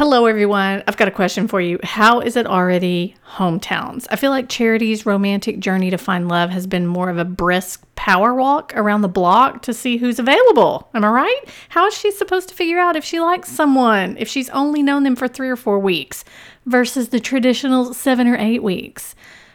Hello, 0.00 0.24
everyone. 0.24 0.82
I've 0.88 0.96
got 0.96 1.08
a 1.08 1.10
question 1.10 1.46
for 1.46 1.60
you. 1.60 1.78
How 1.82 2.20
is 2.20 2.34
it 2.34 2.46
already 2.46 3.16
hometowns? 3.34 4.06
I 4.08 4.16
feel 4.16 4.30
like 4.30 4.48
Charity's 4.48 5.04
romantic 5.04 5.60
journey 5.60 5.90
to 5.90 5.98
find 5.98 6.26
love 6.26 6.48
has 6.48 6.66
been 6.66 6.86
more 6.86 7.10
of 7.10 7.18
a 7.18 7.24
brisk 7.26 7.84
power 7.96 8.32
walk 8.32 8.72
around 8.74 9.02
the 9.02 9.08
block 9.08 9.60
to 9.60 9.74
see 9.74 9.98
who's 9.98 10.18
available. 10.18 10.88
Am 10.94 11.04
I 11.04 11.10
right? 11.10 11.44
How 11.68 11.86
is 11.86 11.92
she 11.92 12.10
supposed 12.12 12.48
to 12.48 12.54
figure 12.54 12.78
out 12.78 12.96
if 12.96 13.04
she 13.04 13.20
likes 13.20 13.50
someone 13.50 14.16
if 14.16 14.26
she's 14.26 14.48
only 14.48 14.82
known 14.82 15.02
them 15.02 15.16
for 15.16 15.28
three 15.28 15.50
or 15.50 15.56
four 15.56 15.78
weeks 15.78 16.24
versus 16.64 17.10
the 17.10 17.20
traditional 17.20 17.92
seven 17.92 18.26
or 18.26 18.38
eight 18.38 18.62
weeks? 18.62 19.14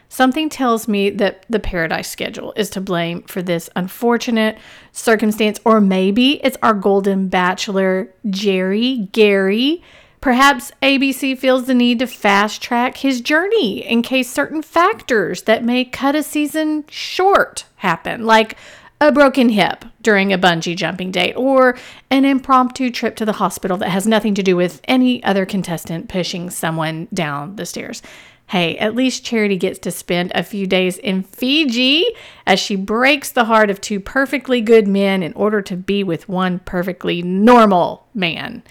Something 0.09 0.50
tells 0.50 0.88
me 0.88 1.09
that 1.09 1.43
the 1.50 1.59
paradise 1.59 2.07
schedule 2.07 2.54
is 2.55 2.70
to 2.70 2.82
blame 2.82 3.23
for 3.23 3.41
this 3.41 3.68
unfortunate 3.75 4.59
circumstance, 4.91 5.59
or 5.66 5.82
maybe 5.82 6.34
it's 6.46 6.57
our 6.62 6.75
golden 6.75 7.30
bachelor, 7.30 8.14
Gerry 8.30 9.09
Gary. 9.12 9.82
Perhaps 10.26 10.71
ABC 10.82 11.38
feels 11.38 11.66
the 11.66 11.76
need 11.76 12.00
to 12.00 12.07
fast 12.07 12.60
track 12.60 12.97
his 12.97 13.21
journey 13.21 13.88
in 13.88 14.02
case 14.02 14.28
certain 14.28 14.64
factors 14.64 15.43
that 15.43 15.64
may 15.64 15.86
cut 15.86 16.16
a 16.16 16.24
season 16.24 16.83
short 16.89 17.66
happen, 17.75 18.25
like 18.25 18.57
a 19.00 19.11
broken 19.11 19.50
hip 19.50 19.86
during 20.02 20.33
a 20.33 20.38
bungee 20.39 20.75
jumping 20.75 21.11
date 21.11 21.36
or 21.36 21.78
an 22.10 22.25
impromptu 22.25 22.89
trip 22.89 23.16
to 23.18 23.24
the 23.25 23.33
hospital 23.33 23.78
that 23.78 23.89
has 23.89 24.07
nothing 24.07 24.33
to 24.33 24.42
do 24.42 24.56
with 24.56 24.82
any 24.86 25.24
other 25.24 25.46
contestant 25.46 26.10
pushing 26.10 26.50
someone 26.50 27.07
down 27.14 27.55
the 27.55 27.66
stairs. 27.68 28.02
Hey, 28.47 28.77
at 28.77 28.93
least 28.93 29.25
Charity 29.25 29.57
gets 29.57 29.79
to 29.79 29.91
spend 29.91 30.31
a 30.35 30.43
few 30.43 30.67
days 30.67 30.99
in 30.99 31.23
Fiji 31.23 32.05
as 32.45 32.59
she 32.59 32.75
breaks 32.75 33.31
the 33.31 33.45
heart 33.45 33.71
of 33.71 33.81
two 33.81 33.99
perfectly 33.99 34.61
good 34.61 34.88
men 34.88 35.23
in 35.23 35.33
order 35.33 35.63
to 35.63 35.75
be 35.75 36.03
with 36.03 36.30
one 36.30 36.59
perfectly 36.59 37.23
normal 37.23 38.05
man. 38.13 38.61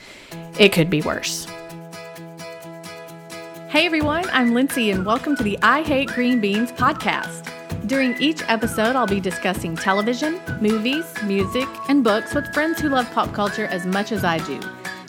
It 0.60 0.72
could 0.72 0.90
be 0.90 1.02
worse. 1.02 1.46
Hey 3.68 3.84
everyone, 3.86 4.24
I'm 4.30 4.54
Lindsay 4.54 4.92
and 4.92 5.04
welcome 5.04 5.34
to 5.36 5.42
the 5.42 5.58
I 5.60 5.82
Hate 5.82 6.08
Green 6.10 6.40
Beans 6.40 6.70
podcast. 6.70 7.50
During 7.88 8.16
each 8.22 8.42
episode, 8.48 8.94
I'll 8.94 9.08
be 9.08 9.18
discussing 9.18 9.74
television, 9.74 10.40
movies, 10.60 11.04
music, 11.24 11.68
and 11.88 12.04
books 12.04 12.32
with 12.32 12.54
friends 12.54 12.80
who 12.80 12.90
love 12.90 13.10
pop 13.10 13.32
culture 13.32 13.66
as 13.66 13.84
much 13.84 14.12
as 14.12 14.22
I 14.22 14.38
do. 14.38 14.60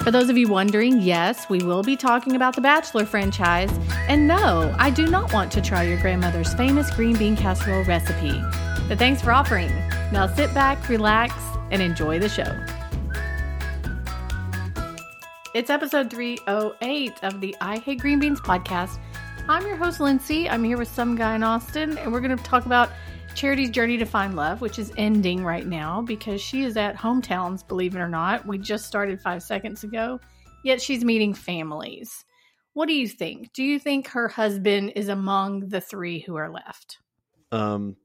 For 0.05 0.11
those 0.11 0.29
of 0.29 0.37
you 0.37 0.47
wondering, 0.47 1.01
yes, 1.01 1.49
we 1.49 1.63
will 1.63 1.81
be 1.81 1.95
talking 1.95 2.35
about 2.35 2.53
the 2.53 2.61
Bachelor 2.61 3.07
franchise. 3.07 3.71
And 4.07 4.27
no, 4.27 4.71
I 4.77 4.91
do 4.91 5.07
not 5.07 5.33
want 5.33 5.51
to 5.53 5.63
try 5.63 5.81
your 5.81 5.99
grandmother's 5.99 6.53
famous 6.53 6.91
green 6.91 7.17
bean 7.17 7.35
casserole 7.35 7.83
recipe. 7.85 8.39
But 8.87 8.99
thanks 8.99 9.23
for 9.23 9.31
offering. 9.31 9.69
Now 10.11 10.27
sit 10.27 10.53
back, 10.53 10.87
relax, 10.89 11.33
and 11.71 11.81
enjoy 11.81 12.19
the 12.19 12.29
show. 12.29 12.55
It's 15.55 15.71
episode 15.71 16.11
308 16.11 17.23
of 17.23 17.41
the 17.41 17.55
I 17.59 17.79
Hate 17.79 17.99
Green 17.99 18.19
Beans 18.19 18.39
podcast. 18.39 18.99
I'm 19.49 19.65
your 19.65 19.75
host, 19.75 19.99
Lindsay. 19.99 20.47
I'm 20.47 20.63
here 20.63 20.77
with 20.77 20.87
some 20.87 21.15
guy 21.15 21.33
in 21.33 21.41
Austin, 21.41 21.97
and 21.97 22.13
we're 22.13 22.21
going 22.21 22.37
to 22.37 22.43
talk 22.43 22.67
about 22.67 22.91
Charity's 23.35 23.69
journey 23.69 23.97
to 23.97 24.05
find 24.05 24.35
love, 24.37 24.61
which 24.61 24.79
is 24.79 24.93
ending 24.95 25.43
right 25.43 25.67
now 25.67 26.01
because 26.01 26.41
she 26.41 26.63
is 26.63 26.77
at 26.77 26.95
hometowns, 26.95 27.67
believe 27.67 27.93
it 27.93 27.99
or 27.99 28.07
not. 28.07 28.47
We 28.47 28.57
just 28.57 28.85
started 28.85 29.21
five 29.21 29.43
seconds 29.43 29.83
ago, 29.83 30.21
yet 30.63 30.81
she's 30.81 31.03
meeting 31.03 31.33
families. 31.33 32.23
What 32.73 32.87
do 32.87 32.93
you 32.93 33.09
think? 33.09 33.51
Do 33.51 33.61
you 33.61 33.77
think 33.77 34.07
her 34.07 34.29
husband 34.29 34.93
is 34.95 35.09
among 35.09 35.67
the 35.67 35.81
three 35.81 36.19
who 36.19 36.37
are 36.37 36.49
left? 36.49 36.99
Um, 37.51 37.97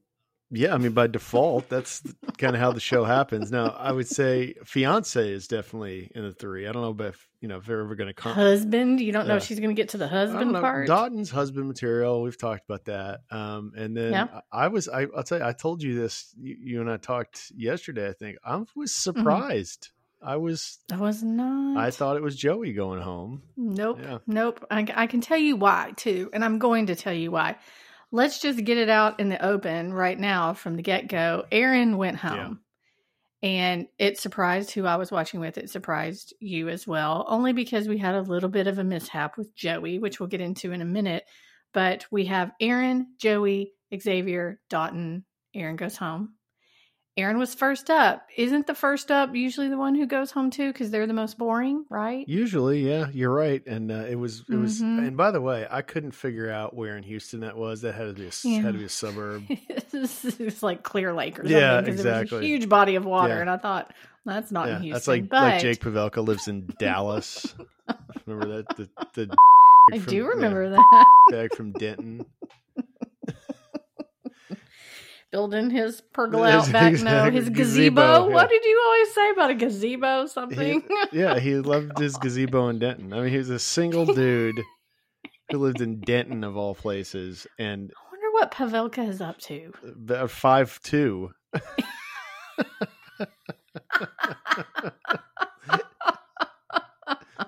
yeah, 0.53 0.73
I 0.73 0.77
mean 0.77 0.91
by 0.91 1.07
default, 1.07 1.69
that's 1.69 2.03
kind 2.37 2.55
of 2.55 2.61
how 2.61 2.73
the 2.73 2.81
show 2.81 3.05
happens. 3.05 3.51
Now, 3.51 3.69
I 3.69 3.93
would 3.93 4.07
say 4.07 4.55
fiance 4.65 5.31
is 5.31 5.47
definitely 5.47 6.11
in 6.13 6.23
the 6.23 6.33
three. 6.33 6.67
I 6.67 6.73
don't 6.73 6.81
know 6.81 7.05
if 7.05 7.27
you 7.39 7.47
know 7.47 7.57
if 7.57 7.65
they're 7.65 7.79
ever 7.79 7.95
going 7.95 8.09
to 8.09 8.13
come. 8.13 8.33
Husband, 8.33 8.99
you 8.99 9.13
don't 9.13 9.27
know 9.27 9.37
if 9.37 9.43
she's 9.43 9.59
going 9.59 9.73
to 9.73 9.81
get 9.81 9.89
to 9.89 9.97
the 9.97 10.09
husband 10.09 10.53
part. 10.53 10.87
Dotun's 10.87 11.29
husband 11.29 11.67
material. 11.67 12.21
We've 12.21 12.37
talked 12.37 12.65
about 12.69 12.85
that. 12.85 13.21
Um, 13.31 13.71
and 13.77 13.95
then 13.95 14.11
yeah. 14.11 14.41
I 14.51 14.67
was, 14.67 14.89
I, 14.89 15.05
will 15.05 15.23
tell 15.23 15.39
you, 15.39 15.45
I 15.45 15.53
told 15.53 15.81
you 15.81 15.95
this. 15.95 16.35
You, 16.37 16.57
you, 16.59 16.81
and 16.81 16.89
I 16.89 16.97
talked 16.97 17.51
yesterday. 17.55 18.09
I 18.09 18.13
think 18.13 18.37
I 18.43 18.57
was 18.57 18.67
mm-hmm. 18.67 18.85
surprised. 18.85 19.83
Mm-hmm. 19.83 20.29
I 20.29 20.35
was. 20.35 20.79
I 20.91 20.97
was 20.97 21.23
not. 21.23 21.77
I 21.77 21.91
thought 21.91 22.17
it 22.17 22.21
was 22.21 22.35
Joey 22.35 22.73
going 22.73 23.01
home. 23.01 23.41
Nope. 23.55 23.99
Yeah. 24.01 24.17
Nope. 24.27 24.65
I, 24.69 24.85
I 24.93 25.07
can 25.07 25.21
tell 25.21 25.37
you 25.37 25.55
why 25.55 25.93
too, 25.95 26.29
and 26.33 26.43
I'm 26.43 26.59
going 26.59 26.87
to 26.87 26.95
tell 26.95 27.13
you 27.13 27.31
why 27.31 27.55
let's 28.11 28.39
just 28.39 28.63
get 28.63 28.77
it 28.77 28.89
out 28.89 29.19
in 29.19 29.29
the 29.29 29.43
open 29.43 29.93
right 29.93 30.19
now 30.19 30.53
from 30.53 30.75
the 30.75 30.81
get 30.81 31.07
go. 31.07 31.45
Aaron 31.51 31.97
went 31.97 32.17
home. 32.17 32.37
Yeah. 32.37 32.53
And 33.43 33.87
it 33.97 34.19
surprised 34.19 34.71
who 34.71 34.85
I 34.85 34.97
was 34.97 35.11
watching 35.11 35.39
with. 35.39 35.57
It 35.57 35.71
surprised 35.71 36.33
you 36.39 36.69
as 36.69 36.85
well, 36.85 37.25
only 37.27 37.53
because 37.53 37.87
we 37.87 37.97
had 37.97 38.13
a 38.13 38.21
little 38.21 38.49
bit 38.49 38.67
of 38.67 38.77
a 38.77 38.83
mishap 38.83 39.35
with 39.35 39.55
Joey, 39.55 39.97
which 39.97 40.19
we'll 40.19 40.29
get 40.29 40.41
into 40.41 40.71
in 40.71 40.81
a 40.81 40.85
minute. 40.85 41.23
But 41.73 42.05
we 42.11 42.25
have 42.25 42.51
Aaron, 42.59 43.07
Joey, 43.17 43.71
Xavier, 43.99 44.59
Dotun. 44.69 45.23
Aaron 45.55 45.75
goes 45.75 45.97
home. 45.97 46.35
Aaron 47.17 47.37
was 47.37 47.53
first 47.53 47.89
up. 47.89 48.25
Isn't 48.37 48.67
the 48.67 48.73
first 48.73 49.11
up 49.11 49.35
usually 49.35 49.67
the 49.67 49.77
one 49.77 49.95
who 49.95 50.05
goes 50.05 50.31
home 50.31 50.49
too 50.49 50.71
because 50.71 50.91
they're 50.91 51.07
the 51.07 51.13
most 51.13 51.37
boring, 51.37 51.85
right? 51.89 52.27
Usually, 52.27 52.87
yeah, 52.87 53.07
you're 53.11 53.33
right. 53.33 53.65
And 53.67 53.91
uh, 53.91 54.05
it 54.09 54.15
was 54.15 54.43
it 54.49 54.55
was. 54.55 54.81
Mm-hmm. 54.81 55.07
And 55.07 55.17
by 55.17 55.31
the 55.31 55.41
way, 55.41 55.67
I 55.69 55.81
couldn't 55.81 56.11
figure 56.11 56.49
out 56.49 56.73
where 56.73 56.95
in 56.95 57.03
Houston 57.03 57.41
that 57.41 57.57
was. 57.57 57.81
That 57.81 57.95
had 57.95 58.07
to 58.07 58.13
be 58.13 58.27
a 58.27 58.31
yeah. 58.43 58.61
had 58.61 58.73
to 58.73 58.79
be 58.79 58.85
a 58.85 58.89
suburb. 58.89 59.43
it's 59.49 60.63
like 60.63 60.83
Clear 60.83 61.13
Lake 61.13 61.37
or 61.37 61.43
something. 61.43 61.57
Yeah, 61.57 61.79
exactly. 61.79 62.39
a 62.39 62.41
huge 62.41 62.69
body 62.69 62.95
of 62.95 63.03
water, 63.03 63.35
yeah. 63.35 63.41
and 63.41 63.49
I 63.49 63.57
thought 63.57 63.93
that's 64.25 64.51
not 64.51 64.67
yeah, 64.67 64.77
in 64.77 64.81
Houston. 64.83 64.93
That's 64.93 65.07
like 65.07 65.29
but... 65.29 65.41
like 65.41 65.61
Jake 65.61 65.81
Pavelka 65.81 66.25
lives 66.25 66.47
in 66.47 66.73
Dallas. 66.79 67.53
remember 68.25 68.57
that? 68.57 68.77
The, 68.77 68.89
the 69.13 69.35
I 69.91 69.99
from, 69.99 70.13
do 70.13 70.27
remember 70.27 70.69
that. 70.69 71.05
Back 71.29 71.55
from 71.55 71.73
Denton 71.73 72.25
building 75.31 75.69
his 75.69 76.01
pergola 76.13 76.49
out 76.51 76.71
back. 76.71 76.93
No, 77.01 77.29
his 77.31 77.49
gazebo. 77.49 77.51
gazebo 77.51 78.01
yeah. 78.01 78.33
What 78.33 78.49
did 78.49 78.63
you 78.63 78.81
always 78.85 79.13
say 79.13 79.29
about 79.31 79.49
a 79.51 79.55
gazebo? 79.55 80.25
Something. 80.27 80.81
He, 80.81 80.87
yeah, 81.19 81.39
he 81.39 81.55
loved 81.55 81.97
his 81.97 82.17
gazebo 82.17 82.69
in 82.69 82.79
Denton. 82.79 83.13
I 83.13 83.21
mean, 83.21 83.29
he 83.31 83.37
was 83.37 83.49
a 83.49 83.59
single 83.59 84.05
dude 84.05 84.61
who 85.51 85.57
lived 85.57 85.81
in 85.81 86.01
Denton 86.01 86.43
of 86.43 86.57
all 86.57 86.75
places, 86.75 87.47
and 87.57 87.91
I 87.95 88.11
wonder 88.11 88.31
what 88.33 88.51
Pavelka 88.51 89.07
is 89.07 89.21
up 89.21 89.39
to. 89.39 89.73
Uh, 90.09 90.27
five 90.27 90.79
two. 90.83 91.31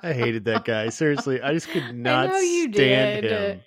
I 0.05 0.11
hated 0.11 0.43
that 0.45 0.65
guy. 0.65 0.89
Seriously, 0.89 1.41
I 1.41 1.53
just 1.53 1.69
could 1.69 1.95
not 1.95 2.29
stand 2.33 2.73
did. 2.73 3.23
him. 3.23 3.61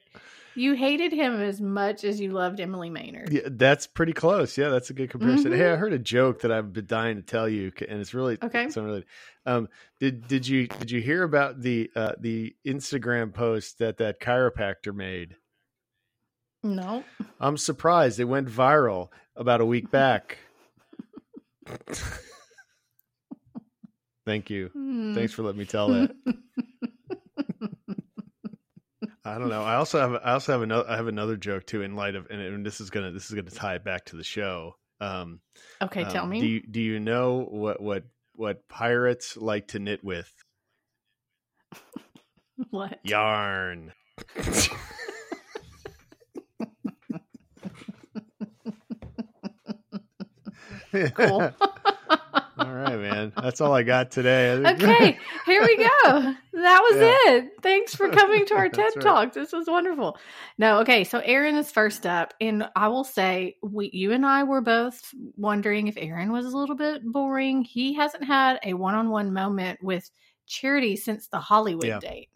You 0.56 0.74
hated 0.74 1.12
him 1.12 1.40
as 1.40 1.60
much 1.60 2.02
as 2.02 2.18
you 2.18 2.32
loved 2.32 2.58
Emily 2.60 2.90
Maynard. 2.90 3.32
Yeah, 3.32 3.42
that's 3.46 3.86
pretty 3.86 4.12
close. 4.12 4.56
Yeah, 4.56 4.70
that's 4.70 4.90
a 4.90 4.94
good 4.94 5.10
comparison. 5.10 5.52
Mm-hmm. 5.52 5.60
Hey, 5.60 5.70
I 5.70 5.76
heard 5.76 5.92
a 5.92 5.98
joke 5.98 6.40
that 6.40 6.50
I've 6.50 6.72
been 6.72 6.86
dying 6.86 7.16
to 7.16 7.22
tell 7.22 7.48
you, 7.48 7.70
and 7.88 8.00
it's 8.00 8.14
really 8.14 8.38
okay. 8.42 8.64
It's 8.64 8.76
really, 8.76 9.04
Um, 9.44 9.68
did 10.00 10.26
did 10.26 10.48
you 10.48 10.66
did 10.66 10.90
you 10.90 11.00
hear 11.00 11.22
about 11.22 11.60
the 11.60 11.90
uh, 11.94 12.12
the 12.18 12.56
Instagram 12.66 13.32
post 13.32 13.78
that 13.78 13.98
that 13.98 14.18
chiropractor 14.20 14.94
made? 14.94 15.36
No. 16.62 17.04
I'm 17.38 17.56
surprised. 17.56 18.18
It 18.18 18.24
went 18.24 18.48
viral 18.48 19.10
about 19.36 19.60
a 19.60 19.66
week 19.66 19.90
back. 19.90 20.38
Thank 24.26 24.50
you. 24.50 24.70
Mm. 24.76 25.14
Thanks 25.14 25.32
for 25.32 25.42
letting 25.42 25.60
me 25.60 25.66
tell 25.66 25.88
that. 25.88 26.16
I 29.26 29.38
don't 29.38 29.48
know. 29.48 29.62
I 29.64 29.74
also 29.74 29.98
have 29.98 30.20
I 30.24 30.32
also 30.34 30.52
have 30.52 30.62
another 30.62 30.88
I 30.88 30.94
have 30.94 31.08
another 31.08 31.36
joke 31.36 31.66
too 31.66 31.82
in 31.82 31.96
light 31.96 32.14
of 32.14 32.28
and, 32.30 32.40
and 32.40 32.64
this 32.64 32.80
is 32.80 32.90
gonna 32.90 33.10
this 33.10 33.28
is 33.28 33.34
gonna 33.34 33.50
tie 33.50 33.74
it 33.74 33.82
back 33.84 34.04
to 34.06 34.16
the 34.16 34.22
show. 34.22 34.76
Um, 35.00 35.40
okay, 35.82 36.04
um, 36.04 36.12
tell 36.12 36.26
me. 36.26 36.40
Do 36.40 36.46
you, 36.46 36.62
do 36.62 36.80
you 36.80 37.00
know 37.00 37.44
what 37.50 37.82
what 37.82 38.04
what 38.34 38.68
pirates 38.68 39.36
like 39.36 39.68
to 39.68 39.80
knit 39.80 40.04
with? 40.04 40.32
what 42.70 43.00
yarn? 43.02 43.92
cool. 51.14 51.52
All 52.66 52.74
right, 52.74 52.98
man. 52.98 53.32
That's 53.40 53.60
all 53.60 53.72
I 53.72 53.84
got 53.84 54.10
today. 54.10 54.52
okay, 54.66 55.18
here 55.46 55.62
we 55.62 55.76
go. 55.76 56.34
That 56.52 56.80
was 56.90 56.96
yeah. 56.96 57.32
it. 57.32 57.50
Thanks 57.62 57.94
for 57.94 58.08
coming 58.08 58.44
to 58.46 58.54
our 58.54 58.68
TED 58.68 58.92
right. 58.96 59.02
Talk. 59.02 59.32
This 59.32 59.52
was 59.52 59.68
wonderful. 59.68 60.18
No, 60.58 60.80
okay. 60.80 61.04
So 61.04 61.20
Aaron 61.20 61.56
is 61.56 61.70
first 61.70 62.06
up, 62.06 62.34
and 62.40 62.68
I 62.74 62.88
will 62.88 63.04
say, 63.04 63.56
we, 63.62 63.90
you 63.92 64.12
and 64.12 64.26
I 64.26 64.42
were 64.42 64.60
both 64.60 65.14
wondering 65.36 65.86
if 65.86 65.96
Aaron 65.96 66.32
was 66.32 66.46
a 66.46 66.56
little 66.56 66.74
bit 66.74 67.04
boring. 67.04 67.62
He 67.62 67.94
hasn't 67.94 68.24
had 68.24 68.58
a 68.64 68.74
one-on-one 68.74 69.32
moment 69.32 69.80
with 69.82 70.10
Charity 70.46 70.96
since 70.96 71.28
the 71.28 71.38
Hollywood 71.38 71.86
yeah. 71.86 72.00
date. 72.00 72.30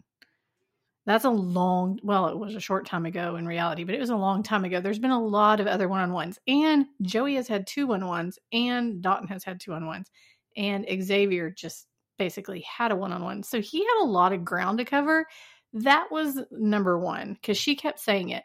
That's 1.05 1.25
a 1.25 1.29
long, 1.29 1.99
well, 2.03 2.27
it 2.27 2.37
was 2.37 2.55
a 2.55 2.59
short 2.59 2.85
time 2.85 3.05
ago 3.05 3.35
in 3.35 3.47
reality, 3.47 3.83
but 3.83 3.95
it 3.95 3.99
was 3.99 4.11
a 4.11 4.15
long 4.15 4.43
time 4.43 4.65
ago. 4.65 4.79
There's 4.79 4.99
been 4.99 5.09
a 5.09 5.23
lot 5.23 5.59
of 5.59 5.65
other 5.65 5.87
one 5.87 5.99
on 5.99 6.13
ones, 6.13 6.37
and 6.47 6.85
Joey 7.01 7.35
has 7.35 7.47
had 7.47 7.65
two 7.65 7.87
one 7.87 8.03
on 8.03 8.09
ones, 8.09 8.39
and 8.53 9.01
Dotun 9.01 9.27
has 9.29 9.43
had 9.43 9.59
two 9.59 9.73
on 9.73 9.87
ones, 9.87 10.11
and 10.55 10.85
Xavier 11.01 11.49
just 11.49 11.87
basically 12.19 12.61
had 12.61 12.91
a 12.91 12.95
one 12.95 13.11
on 13.11 13.23
one. 13.23 13.41
So 13.41 13.61
he 13.61 13.79
had 13.79 14.03
a 14.03 14.05
lot 14.05 14.31
of 14.31 14.45
ground 14.45 14.77
to 14.77 14.85
cover. 14.85 15.25
That 15.73 16.11
was 16.11 16.39
number 16.51 16.99
one 16.99 17.33
because 17.33 17.57
she 17.57 17.75
kept 17.75 17.99
saying 17.99 18.29
it. 18.29 18.43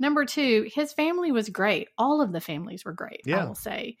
Number 0.00 0.24
two, 0.24 0.68
his 0.74 0.92
family 0.92 1.30
was 1.30 1.48
great. 1.48 1.88
All 1.96 2.20
of 2.20 2.32
the 2.32 2.40
families 2.40 2.84
were 2.84 2.92
great, 2.92 3.20
yeah. 3.24 3.44
I 3.44 3.46
will 3.46 3.54
say. 3.54 3.98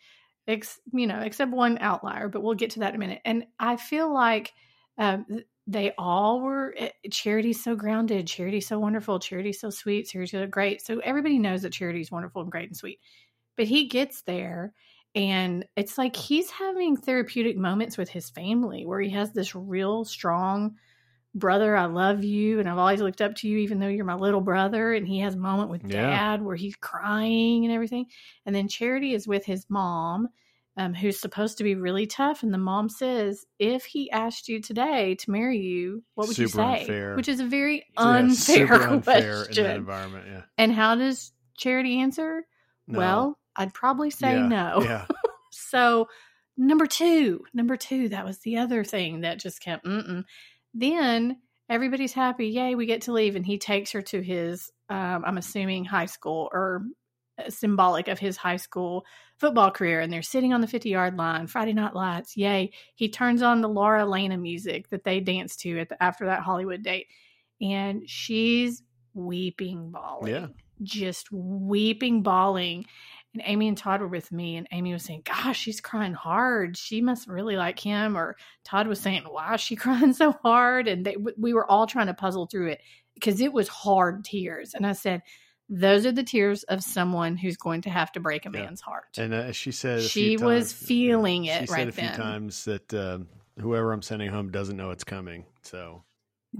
Ex, 0.48 0.80
you 0.92 1.06
know, 1.06 1.20
except 1.20 1.52
one 1.52 1.78
outlier, 1.80 2.28
but 2.28 2.42
we'll 2.42 2.54
get 2.54 2.70
to 2.70 2.80
that 2.80 2.90
in 2.90 2.96
a 2.96 2.98
minute. 2.98 3.22
And 3.24 3.46
I 3.60 3.76
feel 3.76 4.12
like 4.12 4.52
um, 4.98 5.24
they 5.66 5.92
all 5.96 6.40
were 6.40 6.74
eh, 6.76 6.90
charity's 7.10 7.62
so 7.62 7.74
grounded 7.74 8.26
charity's 8.26 8.66
so 8.66 8.78
wonderful 8.78 9.18
charity's 9.18 9.60
so 9.60 9.70
sweet 9.70 10.06
charity's 10.06 10.32
so 10.32 10.46
great. 10.46 10.82
So 10.82 10.98
everybody 11.00 11.38
knows 11.38 11.62
that 11.62 11.72
charity's 11.72 12.10
wonderful 12.10 12.42
and 12.42 12.50
great 12.50 12.68
and 12.68 12.76
sweet. 12.76 13.00
But 13.56 13.66
he 13.66 13.88
gets 13.88 14.22
there 14.22 14.74
and 15.14 15.64
it's 15.76 15.96
like 15.96 16.16
he's 16.16 16.50
having 16.50 16.96
therapeutic 16.96 17.56
moments 17.56 17.96
with 17.96 18.08
his 18.08 18.30
family 18.30 18.84
where 18.84 19.00
he 19.00 19.10
has 19.10 19.32
this 19.32 19.54
real 19.54 20.04
strong 20.04 20.74
brother 21.36 21.76
i 21.76 21.84
love 21.84 22.22
you 22.22 22.60
and 22.60 22.68
i've 22.68 22.78
always 22.78 23.00
looked 23.00 23.20
up 23.20 23.34
to 23.34 23.48
you 23.48 23.58
even 23.58 23.80
though 23.80 23.88
you're 23.88 24.04
my 24.04 24.14
little 24.14 24.40
brother 24.40 24.92
and 24.92 25.06
he 25.06 25.18
has 25.18 25.34
a 25.34 25.38
moment 25.38 25.68
with 25.68 25.84
yeah. 25.84 26.02
dad 26.02 26.42
where 26.42 26.54
he's 26.54 26.76
crying 26.76 27.64
and 27.64 27.74
everything. 27.74 28.06
And 28.46 28.54
then 28.54 28.68
charity 28.68 29.14
is 29.14 29.26
with 29.26 29.44
his 29.44 29.66
mom 29.68 30.28
um, 30.76 30.94
who's 30.94 31.20
supposed 31.20 31.58
to 31.58 31.64
be 31.64 31.74
really 31.74 32.06
tough. 32.06 32.42
And 32.42 32.52
the 32.52 32.58
mom 32.58 32.88
says, 32.88 33.44
if 33.58 33.84
he 33.84 34.10
asked 34.10 34.48
you 34.48 34.60
today 34.60 35.14
to 35.16 35.30
marry 35.30 35.58
you, 35.58 36.02
what 36.14 36.26
would 36.26 36.36
super 36.36 36.42
you 36.42 36.48
say? 36.48 36.80
Unfair. 36.80 37.16
Which 37.16 37.28
is 37.28 37.40
a 37.40 37.44
very 37.44 37.84
unfair, 37.96 38.66
yeah, 38.66 38.74
unfair 38.90 39.44
question. 39.44 39.64
in 39.64 39.70
that 39.70 39.76
environment. 39.76 40.26
Yeah. 40.28 40.42
And 40.58 40.72
how 40.72 40.96
does 40.96 41.32
Charity 41.56 42.00
answer? 42.00 42.44
No. 42.88 42.98
Well, 42.98 43.38
I'd 43.56 43.74
probably 43.74 44.10
say 44.10 44.34
yeah. 44.34 44.48
no. 44.48 44.82
Yeah. 44.82 45.06
so 45.52 46.08
number 46.56 46.86
two, 46.86 47.44
number 47.52 47.76
two, 47.76 48.08
that 48.10 48.24
was 48.24 48.38
the 48.40 48.58
other 48.58 48.84
thing 48.84 49.20
that 49.20 49.38
just 49.38 49.60
kept. 49.60 49.86
Mm-mm. 49.86 50.24
Then 50.72 51.38
everybody's 51.68 52.12
happy. 52.12 52.48
Yay, 52.48 52.74
we 52.74 52.86
get 52.86 53.02
to 53.02 53.12
leave, 53.12 53.36
and 53.36 53.46
he 53.46 53.58
takes 53.58 53.92
her 53.92 54.02
to 54.02 54.20
his. 54.20 54.70
Um, 54.88 55.24
I'm 55.24 55.38
assuming 55.38 55.84
high 55.84 56.06
school 56.06 56.48
or 56.52 56.84
symbolic 57.48 58.08
of 58.08 58.18
his 58.18 58.36
high 58.36 58.56
school 58.56 59.04
football 59.38 59.70
career 59.70 60.00
and 60.00 60.12
they're 60.12 60.22
sitting 60.22 60.52
on 60.52 60.60
the 60.60 60.66
50 60.66 60.88
yard 60.88 61.16
line 61.16 61.46
friday 61.46 61.72
night 61.72 61.94
lights 61.94 62.36
yay. 62.36 62.70
He 62.94 63.08
turns 63.08 63.42
on 63.42 63.60
the 63.60 63.68
laura 63.68 64.04
lana 64.06 64.38
music 64.38 64.88
that 64.90 65.04
they 65.04 65.20
danced 65.20 65.60
to 65.60 65.80
at 65.80 65.88
the, 65.88 66.02
after 66.02 66.26
that 66.26 66.40
hollywood 66.40 66.82
date 66.82 67.08
and 67.60 68.08
she's 68.08 68.82
weeping 69.14 69.90
bawling 69.90 70.32
yeah. 70.32 70.46
Just 70.82 71.30
weeping 71.30 72.22
bawling 72.22 72.84
and 73.32 73.42
amy 73.46 73.68
and 73.68 73.78
todd 73.78 74.00
were 74.00 74.08
with 74.08 74.30
me 74.32 74.56
and 74.56 74.68
amy 74.72 74.92
was 74.92 75.04
saying 75.04 75.22
gosh 75.24 75.58
she's 75.58 75.80
crying 75.80 76.14
hard. 76.14 76.76
She 76.76 77.00
must 77.00 77.28
really 77.28 77.56
like 77.56 77.78
him. 77.78 78.16
Or 78.16 78.36
todd 78.64 78.88
was 78.88 79.00
saying 79.00 79.22
why 79.28 79.54
is 79.54 79.60
she 79.60 79.76
crying 79.76 80.12
so 80.12 80.32
hard? 80.32 80.88
And 80.88 81.04
they, 81.06 81.16
we 81.38 81.54
were 81.54 81.68
all 81.70 81.86
trying 81.86 82.08
to 82.08 82.14
puzzle 82.14 82.46
through 82.46 82.70
it 82.70 82.80
because 83.14 83.40
it 83.40 83.52
was 83.52 83.68
hard 83.68 84.24
tears. 84.24 84.74
And 84.74 84.84
i 84.84 84.92
said 84.92 85.22
those 85.68 86.04
are 86.06 86.12
the 86.12 86.22
tears 86.22 86.62
of 86.64 86.82
someone 86.82 87.36
who's 87.36 87.56
going 87.56 87.82
to 87.82 87.90
have 87.90 88.12
to 88.12 88.20
break 88.20 88.46
a 88.46 88.50
yeah. 88.52 88.64
man's 88.64 88.80
heart. 88.80 89.16
And 89.18 89.32
uh, 89.32 89.52
she 89.52 89.72
said 89.72 90.02
she 90.02 90.36
was 90.36 90.72
feeling 90.72 91.46
it. 91.46 91.68
She 91.68 91.72
right 91.72 91.80
said 91.80 91.88
a 91.88 91.92
few 91.92 92.08
then. 92.08 92.16
times 92.16 92.64
that 92.64 92.92
uh, 92.92 93.18
whoever 93.58 93.92
I'm 93.92 94.02
sending 94.02 94.30
home 94.30 94.50
doesn't 94.50 94.76
know 94.76 94.90
it's 94.90 95.04
coming. 95.04 95.44
So 95.62 96.02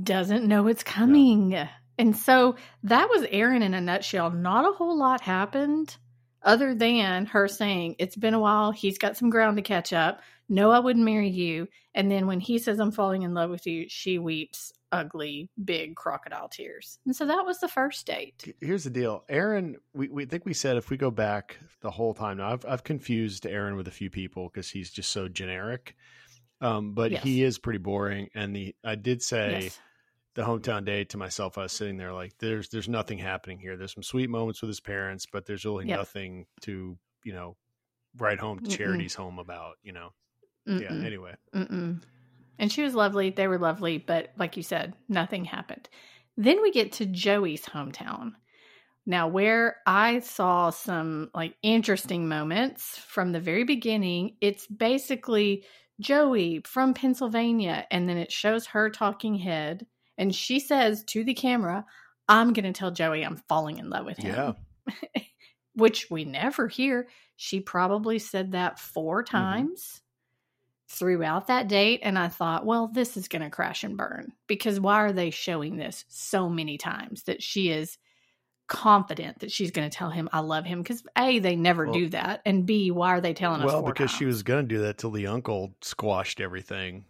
doesn't 0.03 0.47
know 0.47 0.67
it's 0.69 0.83
coming. 0.83 1.53
Yeah. 1.53 1.69
And 1.99 2.17
so 2.17 2.57
that 2.85 3.09
was 3.09 3.27
Aaron 3.31 3.63
in 3.63 3.75
a 3.75 3.81
nutshell. 3.81 4.31
Not 4.31 4.69
a 4.69 4.73
whole 4.73 4.99
lot 4.99 5.21
happened 5.21 5.97
other 6.45 6.75
than 6.75 7.27
her 7.27 7.49
saying, 7.49 7.97
It's 7.99 8.17
been 8.17 8.35
a 8.35 8.41
while. 8.41 8.71
He's 8.71 8.99
got 8.99 9.17
some 9.17 9.31
ground 9.31 9.57
to 9.57 9.63
catch 9.63 9.93
up. 9.93 10.21
No, 10.49 10.71
I 10.71 10.79
wouldn't 10.79 11.05
marry 11.05 11.29
you. 11.29 11.69
And 11.95 12.11
then 12.11 12.27
when 12.27 12.41
he 12.41 12.59
says, 12.59 12.79
I'm 12.79 12.93
falling 12.93 13.23
in 13.23 13.35
love 13.35 13.51
with 13.51 13.67
you, 13.67 13.87
she 13.89 14.19
weeps 14.19 14.73
ugly, 14.93 15.49
big 15.65 15.97
crocodile 15.97 16.49
tears. 16.49 16.99
And 17.07 17.17
so 17.17 17.27
that 17.27 17.45
was 17.45 17.59
the 17.59 17.69
first 17.69 18.07
date. 18.07 18.55
Here's 18.61 18.85
the 18.85 18.91
deal. 18.91 19.25
Aaron, 19.29 19.77
we, 19.95 20.09
we 20.09 20.25
think 20.27 20.45
we 20.45 20.55
said 20.55 20.77
if 20.77 20.91
we 20.91 20.97
go 20.97 21.11
back 21.11 21.57
the 21.81 21.91
whole 21.91 22.15
time 22.15 22.37
now, 22.37 22.53
I've, 22.53 22.65
I've 22.67 22.85
confused 22.85 23.47
Aaron 23.47 23.77
with 23.77 23.89
a 23.89 23.93
few 23.93 24.11
people 24.11 24.49
because 24.49 24.69
he's 24.69 24.91
just 24.91 25.11
so 25.11 25.29
generic. 25.29 25.97
Um, 26.61 26.93
but 26.95 27.11
yes. 27.11 27.23
he 27.23 27.43
is 27.43 27.59
pretty 27.59 27.79
boring. 27.79 28.29
And 28.35 28.55
the 28.55 28.75
I 28.85 28.95
did 28.95 29.23
say 29.23 29.65
yes. 29.65 29.81
The 30.35 30.43
hometown 30.43 30.85
day 30.85 31.05
to 31.05 31.17
myself, 31.17 31.59
I 31.59 31.63
was 31.63 31.73
sitting 31.73 31.97
there 31.97 32.13
like, 32.13 32.37
there's 32.39 32.69
there's 32.69 32.89
nothing 32.89 33.19
happening 33.19 33.59
here. 33.59 33.77
There's 33.77 33.95
some 33.95 34.03
sweet 34.03 34.29
moments 34.29 34.61
with 34.61 34.69
his 34.69 34.81
parents, 34.81 35.27
but 35.31 35.47
there's 35.47 35.65
really 35.65 35.89
yep. 35.89 35.99
nothing 35.99 36.47
to, 36.63 36.99
you 37.25 37.33
know, 37.33 37.57
write 38.19 38.41
home 38.41 38.61
to 38.61 38.71
charity's 38.71 39.15
home 39.15 39.39
about, 39.39 39.77
you 39.83 39.93
know. 39.93 40.11
Mm-mm. 40.69 40.81
Yeah, 40.81 41.07
anyway. 41.07 41.35
Mm-mm. 41.55 42.03
And 42.59 42.73
she 42.73 42.83
was 42.83 42.95
lovely. 42.95 43.31
They 43.31 43.49
were 43.49 43.59
lovely, 43.59 43.99
but 43.99 44.31
like 44.39 44.57
you 44.57 44.63
said, 44.63 44.95
nothing 45.09 45.45
happened. 45.45 45.89
Then 46.37 46.63
we 46.63 46.71
get 46.73 46.93
to 46.93 47.07
Joey's 47.07 47.65
hometown. 47.65 48.33
Now, 49.07 49.29
where 49.29 49.77
I 49.87 50.21
saw 50.21 50.71
some 50.71 51.31
like 51.35 51.55
interesting 51.63 52.27
moments 52.27 52.99
from 52.99 53.33
the 53.33 53.41
very 53.41 53.65
beginning, 53.65 54.37
it's 54.41 54.67
basically 54.67 55.65
Joey 56.01 56.63
from 56.65 56.95
Pennsylvania, 56.95 57.87
and 57.91 58.09
then 58.09 58.17
it 58.17 58.33
shows 58.33 58.67
her 58.67 58.89
talking 58.91 59.37
head, 59.37 59.87
and 60.19 60.35
she 60.35 60.61
says 60.61 61.05
to 61.05 61.25
the 61.25 61.35
camera, 61.35 61.85
I'm 62.29 62.53
going 62.53 62.65
to 62.65 62.73
tell 62.73 62.91
Joey 62.91 63.25
I'm 63.25 63.37
falling 63.49 63.79
in 63.79 63.91
love 63.91 64.07
with 64.07 64.19
him. 64.19 64.35
Yeah. 64.35 65.23
Which 65.75 66.11
we 66.11 66.25
never 66.25 66.69
hear. 66.69 67.09
She 67.37 67.61
probably 67.61 68.19
said 68.19 68.53
that 68.53 68.79
four 68.79 69.25
mm-hmm. 69.25 69.37
times 69.37 70.01
throughout 70.89 71.49
that 71.49 71.69
date 71.69 72.01
and 72.03 72.19
I 72.19 72.29
thought, 72.29 72.65
well, 72.65 72.89
this 72.89 73.17
is 73.17 73.29
going 73.29 73.43
to 73.43 73.51
crash 73.51 73.83
and 73.85 73.97
burn 73.97 74.33
because 74.47 74.79
why 74.79 74.97
are 74.97 75.13
they 75.13 75.31
showing 75.31 75.77
this 75.77 76.05
so 76.09 76.49
many 76.49 76.79
times 76.79 77.25
that 77.25 77.43
she 77.43 77.71
is 77.71 77.99
confident 78.67 79.41
that 79.41 79.53
she's 79.53 79.71
going 79.71 79.89
to 79.89 79.95
tell 79.95 80.09
him 80.09 80.29
I 80.33 80.41
love 80.41 80.65
him 80.65 80.83
because 80.83 81.03
A 81.19 81.39
they 81.39 81.55
never 81.55 81.85
well, 81.85 81.93
do 81.93 82.09
that 82.11 82.41
and 82.47 82.65
B 82.65 82.91
why 82.91 83.11
are 83.11 83.21
they 83.21 83.35
telling 83.35 83.61
well, 83.61 83.69
us 83.69 83.75
Well, 83.75 83.93
because 83.93 84.11
times? 84.11 84.19
she 84.19 84.25
was 84.25 84.43
going 84.43 84.67
to 84.67 84.75
do 84.75 84.81
that 84.83 84.97
till 84.97 85.11
the 85.11 85.27
uncle 85.27 85.75
squashed 85.83 86.41
everything. 86.41 87.05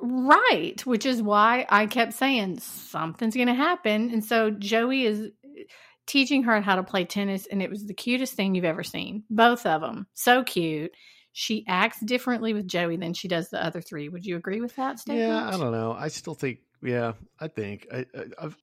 Right, 0.00 0.84
which 0.84 1.06
is 1.06 1.22
why 1.22 1.66
I 1.68 1.86
kept 1.86 2.12
saying 2.14 2.60
something's 2.60 3.34
going 3.34 3.48
to 3.48 3.54
happen 3.54 4.10
and 4.10 4.24
so 4.24 4.50
Joey 4.50 5.04
is 5.04 5.20
eh, 5.44 5.62
teaching 6.06 6.44
her 6.44 6.60
how 6.60 6.76
to 6.76 6.82
play 6.82 7.04
tennis 7.04 7.46
and 7.46 7.62
it 7.62 7.70
was 7.70 7.86
the 7.86 7.94
cutest 7.94 8.34
thing 8.34 8.54
you've 8.54 8.64
ever 8.64 8.84
seen. 8.84 9.24
Both 9.30 9.66
of 9.66 9.80
them. 9.80 10.06
So 10.14 10.44
cute 10.44 10.92
she 11.38 11.66
acts 11.68 12.00
differently 12.00 12.54
with 12.54 12.66
Joey 12.66 12.96
than 12.96 13.12
she 13.12 13.28
does 13.28 13.50
the 13.50 13.62
other 13.62 13.82
three. 13.82 14.08
Would 14.08 14.24
you 14.24 14.36
agree 14.36 14.62
with 14.62 14.74
that 14.76 14.98
statement? 14.98 15.28
Yeah, 15.28 15.46
I 15.46 15.50
don't 15.58 15.70
know. 15.70 15.92
I 15.92 16.08
still 16.08 16.32
think, 16.32 16.60
yeah, 16.82 17.12
I 17.38 17.48
think 17.48 17.86
I, 17.92 18.06
have 18.40 18.56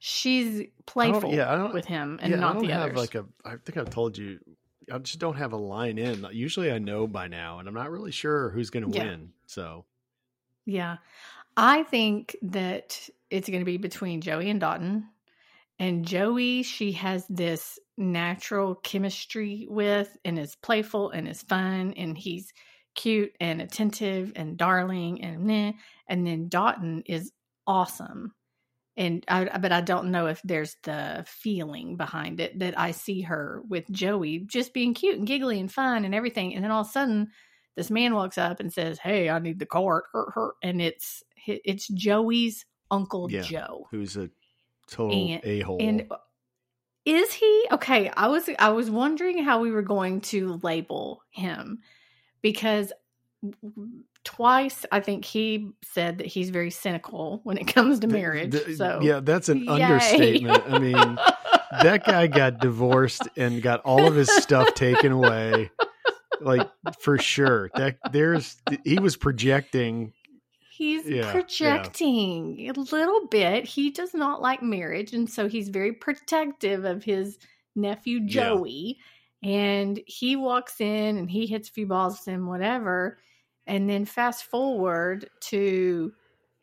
she's 0.00 0.66
playful 0.86 1.30
I 1.30 1.34
yeah, 1.34 1.52
I 1.52 1.56
don't, 1.56 1.72
with 1.72 1.84
him 1.84 2.18
and 2.20 2.32
yeah, 2.32 2.40
not 2.40 2.50
I 2.50 2.52
don't 2.54 2.66
the 2.66 2.72
have 2.72 2.82
others. 2.82 2.96
Like 2.96 3.14
a, 3.14 3.26
I 3.44 3.54
think 3.64 3.76
I've 3.76 3.90
told 3.90 4.18
you, 4.18 4.40
I 4.92 4.98
just 4.98 5.20
don't 5.20 5.36
have 5.36 5.52
a 5.52 5.56
line 5.56 5.98
in. 5.98 6.26
Usually, 6.32 6.72
I 6.72 6.78
know 6.78 7.06
by 7.06 7.28
now, 7.28 7.60
and 7.60 7.68
I'm 7.68 7.74
not 7.74 7.92
really 7.92 8.10
sure 8.10 8.50
who's 8.50 8.70
going 8.70 8.90
to 8.90 8.98
yeah. 8.98 9.04
win. 9.04 9.30
So, 9.46 9.84
yeah, 10.66 10.96
I 11.56 11.84
think 11.84 12.36
that 12.42 13.08
it's 13.30 13.48
going 13.48 13.60
to 13.60 13.66
be 13.66 13.78
between 13.78 14.20
Joey 14.20 14.50
and 14.50 14.60
Dotun. 14.60 15.04
And 15.78 16.04
Joey, 16.04 16.62
she 16.62 16.92
has 16.92 17.26
this 17.28 17.78
natural 17.96 18.74
chemistry 18.74 19.66
with 19.70 20.16
and 20.24 20.38
is 20.38 20.56
playful 20.56 21.10
and 21.10 21.28
is 21.28 21.42
fun 21.42 21.94
and 21.96 22.16
he's 22.16 22.52
cute 22.94 23.32
and 23.40 23.60
attentive 23.60 24.32
and 24.36 24.56
darling 24.56 25.22
and 25.22 25.44
meh. 25.44 25.72
and 26.08 26.26
then 26.26 26.48
Dotun 26.48 27.02
is 27.06 27.32
awesome. 27.66 28.32
And 28.98 29.24
I 29.28 29.58
but 29.58 29.72
I 29.72 29.82
don't 29.82 30.10
know 30.10 30.26
if 30.26 30.40
there's 30.42 30.76
the 30.82 31.24
feeling 31.28 31.98
behind 31.98 32.40
it 32.40 32.58
that 32.60 32.78
I 32.78 32.92
see 32.92 33.20
her 33.22 33.62
with 33.68 33.90
Joey 33.90 34.38
just 34.46 34.72
being 34.72 34.94
cute 34.94 35.18
and 35.18 35.26
giggly 35.26 35.60
and 35.60 35.70
fun 35.70 36.06
and 36.06 36.14
everything. 36.14 36.54
And 36.54 36.64
then 36.64 36.70
all 36.70 36.80
of 36.80 36.86
a 36.86 36.90
sudden 36.90 37.28
this 37.76 37.90
man 37.90 38.14
walks 38.14 38.38
up 38.38 38.58
and 38.58 38.72
says, 38.72 38.98
"Hey, 38.98 39.30
I 39.30 39.38
need 39.38 39.58
the 39.58 39.66
cart." 39.66 40.04
And 40.62 40.80
it's 40.80 41.22
it's 41.46 41.86
Joey's 41.88 42.64
uncle 42.90 43.30
yeah, 43.30 43.42
Joe, 43.42 43.86
who's 43.90 44.16
a 44.16 44.30
total 44.88 45.38
a 45.42 45.60
hole. 45.60 45.78
And 45.80 46.10
is 47.04 47.32
he 47.32 47.66
okay? 47.72 48.10
I 48.16 48.28
was 48.28 48.48
I 48.58 48.70
was 48.70 48.90
wondering 48.90 49.44
how 49.44 49.60
we 49.60 49.70
were 49.70 49.82
going 49.82 50.22
to 50.22 50.58
label 50.62 51.22
him 51.30 51.80
because 52.42 52.92
twice 54.24 54.84
I 54.90 55.00
think 55.00 55.24
he 55.24 55.70
said 55.82 56.18
that 56.18 56.26
he's 56.26 56.50
very 56.50 56.70
cynical 56.70 57.40
when 57.44 57.58
it 57.58 57.66
comes 57.66 58.00
to 58.00 58.08
marriage. 58.08 58.52
The, 58.52 58.58
the, 58.58 58.76
so 58.76 59.00
yeah, 59.02 59.20
that's 59.20 59.48
an 59.48 59.64
yay. 59.64 59.68
understatement. 59.68 60.64
I 60.68 60.78
mean, 60.78 61.18
that 61.82 62.04
guy 62.04 62.26
got 62.26 62.58
divorced 62.58 63.22
and 63.36 63.62
got 63.62 63.82
all 63.82 64.06
of 64.06 64.14
his 64.14 64.30
stuff 64.34 64.74
taken 64.74 65.12
away. 65.12 65.70
Like 66.40 66.68
for 67.00 67.18
sure. 67.18 67.70
That 67.74 67.98
there's 68.12 68.56
he 68.84 68.98
was 68.98 69.16
projecting 69.16 70.12
He's 70.76 71.08
yeah, 71.08 71.32
projecting 71.32 72.58
yeah. 72.58 72.72
a 72.72 72.78
little 72.78 73.26
bit. 73.28 73.64
He 73.64 73.90
does 73.90 74.12
not 74.12 74.42
like 74.42 74.62
marriage, 74.62 75.14
and 75.14 75.28
so 75.28 75.48
he's 75.48 75.70
very 75.70 75.92
protective 75.94 76.84
of 76.84 77.02
his 77.02 77.38
nephew 77.74 78.26
Joey. 78.26 78.98
Yeah. 79.40 79.50
And 79.50 80.00
he 80.06 80.36
walks 80.36 80.80
in 80.82 81.16
and 81.16 81.30
he 81.30 81.46
hits 81.46 81.70
a 81.70 81.72
few 81.72 81.86
balls 81.86 82.28
and 82.28 82.46
whatever. 82.46 83.16
And 83.66 83.88
then 83.88 84.04
fast 84.04 84.44
forward 84.44 85.30
to 85.42 86.12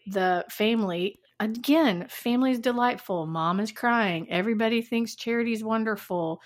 the 0.06 0.46
family. 0.50 1.20
Again, 1.40 2.06
family's 2.08 2.60
delightful. 2.60 3.26
Mom 3.26 3.60
is 3.60 3.72
crying. 3.72 4.30
Everybody 4.30 4.84
thinks 4.84 5.16
Charity's 5.16 5.64
wonderful. 5.64 6.40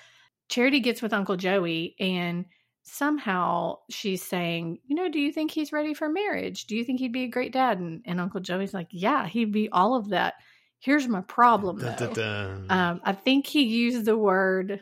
Charity 0.47 0.79
gets 0.79 1.01
with 1.01 1.11
Uncle 1.11 1.35
Joey 1.35 1.95
and 1.99 2.45
somehow 2.87 3.77
she's 3.89 4.23
saying, 4.23 4.79
you 4.87 4.95
know, 4.95 5.09
do 5.09 5.19
you 5.19 5.31
think 5.31 5.51
he's 5.51 5.73
ready 5.73 5.93
for 5.93 6.09
marriage? 6.09 6.65
Do 6.65 6.75
you 6.75 6.83
think 6.83 6.99
he'd 6.99 7.11
be 7.11 7.23
a 7.23 7.29
great 7.29 7.51
dad? 7.51 7.79
And, 7.79 8.01
and 8.05 8.19
Uncle 8.21 8.39
Joey's 8.39 8.73
like, 8.73 8.87
yeah, 8.91 9.27
he'd 9.27 9.51
be 9.51 9.69
all 9.69 9.95
of 9.95 10.09
that. 10.09 10.35
Here's 10.79 11.07
my 11.07 11.21
problem. 11.21 11.79
Dun. 12.13 12.65
Um, 12.69 13.01
I 13.03 13.13
think 13.13 13.47
he 13.47 13.63
used 13.63 14.05
the 14.05 14.17
word, 14.17 14.81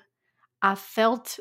I 0.62 0.76
felt 0.76 1.40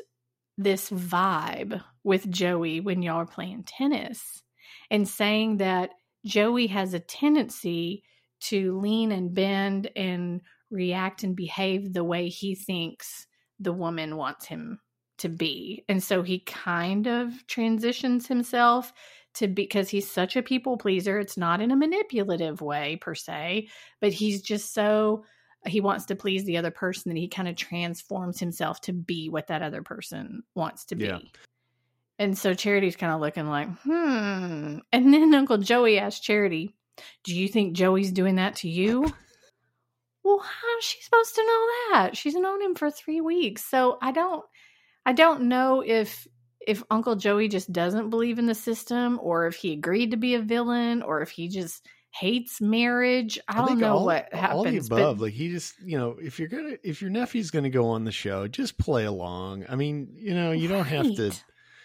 this 0.57 0.89
vibe 0.89 1.81
with 2.03 2.29
Joey 2.31 2.79
when 2.79 3.01
y'all 3.01 3.17
are 3.17 3.25
playing 3.25 3.63
tennis 3.63 4.41
and 4.89 5.07
saying 5.07 5.57
that 5.57 5.91
Joey 6.25 6.67
has 6.67 6.93
a 6.93 6.99
tendency 6.99 8.03
to 8.41 8.79
lean 8.79 9.11
and 9.11 9.33
bend 9.33 9.89
and 9.95 10.41
react 10.71 11.23
and 11.23 11.35
behave 11.35 11.93
the 11.93 12.03
way 12.03 12.29
he 12.29 12.55
thinks 12.55 13.27
the 13.59 13.73
woman 13.73 14.17
wants 14.17 14.45
him 14.45 14.79
to 15.25 15.29
be. 15.29 15.83
And 15.89 16.03
so 16.03 16.21
he 16.21 16.39
kind 16.39 17.07
of 17.07 17.45
transitions 17.47 18.27
himself 18.27 18.93
to 19.35 19.47
because 19.47 19.89
he's 19.89 20.09
such 20.09 20.35
a 20.35 20.43
people 20.43 20.77
pleaser. 20.77 21.19
It's 21.19 21.35
not 21.35 21.61
in 21.61 21.71
a 21.71 21.75
manipulative 21.75 22.61
way 22.61 22.97
per 23.01 23.15
se, 23.15 23.69
but 23.99 24.13
he's 24.13 24.41
just 24.41 24.73
so 24.73 25.25
he 25.65 25.81
wants 25.81 26.05
to 26.05 26.15
please 26.15 26.45
the 26.45 26.57
other 26.57 26.69
person 26.69 27.11
that 27.11 27.19
he 27.19 27.27
kind 27.27 27.47
of 27.47 27.55
transforms 27.55 28.39
himself 28.39 28.79
to 28.81 28.93
be 28.93 29.29
what 29.29 29.47
that 29.47 29.63
other 29.63 29.81
person 29.81 30.43
wants 30.53 30.85
to 30.85 30.95
be. 30.95 31.05
Yeah. 31.05 31.19
And 32.19 32.37
so 32.37 32.53
Charity's 32.53 32.95
kind 32.95 33.11
of 33.11 33.19
looking 33.19 33.47
like, 33.47 33.67
hmm. 33.79 34.77
And 34.93 35.13
then 35.13 35.33
Uncle 35.33 35.57
Joey 35.57 35.97
asked 35.97 36.23
Charity, 36.23 36.75
Do 37.23 37.35
you 37.35 37.47
think 37.47 37.73
Joey's 37.73 38.11
doing 38.11 38.35
that 38.35 38.57
to 38.57 38.69
you? 38.69 39.11
well, 40.23 40.39
how's 40.39 40.83
she 40.83 41.01
supposed 41.01 41.35
to 41.35 41.41
know 41.41 41.67
that? 41.91 42.15
She's 42.15 42.35
known 42.35 42.61
him 42.61 42.75
for 42.75 42.91
three 42.91 43.21
weeks. 43.21 43.63
So 43.65 43.97
I 44.01 44.11
don't 44.11 44.45
I 45.05 45.13
don't 45.13 45.43
know 45.43 45.81
if 45.85 46.27
if 46.65 46.83
Uncle 46.89 47.15
Joey 47.15 47.47
just 47.47 47.71
doesn't 47.71 48.09
believe 48.09 48.39
in 48.39 48.47
the 48.47 48.55
system 48.55 49.19
or 49.21 49.47
if 49.47 49.55
he 49.55 49.73
agreed 49.73 50.11
to 50.11 50.17
be 50.17 50.35
a 50.35 50.41
villain 50.41 51.03
or 51.03 51.21
if 51.21 51.29
he 51.29 51.47
just 51.47 51.85
hates 52.11 52.61
marriage. 52.61 53.37
I, 53.47 53.61
I 53.61 53.65
don't 53.65 53.79
know 53.79 53.97
all, 53.97 54.05
what 54.05 54.33
happens. 54.33 54.55
All 54.55 54.63
the 54.63 54.77
above. 54.77 55.17
But, 55.17 55.23
like 55.25 55.33
he 55.33 55.49
just, 55.49 55.75
you 55.83 55.97
know, 55.97 56.15
if 56.19 56.39
you're 56.39 56.47
gonna, 56.47 56.77
if 56.83 57.01
your 57.01 57.11
nephew's 57.11 57.51
gonna 57.51 57.69
go 57.69 57.87
on 57.89 58.03
the 58.03 58.11
show, 58.11 58.47
just 58.47 58.77
play 58.77 59.05
along. 59.05 59.65
I 59.69 59.75
mean, 59.75 60.09
you 60.15 60.33
know, 60.33 60.51
you 60.51 60.69
right. 60.69 60.77
don't 60.77 60.85
have 60.85 61.15
to. 61.15 61.31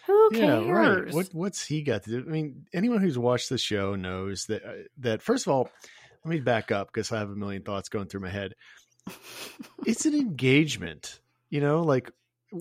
Who 0.07 0.31
cares? 0.31 0.67
Yeah, 0.67 0.73
right. 0.73 1.12
What 1.12 1.29
what's 1.33 1.65
he 1.65 1.83
got 1.83 2.05
to 2.05 2.11
do? 2.11 2.25
I 2.27 2.31
mean, 2.31 2.67
anyone 2.73 3.00
who's 3.00 3.19
watched 3.19 3.49
the 3.49 3.59
show 3.59 3.97
knows 3.97 4.47
that 4.47 4.65
uh, 4.65 4.73
that 4.99 5.23
first 5.23 5.47
of 5.47 5.53
all, 5.53 5.69
let 6.25 6.31
me 6.31 6.41
back 6.41 6.73
up 6.73 6.89
because 6.93 7.12
I 7.12 7.19
have 7.19 7.31
a 7.31 7.37
million 7.37 7.62
thoughts 7.62 7.89
going 7.89 8.07
through 8.07 8.21
my 8.21 8.31
head. 8.31 8.55
it's 9.87 10.07
an 10.07 10.15
engagement, 10.15 11.21
you 11.49 11.61
know, 11.61 11.83
like 11.83 12.11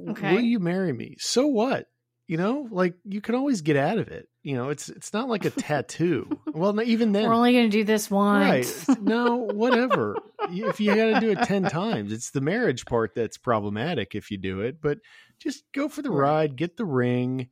okay. 0.10 0.34
will 0.34 0.42
you 0.42 0.60
marry 0.60 0.94
me? 0.94 1.16
So 1.20 1.48
what? 1.48 1.88
You 2.28 2.38
know, 2.38 2.68
like 2.70 2.94
you 3.06 3.22
can 3.22 3.34
always 3.34 3.62
get 3.62 3.76
out 3.76 3.98
of 3.98 4.08
it. 4.10 4.30
You 4.44 4.56
know, 4.56 4.70
it's 4.70 4.88
it's 4.88 5.14
not 5.14 5.30
like 5.30 5.46
a 5.46 5.50
tattoo. 5.50 6.30
well, 6.46 6.80
even 6.82 7.12
then, 7.12 7.28
we're 7.28 7.34
only 7.34 7.54
going 7.54 7.72
to 7.72 7.78
do 7.78 7.84
this 7.84 8.10
once. 8.10 8.88
Right? 8.88 9.02
No, 9.02 9.38
whatever. 9.38 10.16
if 10.50 10.80
you 10.80 10.96
got 10.96 11.20
to 11.20 11.20
do 11.20 11.32
it 11.32 11.42
ten 11.44 11.64
times, 11.64 12.12
it's 12.12 12.30
the 12.30 12.42
marriage 12.42 12.86
part 12.86 13.16
that's 13.16 13.38
problematic 13.38 14.14
if 14.14 14.30
you 14.30 14.38
do 14.38 14.62
it. 14.62 14.80
But 14.80 15.00
just 15.40 15.64
go 15.74 15.90
for 15.90 16.04
the 16.04 16.12
ride, 16.12 16.56
get 16.56 16.78
the 16.78 16.86
ring. 16.86 17.50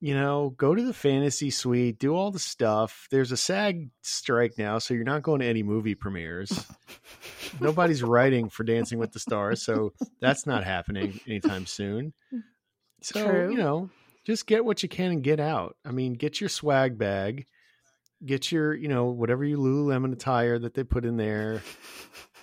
You 0.00 0.14
know, 0.14 0.54
go 0.56 0.76
to 0.76 0.82
the 0.82 0.94
fantasy 0.94 1.50
suite, 1.50 1.98
do 1.98 2.14
all 2.14 2.30
the 2.30 2.38
stuff. 2.38 3.08
There's 3.10 3.32
a 3.32 3.36
SAG 3.36 3.90
strike 4.02 4.56
now, 4.56 4.78
so 4.78 4.94
you're 4.94 5.02
not 5.02 5.22
going 5.22 5.40
to 5.40 5.46
any 5.46 5.64
movie 5.64 5.96
premieres. 5.96 6.66
Nobody's 7.60 8.02
writing 8.02 8.48
for 8.48 8.62
Dancing 8.62 9.00
with 9.00 9.10
the 9.10 9.18
Stars, 9.18 9.60
so 9.60 9.92
that's 10.20 10.46
not 10.46 10.62
happening 10.62 11.18
anytime 11.26 11.66
soon. 11.66 12.12
Mm. 12.32 12.42
So, 13.02 13.28
True. 13.28 13.50
you 13.50 13.58
know, 13.58 13.90
just 14.24 14.46
get 14.46 14.64
what 14.64 14.82
you 14.82 14.88
can 14.88 15.10
and 15.10 15.22
get 15.22 15.40
out. 15.40 15.76
I 15.84 15.90
mean, 15.90 16.14
get 16.14 16.40
your 16.40 16.48
swag 16.48 16.98
bag, 16.98 17.46
get 18.24 18.52
your, 18.52 18.74
you 18.74 18.88
know, 18.88 19.06
whatever 19.06 19.44
you 19.44 19.56
Lululemon 19.56 20.12
attire 20.12 20.58
that 20.58 20.74
they 20.74 20.84
put 20.84 21.04
in 21.04 21.16
there, 21.16 21.62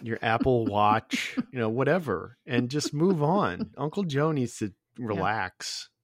your 0.02 0.18
Apple 0.22 0.66
Watch, 0.66 1.38
you 1.52 1.60
know, 1.60 1.70
whatever, 1.70 2.38
and 2.46 2.70
just 2.70 2.94
move 2.94 3.22
on. 3.24 3.72
Uncle 3.78 4.04
Joe 4.04 4.32
needs 4.32 4.58
to 4.58 4.74
relax. 4.98 5.90
Yeah. 5.90 5.95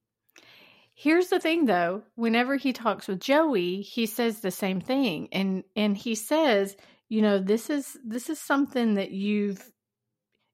Here's 1.01 1.29
the 1.29 1.39
thing 1.39 1.65
though, 1.65 2.03
whenever 2.13 2.57
he 2.57 2.73
talks 2.73 3.07
with 3.07 3.19
Joey, 3.19 3.81
he 3.81 4.05
says 4.05 4.39
the 4.41 4.51
same 4.51 4.79
thing. 4.79 5.29
And 5.31 5.63
and 5.75 5.97
he 5.97 6.13
says, 6.13 6.77
you 7.09 7.23
know, 7.23 7.39
this 7.39 7.71
is 7.71 7.97
this 8.05 8.29
is 8.29 8.39
something 8.39 8.93
that 8.93 9.09
you've 9.09 9.67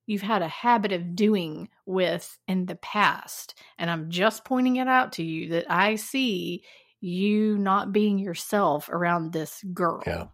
you've 0.06 0.22
had 0.22 0.42
a 0.42 0.48
habit 0.48 0.94
of 0.94 1.18
doing 1.18 1.68
with 1.86 2.39
in 2.48 2.66
the 2.66 2.77
past. 2.77 3.56
And 3.77 3.92
I'm 3.92 4.10
just 4.10 4.46
pointing 4.46 4.77
it 4.77 4.88
out 4.88 5.12
to 5.13 5.24
you 5.24 5.50
that 5.50 5.66
I 5.70 5.96
see 5.96 6.63
you 7.01 7.58
not 7.58 7.92
being 7.92 8.18
yourself 8.18 8.88
around 8.88 9.34
this 9.34 9.62
girl. 9.74 10.01
Yeah. 10.08 10.27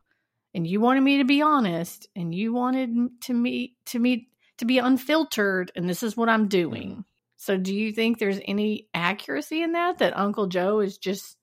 And 0.54 0.68
you 0.68 0.80
wanted 0.80 1.02
me 1.02 1.18
to 1.18 1.26
be 1.26 1.42
honest 1.42 2.08
and 2.16 2.36
you 2.36 2.54
wanted 2.54 2.90
to 3.24 3.34
me 3.34 3.78
to 3.88 3.98
me 3.98 4.28
to 4.60 4.66
be 4.66 4.78
unfiltered 4.78 5.72
and 5.76 5.90
this 5.90 6.04
is 6.04 6.16
what 6.16 6.30
I'm 6.30 6.42
mm-hmm. 6.42 6.50
doing. 6.50 7.06
So 7.44 7.58
do 7.58 7.76
you 7.76 7.92
think 7.92 8.20
there's 8.20 8.40
any 8.46 8.88
accuracy 8.94 9.62
in 9.62 9.74
that 9.74 9.98
that 9.98 10.18
Uncle 10.18 10.48
Joe 10.48 10.80
is 10.80 10.98
just 10.98 11.36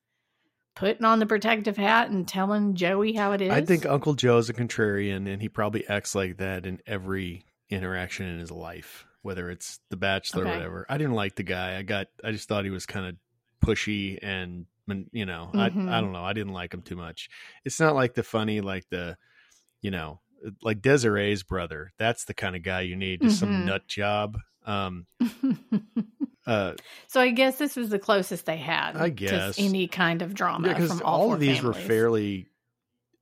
putting 0.75 1.05
on 1.05 1.19
the 1.19 1.27
protective 1.27 1.77
hat 1.77 2.09
and 2.09 2.27
telling 2.27 2.75
Joey 2.75 3.13
how 3.13 3.33
it 3.33 3.43
is? 3.43 3.51
I 3.51 3.61
think 3.61 3.85
Uncle 3.85 4.15
Joe's 4.15 4.49
a 4.49 4.55
contrarian 4.55 5.31
and 5.31 5.43
he 5.43 5.51
probably 5.51 5.87
acts 5.87 6.15
like 6.15 6.39
that 6.39 6.65
in 6.65 6.81
every 6.87 7.45
interaction 7.69 8.25
in 8.25 8.39
his 8.39 8.51
life, 8.51 9.05
whether 9.21 9.51
it's 9.51 9.79
The 9.91 9.99
Bachelor 9.99 10.45
okay. 10.47 10.53
or 10.53 10.55
whatever. 10.55 10.87
I 10.89 10.97
didn't 10.97 11.13
like 11.13 11.35
the 11.35 11.43
guy. 11.43 11.77
I 11.77 11.83
got, 11.83 12.07
I 12.25 12.33
just 12.33 12.49
thought 12.49 12.65
he 12.65 12.71
was 12.71 12.87
kind 12.87 13.05
of 13.05 13.17
pushy 13.63 14.19
and, 14.23 14.65
you 15.13 15.27
know, 15.27 15.51
mm-hmm. 15.53 15.87
I, 15.87 15.99
I 15.99 16.01
don't 16.01 16.13
know. 16.13 16.25
I 16.25 16.33
didn't 16.33 16.55
like 16.55 16.73
him 16.73 16.81
too 16.81 16.97
much. 16.97 17.29
It's 17.67 17.79
not 17.79 17.95
like 17.95 18.15
the 18.15 18.23
funny, 18.23 18.63
like 18.63 18.89
the, 18.89 19.19
you 19.83 19.91
know, 19.91 20.21
like 20.63 20.81
Desiree's 20.81 21.43
brother. 21.43 21.93
That's 21.99 22.25
the 22.25 22.33
kind 22.33 22.57
of 22.57 22.63
guy 22.63 22.81
you 22.81 22.97
need, 22.97 23.21
just 23.21 23.43
mm-hmm. 23.43 23.53
some 23.53 23.67
nut 23.67 23.87
job. 23.87 24.39
Um, 24.67 25.07
uh, 26.47 26.75
so 27.07 27.21
I 27.21 27.31
guess 27.31 27.57
this 27.57 27.77
was 27.77 27.89
the 27.91 27.99
closest 27.99 28.47
they 28.47 28.57
had. 28.57 28.97
I 28.97 29.09
guess 29.09 29.59
any 29.59 29.89
kind 29.89 30.23
of 30.23 30.35
drama 30.35 30.69
yeah, 30.69 30.89
all, 31.03 31.23
all 31.23 31.33
of 31.33 31.41
these 31.41 31.59
families. 31.59 31.77
were 31.77 31.83
fairly 31.83 32.47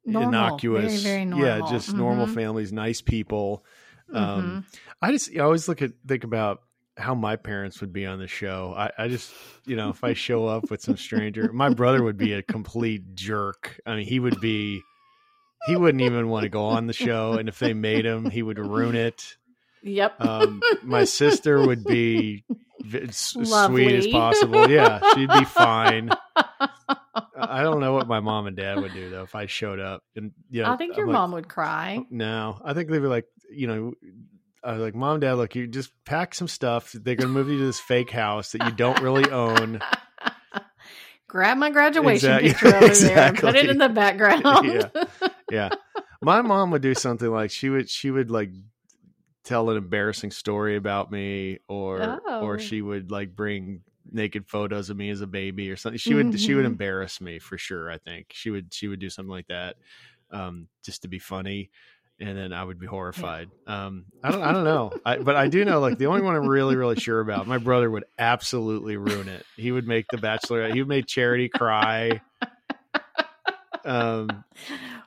normal, 0.05 0.29
innocuous. 0.29 1.03
Very, 1.03 1.15
very 1.15 1.25
normal. 1.25 1.47
Yeah, 1.47 1.71
just 1.71 1.91
mm-hmm. 1.91 1.99
normal 1.99 2.27
families, 2.27 2.73
nice 2.73 3.01
people. 3.01 3.65
Um, 4.13 4.43
mm-hmm. 4.43 4.59
I 5.03 5.13
just 5.13 5.31
I 5.37 5.41
always 5.41 5.69
look 5.69 5.83
at 5.83 5.93
think 6.07 6.25
about 6.25 6.63
how 6.97 7.15
my 7.15 7.37
parents 7.37 7.81
would 7.81 7.93
be 7.93 8.07
on 8.07 8.19
the 8.19 8.27
show. 8.27 8.75
I, 8.77 8.91
I 8.99 9.09
just 9.09 9.33
you 9.65 9.77
know 9.77 9.91
if 9.91 10.03
I 10.03 10.15
show 10.15 10.47
up 10.47 10.71
with 10.71 10.83
some 10.83 10.97
stranger, 10.97 11.53
my 11.53 11.69
brother 11.69 12.03
would 12.03 12.17
be 12.17 12.33
a 12.33 12.43
complete 12.43 13.15
jerk. 13.15 13.81
I 13.87 13.97
mean, 13.97 14.07
he 14.07 14.21
would 14.21 14.41
be. 14.41 14.83
He 15.67 15.75
wouldn't 15.75 16.03
even 16.03 16.29
want 16.29 16.45
to 16.45 16.49
go 16.49 16.67
on 16.67 16.87
the 16.87 16.93
show, 16.93 17.33
and 17.33 17.49
if 17.49 17.59
they 17.59 17.75
made 17.75 18.07
him, 18.07 18.31
he 18.31 18.45
would 18.45 18.61
ruin 18.61 18.95
it. 18.95 19.37
Yep. 19.83 20.21
Um, 20.21 20.61
my 20.83 21.05
sister 21.05 21.67
would 21.67 21.85
be 21.85 22.45
as 22.93 23.17
sweet 23.17 23.95
as 23.95 24.07
possible. 24.09 24.71
Yeah, 24.71 25.01
she'd 25.15 25.31
be 25.31 25.45
fine. 25.45 26.11
I 27.37 27.63
don't 27.63 27.81
know 27.81 27.93
what 27.93 28.09
my 28.09 28.21
mom 28.21 28.47
and 28.47 28.57
dad 28.57 28.81
would 28.81 28.93
do 28.93 29.11
though 29.11 29.23
if 29.23 29.35
I 29.35 29.47
showed 29.47 29.81
up. 29.81 30.03
And 30.17 30.33
yeah, 30.51 30.61
you 30.61 30.63
know, 30.65 30.73
I 30.73 30.77
think 30.77 30.97
your 30.97 31.07
like, 31.07 31.13
mom 31.13 31.33
would 31.33 31.49
cry. 31.49 32.01
No, 32.11 32.61
I 32.65 32.75
think 32.75 32.91
they'd 32.91 32.99
be 32.99 33.07
like, 33.07 33.27
you 33.51 33.67
know, 33.67 33.93
I 34.63 34.73
was 34.73 34.81
like, 34.81 34.95
Mom, 34.95 35.21
Dad, 35.21 35.35
look, 35.35 35.55
you 35.55 35.67
just 35.67 35.93
pack 36.05 36.35
some 36.35 36.49
stuff. 36.49 36.93
They're 36.93 37.15
gonna 37.15 37.33
move 37.33 37.49
you 37.49 37.59
to 37.59 37.65
this 37.65 37.81
fake 37.81 38.11
house 38.11 38.53
that 38.53 38.65
you 38.65 38.73
don't 38.73 39.01
really 39.01 39.31
own. 39.31 39.81
Grab 41.29 41.59
my 41.59 41.71
graduation 41.71 42.31
exactly. 42.31 42.49
picture 42.49 42.77
over 42.77 42.87
exactly. 42.87 43.15
there 43.15 43.29
and 43.29 43.39
put 43.39 43.57
it 43.57 43.71
in 43.71 43.79
the 43.79 43.89
background. 43.89 44.45
yeah, 44.65 45.29
yeah. 45.51 45.69
My 46.23 46.41
mom 46.43 46.71
would 46.71 46.83
do 46.83 46.95
something 46.95 47.31
like 47.31 47.51
she 47.51 47.69
would 47.69 47.89
she 47.89 48.11
would 48.11 48.31
like 48.31 48.51
tell 49.49 49.71
an 49.71 49.79
embarrassing 49.79 50.31
story 50.31 50.77
about 50.77 51.11
me, 51.11 51.59
or 51.69 52.21
oh. 52.27 52.41
or 52.43 52.59
she 52.59 52.83
would 52.83 53.11
like 53.11 53.35
bring 53.35 53.81
naked 54.13 54.47
photos 54.47 54.91
of 54.91 54.97
me 54.97 55.09
as 55.11 55.23
a 55.23 55.27
baby 55.27 55.71
or 55.71 55.77
something. 55.77 55.99
She 55.99 56.15
would 56.15 56.27
mm-hmm. 56.27 56.37
she 56.37 56.55
would 56.55 56.65
mm-hmm. 56.65 56.73
embarrass 56.73 57.21
me 57.21 57.39
for 57.39 57.57
sure. 57.57 57.91
I 57.91 57.97
think 57.97 58.27
she 58.35 58.51
would 58.51 58.73
she 58.73 58.89
would 58.89 58.99
do 58.99 59.09
something 59.09 59.31
like 59.31 59.49
that 59.49 59.77
um, 60.31 60.69
just 60.85 61.03
to 61.03 61.09
be 61.09 61.19
funny, 61.19 61.71
and 62.21 62.37
then 62.37 62.53
I 62.53 62.63
would 62.63 62.79
be 62.79 62.87
horrified. 62.87 63.49
Um, 63.67 64.05
I 64.23 64.31
don't 64.31 64.43
I 64.43 64.53
don't 64.53 64.65
know, 64.65 64.93
I, 65.05 65.17
but 65.17 65.35
I 65.35 65.49
do 65.49 65.65
know 65.65 65.81
like 65.81 65.97
the 65.97 66.07
only 66.07 66.21
one 66.21 66.37
I'm 66.37 66.47
really 66.47 66.77
really 66.77 66.97
sure 66.97 67.21
about. 67.21 67.47
My 67.47 67.59
brother 67.59 67.91
would 67.91 68.05
absolutely 68.19 68.99
ruin 68.99 69.29
it. 69.29 69.47
He 69.57 69.73
would 69.73 69.89
make 69.89 70.07
the 70.11 70.19
Bachelor. 70.19 70.71
He 70.71 70.81
would 70.81 70.89
make 70.89 71.07
Charity 71.07 71.49
cry. 71.49 72.21
Um, 73.85 74.45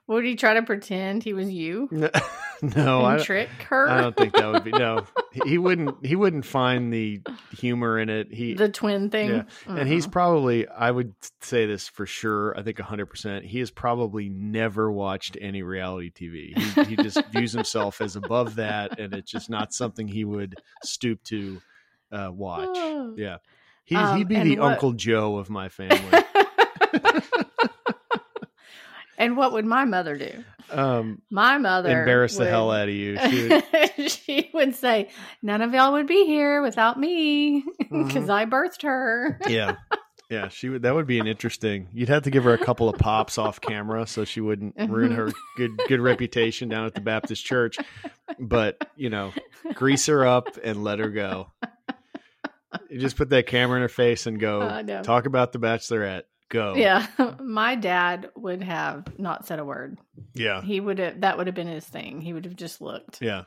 would 0.07 0.25
he 0.25 0.35
try 0.35 0.55
to 0.55 0.63
pretend 0.63 1.23
he 1.23 1.33
was 1.33 1.51
you? 1.51 1.87
no, 2.75 3.03
I 3.03 3.17
trick 3.17 3.49
her. 3.69 3.89
I 3.89 4.01
don't 4.01 4.15
think 4.15 4.33
that 4.33 4.51
would 4.51 4.63
be 4.63 4.71
no. 4.71 5.05
He 5.45 5.57
wouldn't. 5.57 6.05
He 6.05 6.17
wouldn't 6.17 6.45
find 6.45 6.93
the 6.93 7.21
humor 7.57 7.97
in 7.97 8.09
it. 8.09 8.33
He 8.33 8.53
the 8.53 8.67
twin 8.67 9.09
thing. 9.09 9.29
Yeah. 9.29 9.43
Uh-huh. 9.65 9.75
and 9.77 9.87
he's 9.87 10.05
probably. 10.05 10.67
I 10.67 10.91
would 10.91 11.15
say 11.39 11.65
this 11.65 11.87
for 11.87 12.05
sure. 12.05 12.57
I 12.57 12.61
think 12.61 12.77
hundred 12.79 13.05
percent. 13.05 13.45
He 13.45 13.59
has 13.59 13.71
probably 13.71 14.27
never 14.27 14.91
watched 14.91 15.37
any 15.39 15.63
reality 15.63 16.11
TV. 16.11 16.57
He, 16.57 16.83
he 16.83 16.95
just 16.97 17.25
views 17.31 17.53
himself 17.53 18.01
as 18.01 18.17
above 18.17 18.55
that, 18.55 18.99
and 18.99 19.13
it's 19.13 19.31
just 19.31 19.49
not 19.49 19.73
something 19.73 20.07
he 20.07 20.25
would 20.25 20.55
stoop 20.83 21.23
to 21.25 21.61
uh, 22.11 22.29
watch. 22.33 22.67
Oh. 22.69 23.15
Yeah, 23.17 23.37
he, 23.85 23.95
um, 23.95 24.17
he'd 24.17 24.27
be 24.27 24.39
the 24.41 24.59
what... 24.59 24.73
Uncle 24.73 24.91
Joe 24.91 25.37
of 25.37 25.49
my 25.49 25.69
family. 25.69 26.23
And 29.21 29.37
what 29.37 29.53
would 29.53 29.65
my 29.65 29.85
mother 29.85 30.17
do? 30.17 30.43
Um, 30.71 31.21
my 31.29 31.59
mother 31.59 31.99
embarrass 31.99 32.39
would, 32.39 32.47
the 32.47 32.49
hell 32.49 32.71
out 32.71 32.89
of 32.89 32.95
you. 32.95 33.17
She 33.29 33.47
would, 33.47 34.11
she 34.11 34.51
would, 34.51 34.73
say, 34.73 35.09
"None 35.43 35.61
of 35.61 35.75
y'all 35.75 35.91
would 35.91 36.07
be 36.07 36.25
here 36.25 36.63
without 36.63 36.99
me 36.99 37.63
because 37.77 37.93
mm-hmm. 37.93 38.31
I 38.31 38.45
birthed 38.47 38.81
her." 38.81 39.39
yeah, 39.47 39.75
yeah. 40.31 40.47
She 40.47 40.69
would. 40.69 40.81
That 40.81 40.95
would 40.95 41.05
be 41.05 41.19
an 41.19 41.27
interesting. 41.27 41.87
You'd 41.93 42.09
have 42.09 42.23
to 42.23 42.31
give 42.31 42.45
her 42.45 42.53
a 42.53 42.57
couple 42.57 42.89
of 42.89 42.97
pops 42.97 43.37
off 43.37 43.61
camera 43.61 44.07
so 44.07 44.25
she 44.25 44.41
wouldn't 44.41 44.73
ruin 44.89 45.11
her 45.11 45.29
good 45.55 45.79
good 45.87 45.99
reputation 45.99 46.67
down 46.67 46.87
at 46.87 46.95
the 46.95 47.01
Baptist 47.01 47.45
church. 47.45 47.77
But 48.39 48.89
you 48.95 49.11
know, 49.11 49.33
grease 49.75 50.07
her 50.07 50.25
up 50.25 50.57
and 50.63 50.83
let 50.83 50.97
her 50.97 51.09
go. 51.09 51.51
You 52.89 52.99
just 52.99 53.17
put 53.17 53.29
that 53.29 53.45
camera 53.45 53.75
in 53.75 53.81
her 53.83 53.89
face 53.89 54.25
and 54.25 54.39
go 54.39 54.61
uh, 54.61 54.81
no. 54.81 55.03
talk 55.03 55.27
about 55.27 55.51
the 55.51 55.59
Bachelorette. 55.59 56.23
Go. 56.51 56.75
Yeah. 56.75 57.07
My 57.39 57.75
dad 57.75 58.29
would 58.35 58.61
have 58.61 59.17
not 59.17 59.47
said 59.47 59.59
a 59.59 59.65
word. 59.65 59.97
Yeah. 60.33 60.61
He 60.61 60.79
would 60.81 60.99
have, 60.99 61.21
that 61.21 61.37
would 61.37 61.47
have 61.47 61.55
been 61.55 61.67
his 61.67 61.85
thing. 61.85 62.19
He 62.19 62.33
would 62.33 62.43
have 62.45 62.57
just 62.57 62.81
looked. 62.81 63.21
Yeah. 63.21 63.45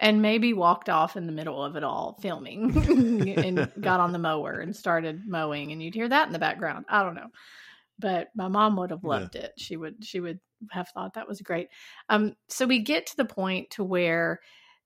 And 0.00 0.22
maybe 0.22 0.52
walked 0.52 0.88
off 0.88 1.16
in 1.16 1.26
the 1.26 1.32
middle 1.32 1.62
of 1.62 1.74
it 1.74 1.82
all 1.82 2.16
filming 2.22 2.76
and 3.38 3.70
got 3.80 4.00
on 4.00 4.12
the 4.12 4.18
mower 4.18 4.60
and 4.60 4.74
started 4.74 5.26
mowing 5.26 5.72
and 5.72 5.82
you'd 5.82 5.94
hear 5.94 6.08
that 6.08 6.28
in 6.28 6.32
the 6.32 6.38
background. 6.38 6.84
I 6.88 7.02
don't 7.02 7.14
know. 7.16 7.28
But 7.98 8.28
my 8.36 8.48
mom 8.48 8.76
would 8.76 8.90
have 8.90 9.04
loved 9.04 9.34
yeah. 9.34 9.42
it. 9.42 9.52
She 9.56 9.76
would 9.76 10.04
she 10.04 10.18
would 10.18 10.40
have 10.70 10.88
thought 10.88 11.14
that 11.14 11.28
was 11.28 11.40
great. 11.40 11.68
Um 12.08 12.34
so 12.48 12.66
we 12.66 12.80
get 12.80 13.06
to 13.06 13.16
the 13.16 13.24
point 13.24 13.70
to 13.70 13.84
where 13.84 14.40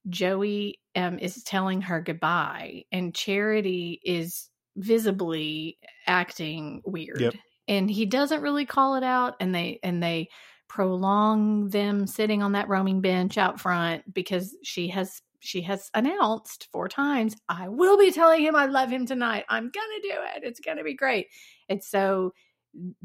Joey 0.08 0.80
um 0.94 1.18
is 1.18 1.42
telling 1.42 1.82
her 1.82 2.02
goodbye 2.02 2.84
and 2.92 3.14
Charity 3.14 4.00
is 4.04 4.50
visibly 4.76 5.78
acting 6.06 6.82
weird. 6.84 7.20
Yep 7.20 7.34
and 7.68 7.90
he 7.90 8.06
doesn't 8.06 8.42
really 8.42 8.64
call 8.66 8.96
it 8.96 9.04
out 9.04 9.36
and 9.40 9.54
they 9.54 9.78
and 9.82 10.02
they 10.02 10.28
prolong 10.66 11.68
them 11.68 12.06
sitting 12.06 12.42
on 12.42 12.52
that 12.52 12.68
roaming 12.68 13.00
bench 13.00 13.38
out 13.38 13.60
front 13.60 14.02
because 14.12 14.56
she 14.62 14.88
has 14.88 15.22
she 15.40 15.62
has 15.62 15.90
announced 15.94 16.68
four 16.72 16.88
times 16.88 17.36
i 17.48 17.68
will 17.68 17.96
be 17.96 18.10
telling 18.10 18.42
him 18.42 18.56
i 18.56 18.66
love 18.66 18.90
him 18.90 19.06
tonight. 19.06 19.44
I'm 19.48 19.70
gonna 19.70 20.02
do 20.02 20.12
it. 20.36 20.42
It's 20.42 20.60
gonna 20.60 20.82
be 20.82 20.94
great. 20.94 21.28
And 21.68 21.82
so 21.82 22.32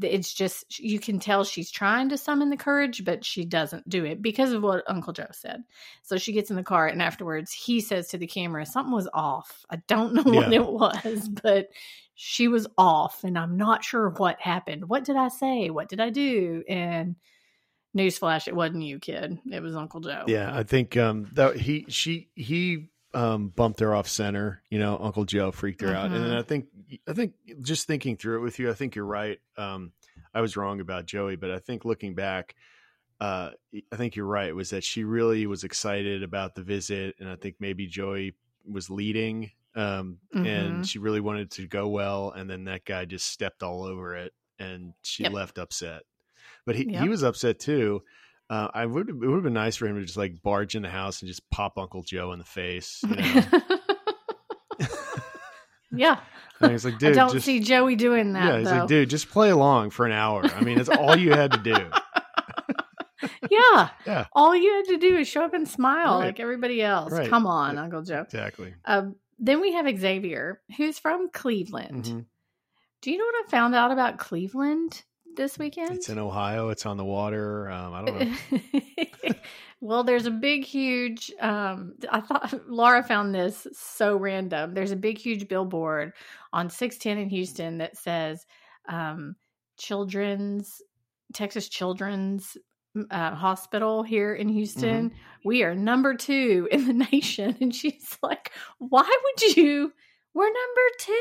it's 0.00 0.32
just 0.32 0.78
you 0.78 0.98
can 0.98 1.18
tell 1.18 1.44
she's 1.44 1.70
trying 1.70 2.08
to 2.08 2.16
summon 2.18 2.50
the 2.50 2.56
courage 2.56 3.04
but 3.04 3.24
she 3.24 3.44
doesn't 3.44 3.88
do 3.88 4.04
it 4.04 4.22
because 4.22 4.52
of 4.52 4.62
what 4.62 4.84
uncle 4.88 5.12
joe 5.12 5.26
said 5.32 5.62
so 6.02 6.16
she 6.16 6.32
gets 6.32 6.50
in 6.50 6.56
the 6.56 6.62
car 6.62 6.86
and 6.86 7.02
afterwards 7.02 7.52
he 7.52 7.80
says 7.80 8.08
to 8.08 8.18
the 8.18 8.26
camera 8.26 8.64
something 8.64 8.94
was 8.94 9.08
off 9.12 9.64
i 9.70 9.76
don't 9.88 10.14
know 10.14 10.22
what 10.22 10.50
yeah. 10.50 10.60
it 10.60 10.66
was 10.66 11.28
but 11.28 11.68
she 12.14 12.48
was 12.48 12.66
off 12.78 13.24
and 13.24 13.36
I'm 13.36 13.56
not 13.56 13.84
sure 13.84 14.10
what 14.10 14.40
happened. 14.40 14.88
What 14.88 15.04
did 15.04 15.16
I 15.16 15.28
say? 15.28 15.70
What 15.70 15.88
did 15.88 16.00
I 16.00 16.10
do? 16.10 16.62
And 16.68 17.16
newsflash, 17.96 18.48
it 18.48 18.54
wasn't 18.54 18.84
you, 18.84 18.98
kid. 18.98 19.38
It 19.50 19.62
was 19.62 19.74
Uncle 19.74 20.00
Joe. 20.00 20.24
Yeah, 20.26 20.56
I 20.56 20.62
think 20.62 20.96
um 20.96 21.30
that 21.34 21.56
he 21.56 21.86
she 21.88 22.28
he 22.34 22.88
um 23.14 23.48
bumped 23.48 23.80
her 23.80 23.94
off 23.94 24.08
center, 24.08 24.62
you 24.70 24.78
know, 24.78 24.98
Uncle 25.00 25.24
Joe 25.24 25.52
freaked 25.52 25.80
her 25.82 25.94
out. 25.94 26.06
And 26.06 26.24
mm-hmm. 26.24 26.36
I 26.36 26.42
think 26.42 26.66
I 27.08 27.12
think 27.12 27.34
just 27.62 27.86
thinking 27.86 28.16
through 28.16 28.38
it 28.38 28.42
with 28.42 28.58
you, 28.58 28.70
I 28.70 28.74
think 28.74 28.94
you're 28.94 29.04
right. 29.04 29.38
Um 29.56 29.92
I 30.32 30.40
was 30.40 30.56
wrong 30.56 30.80
about 30.80 31.06
Joey, 31.06 31.36
but 31.36 31.50
I 31.50 31.58
think 31.58 31.84
looking 31.84 32.14
back, 32.14 32.54
uh 33.20 33.50
I 33.92 33.96
think 33.96 34.16
you're 34.16 34.26
right, 34.26 34.54
was 34.54 34.70
that 34.70 34.84
she 34.84 35.04
really 35.04 35.46
was 35.46 35.64
excited 35.64 36.22
about 36.22 36.54
the 36.54 36.62
visit 36.62 37.16
and 37.20 37.28
I 37.28 37.36
think 37.36 37.56
maybe 37.60 37.86
Joey 37.86 38.34
was 38.66 38.90
leading 38.90 39.50
um, 39.76 40.18
mm-hmm. 40.34 40.46
and 40.46 40.86
she 40.86 40.98
really 40.98 41.20
wanted 41.20 41.50
to 41.52 41.66
go 41.66 41.88
well, 41.88 42.30
and 42.30 42.48
then 42.48 42.64
that 42.64 42.84
guy 42.84 43.04
just 43.04 43.26
stepped 43.26 43.62
all 43.62 43.82
over 43.84 44.16
it, 44.16 44.32
and 44.58 44.94
she 45.02 45.24
yep. 45.24 45.32
left 45.32 45.58
upset. 45.58 46.02
But 46.64 46.76
he, 46.76 46.92
yep. 46.92 47.02
he 47.02 47.08
was 47.08 47.22
upset 47.22 47.58
too. 47.58 48.02
Uh, 48.50 48.68
I 48.74 48.84
would 48.84 49.08
it 49.08 49.14
would 49.14 49.34
have 49.34 49.42
been 49.42 49.54
nice 49.54 49.76
for 49.76 49.86
him 49.86 49.96
to 49.96 50.04
just 50.04 50.18
like 50.18 50.42
barge 50.42 50.74
in 50.74 50.82
the 50.82 50.90
house 50.90 51.22
and 51.22 51.28
just 51.28 51.48
pop 51.50 51.78
Uncle 51.78 52.02
Joe 52.02 52.32
in 52.32 52.38
the 52.38 52.44
face. 52.44 53.00
You 53.02 53.16
know? 53.16 53.44
yeah. 55.92 56.20
And 56.60 56.72
he's 56.72 56.84
like, 56.84 56.98
dude, 56.98 57.12
I 57.12 57.14
don't 57.14 57.32
just, 57.32 57.46
see 57.46 57.60
Joey 57.60 57.96
doing 57.96 58.34
that. 58.34 58.44
Yeah, 58.44 58.58
he's 58.58 58.68
though. 58.68 58.78
like, 58.80 58.88
dude, 58.88 59.10
just 59.10 59.30
play 59.30 59.50
along 59.50 59.90
for 59.90 60.06
an 60.06 60.12
hour. 60.12 60.44
I 60.44 60.60
mean, 60.60 60.78
it's 60.78 60.88
all 60.88 61.16
you 61.16 61.32
had 61.32 61.52
to 61.52 61.58
do. 61.58 61.74
yeah. 63.50 63.88
Yeah. 64.06 64.26
All 64.32 64.54
you 64.54 64.72
had 64.72 64.84
to 64.86 64.98
do 64.98 65.16
is 65.16 65.28
show 65.28 65.44
up 65.44 65.54
and 65.54 65.66
smile 65.66 66.18
right. 66.18 66.26
like 66.26 66.40
everybody 66.40 66.82
else. 66.82 67.12
Right. 67.12 67.28
Come 67.28 67.46
on, 67.46 67.78
Uncle 67.78 68.02
Joe. 68.02 68.22
Exactly. 68.22 68.74
Um, 68.84 69.16
then 69.38 69.60
we 69.60 69.72
have 69.72 69.86
Xavier, 69.98 70.60
who's 70.76 70.98
from 70.98 71.30
Cleveland. 71.30 72.04
Mm-hmm. 72.04 72.20
Do 73.02 73.10
you 73.10 73.18
know 73.18 73.24
what 73.24 73.46
I 73.46 73.50
found 73.50 73.74
out 73.74 73.90
about 73.90 74.18
Cleveland 74.18 75.02
this 75.36 75.58
weekend? 75.58 75.92
It's 75.92 76.08
in 76.08 76.18
Ohio. 76.18 76.70
It's 76.70 76.86
on 76.86 76.96
the 76.96 77.04
water. 77.04 77.70
Um, 77.70 77.94
I 77.94 78.04
don't 78.04 78.18
know. 78.20 79.34
well, 79.80 80.04
there's 80.04 80.26
a 80.26 80.30
big, 80.30 80.64
huge. 80.64 81.32
Um, 81.40 81.94
I 82.10 82.20
thought 82.20 82.54
Laura 82.68 83.02
found 83.02 83.34
this 83.34 83.66
so 83.72 84.16
random. 84.16 84.74
There's 84.74 84.92
a 84.92 84.96
big, 84.96 85.18
huge 85.18 85.48
billboard 85.48 86.12
on 86.52 86.70
610 86.70 87.22
in 87.22 87.30
Houston 87.30 87.78
that 87.78 87.96
says 87.96 88.46
um, 88.88 89.36
"Children's 89.76 90.80
Texas 91.32 91.68
Children's 91.68 92.56
uh, 93.10 93.34
hospital 93.34 94.02
here 94.02 94.34
in 94.34 94.48
Houston. 94.48 95.10
Mm-hmm. 95.10 95.18
We 95.44 95.62
are 95.62 95.74
number 95.74 96.14
two 96.14 96.68
in 96.70 96.86
the 96.86 97.06
nation. 97.12 97.56
And 97.60 97.74
she's 97.74 98.18
like, 98.22 98.52
why 98.78 99.02
would 99.02 99.56
you? 99.56 99.92
We're 100.34 100.46
number 100.46 100.80
two. 100.98 101.20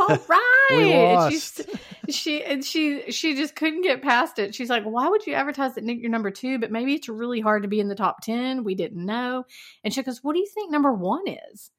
All 0.00 0.18
right. 0.28 1.30
she, 1.30 2.12
she 2.12 2.44
and 2.44 2.64
she 2.64 3.12
she 3.12 3.34
just 3.34 3.54
couldn't 3.54 3.82
get 3.82 4.02
past 4.02 4.38
it. 4.38 4.54
She's 4.54 4.70
like, 4.70 4.84
why 4.84 5.08
would 5.08 5.26
you 5.26 5.34
advertise 5.34 5.74
that 5.74 5.84
you're 5.84 6.10
number 6.10 6.30
two? 6.30 6.58
But 6.58 6.72
maybe 6.72 6.94
it's 6.94 7.08
really 7.08 7.40
hard 7.40 7.62
to 7.62 7.68
be 7.68 7.80
in 7.80 7.88
the 7.88 7.94
top 7.94 8.22
ten. 8.22 8.64
We 8.64 8.74
didn't 8.74 9.04
know. 9.04 9.44
And 9.84 9.92
she 9.92 10.02
goes, 10.02 10.24
what 10.24 10.32
do 10.32 10.38
you 10.40 10.46
think 10.46 10.70
number 10.70 10.92
one 10.92 11.28
is? 11.28 11.70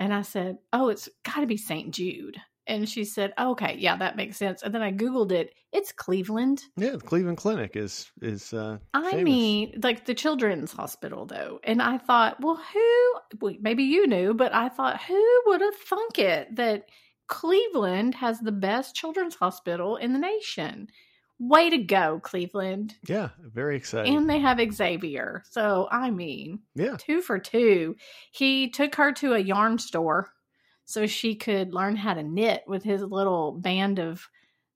And 0.00 0.12
I 0.12 0.22
said, 0.22 0.58
oh, 0.72 0.88
it's 0.88 1.08
got 1.24 1.40
to 1.40 1.46
be 1.46 1.56
St. 1.56 1.94
Jude. 1.94 2.36
And 2.66 2.88
she 2.88 3.04
said, 3.04 3.34
"Okay, 3.38 3.76
yeah, 3.78 3.96
that 3.96 4.16
makes 4.16 4.36
sense." 4.36 4.62
And 4.62 4.74
then 4.74 4.82
I 4.82 4.90
googled 4.92 5.32
it. 5.32 5.54
It's 5.72 5.92
Cleveland. 5.92 6.62
Yeah, 6.76 6.92
the 6.92 6.98
Cleveland 6.98 7.36
Clinic 7.36 7.76
is 7.76 8.10
is. 8.22 8.52
Uh, 8.54 8.78
I 8.94 9.10
famous. 9.10 9.24
mean, 9.24 9.80
like 9.82 10.06
the 10.06 10.14
Children's 10.14 10.72
Hospital, 10.72 11.26
though. 11.26 11.60
And 11.64 11.82
I 11.82 11.98
thought, 11.98 12.40
well, 12.40 12.60
who? 12.72 13.38
Well, 13.40 13.54
maybe 13.60 13.82
you 13.84 14.06
knew, 14.06 14.34
but 14.34 14.54
I 14.54 14.68
thought, 14.68 15.02
who 15.02 15.42
would 15.46 15.60
have 15.60 15.74
thunk 15.74 16.18
it 16.18 16.56
that 16.56 16.86
Cleveland 17.26 18.14
has 18.14 18.40
the 18.40 18.52
best 18.52 18.94
children's 18.94 19.34
hospital 19.34 19.96
in 19.96 20.12
the 20.12 20.18
nation? 20.18 20.88
Way 21.40 21.68
to 21.68 21.78
go, 21.78 22.20
Cleveland! 22.22 22.94
Yeah, 23.08 23.30
very 23.40 23.76
exciting. 23.76 24.16
And 24.16 24.30
they 24.30 24.38
have 24.38 24.60
Xavier. 24.72 25.42
So 25.50 25.88
I 25.90 26.10
mean, 26.10 26.60
yeah, 26.76 26.96
two 26.96 27.20
for 27.20 27.38
two. 27.38 27.96
He 28.30 28.70
took 28.70 28.94
her 28.94 29.12
to 29.14 29.34
a 29.34 29.38
yarn 29.38 29.78
store 29.78 30.30
so 30.84 31.06
she 31.06 31.34
could 31.34 31.74
learn 31.74 31.96
how 31.96 32.14
to 32.14 32.22
knit 32.22 32.64
with 32.66 32.82
his 32.82 33.02
little 33.02 33.52
band 33.52 33.98
of 33.98 34.28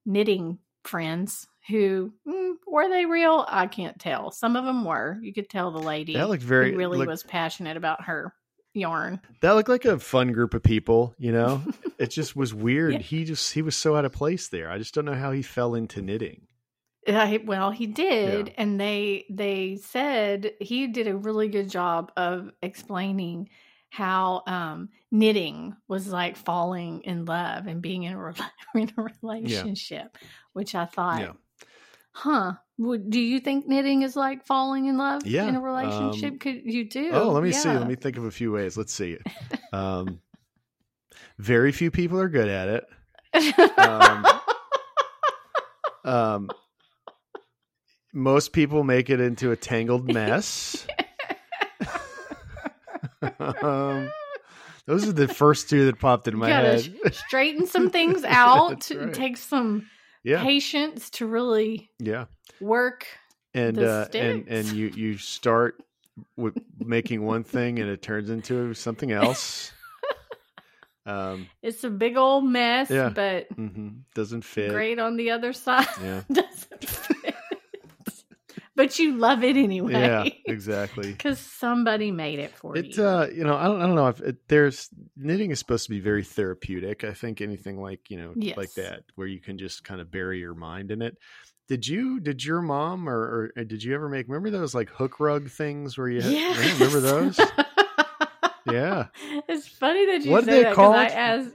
knitting 0.06 0.58
friends 0.84 1.46
who 1.68 2.12
mm, 2.26 2.54
were 2.66 2.88
they 2.88 3.04
real? 3.04 3.44
I 3.46 3.66
can't 3.66 3.98
tell. 3.98 4.30
Some 4.30 4.56
of 4.56 4.64
them 4.64 4.84
were. 4.84 5.18
You 5.20 5.32
could 5.32 5.50
tell 5.50 5.70
the 5.70 5.78
lady 5.78 6.14
that 6.14 6.28
looked 6.28 6.42
very 6.42 6.74
really 6.74 6.98
looked, 6.98 7.10
was 7.10 7.22
passionate 7.22 7.76
about 7.76 8.04
her 8.04 8.32
yarn. 8.74 9.20
That 9.42 9.52
looked 9.52 9.68
like 9.68 9.84
a 9.84 9.98
fun 9.98 10.32
group 10.32 10.54
of 10.54 10.62
people 10.62 11.14
you 11.18 11.32
know? 11.32 11.62
It 11.98 12.10
just 12.10 12.36
was 12.36 12.54
weird. 12.54 12.92
Yeah. 12.92 12.98
he 13.00 13.24
just 13.24 13.52
he 13.52 13.60
was 13.60 13.74
so 13.74 13.96
out 13.96 14.04
of 14.04 14.12
place 14.12 14.46
there. 14.48 14.70
I 14.70 14.78
just 14.78 14.94
don't 14.94 15.04
know 15.04 15.14
how 15.14 15.32
he 15.32 15.42
fell 15.42 15.74
into 15.74 16.00
knitting. 16.00 16.46
Uh, 17.08 17.38
well 17.44 17.72
he 17.72 17.86
did 17.86 18.48
yeah. 18.48 18.54
and 18.56 18.80
they 18.80 19.26
they 19.28 19.80
said 19.82 20.52
he 20.60 20.86
did 20.86 21.08
a 21.08 21.16
really 21.16 21.48
good 21.48 21.68
job 21.68 22.12
of 22.16 22.52
explaining 22.62 23.48
how 23.90 24.42
um, 24.46 24.90
knitting 25.10 25.74
was 25.88 26.08
like 26.08 26.36
falling 26.36 27.02
in 27.02 27.24
love 27.24 27.66
and 27.66 27.80
being 27.80 28.02
in 28.04 28.12
a, 28.12 28.22
re- 28.22 28.32
in 28.74 28.92
a 28.96 29.08
relationship, 29.22 30.16
yeah. 30.20 30.28
which 30.52 30.74
I 30.74 30.84
thought, 30.84 31.20
yeah. 31.20 31.32
huh? 32.12 32.52
Would, 32.78 33.10
do 33.10 33.20
you 33.20 33.40
think 33.40 33.66
knitting 33.66 34.02
is 34.02 34.14
like 34.14 34.46
falling 34.46 34.86
in 34.86 34.96
love 34.96 35.26
yeah. 35.26 35.48
in 35.48 35.56
a 35.56 35.60
relationship? 35.60 36.34
Um, 36.34 36.38
Could 36.38 36.60
you 36.64 36.84
do? 36.84 37.10
Oh, 37.12 37.30
let 37.30 37.42
me 37.42 37.50
see. 37.50 37.68
Let 37.68 37.88
me 37.88 37.96
think 37.96 38.16
of 38.16 38.24
a 38.24 38.30
few 38.30 38.52
ways. 38.52 38.76
Let's 38.76 38.92
see. 38.92 39.18
Um, 39.70 40.20
very 41.38 41.72
few 41.72 41.90
people 41.90 42.18
are 42.18 42.30
good 42.30 42.48
at 42.48 42.68
it. 43.34 43.78
Um, 43.78 44.26
um, 46.04 46.50
most 48.14 48.54
people 48.54 48.82
make 48.82 49.10
it 49.10 49.20
into 49.20 49.50
a 49.50 49.56
tangled 49.56 50.10
mess. 50.10 50.86
Um, 53.62 54.10
those 54.86 55.06
are 55.06 55.12
the 55.12 55.28
first 55.28 55.68
two 55.68 55.86
that 55.86 55.98
popped 55.98 56.28
in 56.28 56.36
my 56.36 56.48
head. 56.48 56.92
straighten 57.12 57.66
some 57.66 57.90
things 57.98 58.24
out. 58.24 58.90
right. 58.90 59.12
Take 59.12 59.36
some 59.36 59.86
yeah. 60.22 60.42
patience 60.42 61.10
to 61.10 61.26
really 61.26 61.90
yeah 61.98 62.26
work 62.60 63.06
and 63.54 63.78
uh, 63.78 64.06
and 64.14 64.48
and 64.48 64.68
you 64.68 64.88
you 64.88 65.18
start 65.18 65.82
with 66.36 66.56
making 66.78 67.24
one 67.24 67.44
thing 67.44 67.78
and 67.78 67.88
it 67.88 68.02
turns 68.02 68.30
into 68.30 68.74
something 68.74 69.12
else. 69.12 69.72
Um, 71.08 71.48
it's 71.62 71.84
a 71.84 71.90
big 71.90 72.18
old 72.18 72.44
mess, 72.44 72.90
yeah. 72.90 73.08
but 73.08 73.48
mm-hmm. 73.56 74.00
doesn't 74.14 74.44
fit. 74.44 74.70
Great 74.70 74.98
on 74.98 75.16
the 75.16 75.30
other 75.30 75.54
side. 75.54 75.86
Yeah. 76.02 76.20
doesn't 76.32 76.84
fit. 76.84 77.16
But 78.78 78.96
you 78.96 79.16
love 79.16 79.42
it 79.42 79.56
anyway. 79.56 79.90
Yeah, 79.90 80.28
exactly. 80.46 81.10
Because 81.10 81.40
somebody 81.40 82.12
made 82.12 82.38
it 82.38 82.56
for 82.56 82.78
it, 82.78 82.96
you. 82.96 83.04
Uh, 83.04 83.26
you 83.34 83.42
know, 83.42 83.56
I 83.56 83.64
don't, 83.64 83.82
I 83.82 83.86
don't 83.86 83.96
know 83.96 84.06
if 84.06 84.20
it, 84.20 84.36
there's 84.46 84.88
knitting 85.16 85.50
is 85.50 85.58
supposed 85.58 85.86
to 85.86 85.90
be 85.90 85.98
very 85.98 86.22
therapeutic. 86.22 87.02
I 87.02 87.12
think 87.12 87.40
anything 87.40 87.82
like 87.82 88.08
you 88.08 88.18
know 88.18 88.34
yes. 88.36 88.56
like 88.56 88.72
that 88.74 89.02
where 89.16 89.26
you 89.26 89.40
can 89.40 89.58
just 89.58 89.82
kind 89.82 90.00
of 90.00 90.12
bury 90.12 90.38
your 90.38 90.54
mind 90.54 90.92
in 90.92 91.02
it. 91.02 91.18
Did 91.66 91.88
you? 91.88 92.20
Did 92.20 92.44
your 92.44 92.62
mom 92.62 93.08
or, 93.08 93.50
or 93.56 93.64
did 93.64 93.82
you 93.82 93.96
ever 93.96 94.08
make? 94.08 94.28
Remember 94.28 94.50
those 94.50 94.76
like 94.76 94.90
hook 94.90 95.18
rug 95.18 95.50
things 95.50 95.98
where 95.98 96.08
you? 96.08 96.20
Yes. 96.20 96.56
Had, 96.56 96.74
remember 96.74 97.00
those? 97.00 97.40
yeah. 98.70 99.06
It's 99.48 99.66
funny 99.66 100.06
that 100.06 100.24
you 100.24 100.30
what 100.30 100.44
say 100.44 100.62
that 100.62 100.70
because 100.70 100.94
I 100.94 101.06
asked 101.06 101.54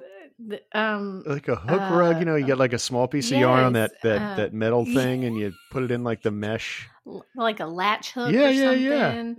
um 0.73 1.23
like 1.25 1.47
a 1.47 1.55
hook 1.55 1.79
uh, 1.79 1.95
rug 1.95 2.19
you 2.19 2.25
know 2.25 2.35
you 2.35 2.45
get 2.45 2.57
like 2.57 2.73
a 2.73 2.79
small 2.79 3.07
piece 3.07 3.29
yes, 3.29 3.37
of 3.37 3.41
yarn 3.41 3.63
on 3.63 3.73
that 3.73 3.91
that 4.01 4.21
uh, 4.21 4.35
that 4.35 4.51
metal 4.51 4.83
thing 4.93 5.21
yeah. 5.21 5.27
and 5.27 5.37
you 5.37 5.53
put 5.71 5.83
it 5.83 5.91
in 5.91 6.03
like 6.03 6.21
the 6.23 6.31
mesh 6.31 6.89
like 7.35 7.59
a 7.59 7.65
latch 7.65 8.11
hook 8.11 8.31
yeah 8.31 8.49
yeah 8.49 8.71
yeah 8.71 9.33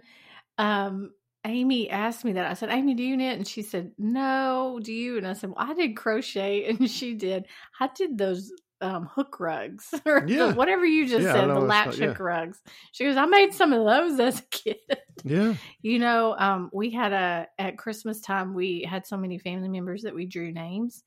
um 0.58 1.10
amy 1.46 1.90
asked 1.90 2.24
me 2.24 2.32
that 2.32 2.50
i 2.50 2.54
said 2.54 2.70
amy 2.70 2.94
do 2.94 3.02
you 3.02 3.16
knit 3.16 3.36
and 3.36 3.48
she 3.48 3.62
said 3.62 3.92
no 3.98 4.78
do 4.82 4.92
you 4.92 5.18
and 5.18 5.26
i 5.26 5.32
said 5.32 5.50
well 5.50 5.58
i 5.58 5.74
did 5.74 5.96
crochet 5.96 6.64
and 6.68 6.90
she 6.90 7.14
did 7.14 7.46
i 7.80 7.88
did 7.94 8.18
those 8.18 8.52
um, 8.80 9.06
hook 9.06 9.40
rugs 9.40 9.94
or 10.06 10.24
yeah. 10.26 10.46
the, 10.46 10.54
whatever 10.54 10.84
you 10.84 11.06
just 11.06 11.24
yeah, 11.24 11.32
said, 11.32 11.48
the 11.48 11.60
latch 11.60 11.96
hook 11.96 12.20
rugs. 12.20 12.60
She 12.92 13.04
goes, 13.04 13.16
I 13.16 13.26
made 13.26 13.54
some 13.54 13.72
of 13.72 13.84
those 13.84 14.20
as 14.20 14.40
a 14.40 14.44
kid. 14.50 14.76
Yeah. 15.24 15.54
you 15.82 15.98
know, 15.98 16.36
um, 16.38 16.70
we 16.72 16.90
had 16.90 17.12
a, 17.12 17.48
at 17.58 17.78
Christmas 17.78 18.20
time, 18.20 18.54
we 18.54 18.86
had 18.88 19.06
so 19.06 19.16
many 19.16 19.38
family 19.38 19.68
members 19.68 20.02
that 20.02 20.14
we 20.14 20.26
drew 20.26 20.52
names. 20.52 21.02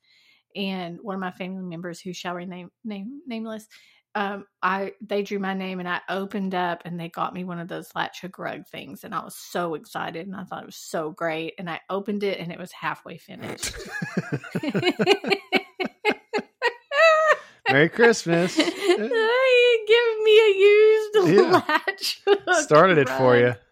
And 0.56 0.98
one 1.02 1.13
of 1.13 1.22
my 1.22 1.32
family 1.32 1.63
members 1.63 2.00
who 2.00 2.13
shall 2.13 2.34
remain 2.34 2.72
name, 2.84 3.22
nameless, 3.28 3.67
um, 4.15 4.46
I 4.63 4.93
they 5.02 5.22
drew 5.24 5.39
my 5.39 5.54
name 5.54 5.80
and 5.80 5.88
I 5.88 6.02
opened 6.10 6.56
up 6.56 6.82
and 6.86 7.00
they 7.00 7.10
got 7.10 7.34
me 7.34 7.43
one 7.43 7.60
of 7.60 7.67
those 7.67 7.91
latch 7.96 8.22
hook 8.22 8.39
rug 8.39 8.65
things 8.67 9.04
and 9.04 9.13
I 9.13 9.24
was 9.24 9.36
so 9.36 9.76
excited 9.76 10.26
and 10.26 10.36
I 10.36 10.43
thought 10.43 10.63
it 10.63 10.67
was 10.67 10.76
so 10.76 11.12
great 11.12 11.54
and 11.60 11.70
I 11.70 11.82
opened 11.89 12.24
it 12.24 12.39
and 12.39 12.52
it 12.52 12.58
was 12.58 12.72
halfway 12.72 13.17
finished. 13.17 13.76
Merry 17.70 17.89
Christmas. 17.89 18.56
Give 19.88 20.20
me 20.24 20.39
a 20.39 20.54
used 20.58 20.87
yeah. 21.28 21.63
latch. 21.88 22.22
Started 22.63 22.98
it 22.98 23.10
for 23.10 23.38
you. 23.38 23.56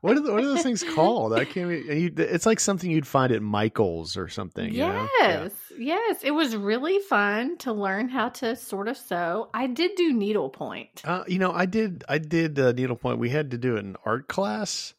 what, 0.00 0.16
are 0.16 0.20
the, 0.20 0.32
what 0.32 0.42
are 0.42 0.46
those 0.46 0.62
things 0.62 0.82
called? 0.94 1.32
I 1.32 1.44
can't. 1.44 1.70
You, 1.70 2.12
it's 2.16 2.46
like 2.46 2.60
something 2.60 2.90
you'd 2.90 3.06
find 3.06 3.32
at 3.32 3.42
Michaels 3.42 4.16
or 4.16 4.28
something. 4.28 4.72
Yes, 4.72 5.10
yeah. 5.20 5.78
yes. 5.78 6.20
It 6.22 6.32
was 6.32 6.56
really 6.56 6.98
fun 7.00 7.58
to 7.58 7.72
learn 7.72 8.08
how 8.08 8.30
to 8.30 8.56
sort 8.56 8.88
of 8.88 8.96
sew. 8.96 9.48
I 9.54 9.66
did 9.66 9.92
do 9.96 10.12
needlepoint. 10.12 11.02
Uh, 11.04 11.24
you 11.26 11.38
know, 11.38 11.52
I 11.52 11.66
did. 11.66 12.04
I 12.08 12.18
did 12.18 12.58
uh, 12.58 12.72
needlepoint. 12.72 13.18
We 13.18 13.30
had 13.30 13.50
to 13.52 13.58
do 13.58 13.76
an 13.76 13.96
art 14.04 14.28
class, 14.28 14.94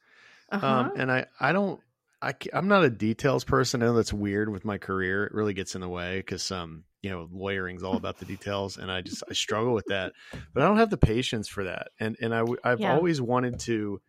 uh-huh. 0.51 0.65
um, 0.65 0.91
and 0.95 1.11
I 1.11 1.25
I 1.39 1.51
don't 1.51 1.79
I, 2.23 2.33
am 2.53 2.67
not 2.67 2.83
a 2.83 2.89
details 2.89 3.43
person. 3.43 3.83
I 3.83 3.87
know 3.87 3.95
that's 3.95 4.13
weird 4.13 4.49
with 4.49 4.63
my 4.63 4.77
career. 4.77 5.25
It 5.25 5.33
really 5.33 5.53
gets 5.53 5.75
in 5.75 5.81
the 5.81 5.89
way 5.89 6.17
because 6.17 6.51
um, 6.51 6.85
you 7.03 7.09
know, 7.09 7.27
lawyering's 7.31 7.83
all 7.83 7.97
about 7.97 8.17
the 8.17 8.25
details, 8.25 8.77
and 8.77 8.89
I 8.89 9.01
just 9.01 9.23
I 9.29 9.33
struggle 9.33 9.73
with 9.73 9.85
that. 9.89 10.13
But 10.53 10.63
I 10.63 10.67
don't 10.67 10.77
have 10.77 10.89
the 10.89 10.97
patience 10.97 11.49
for 11.49 11.65
that, 11.65 11.89
and 11.99 12.15
and 12.21 12.33
I 12.33 12.43
I've 12.63 12.79
yeah. 12.79 12.93
always 12.93 13.21
wanted 13.21 13.59
to 13.61 14.01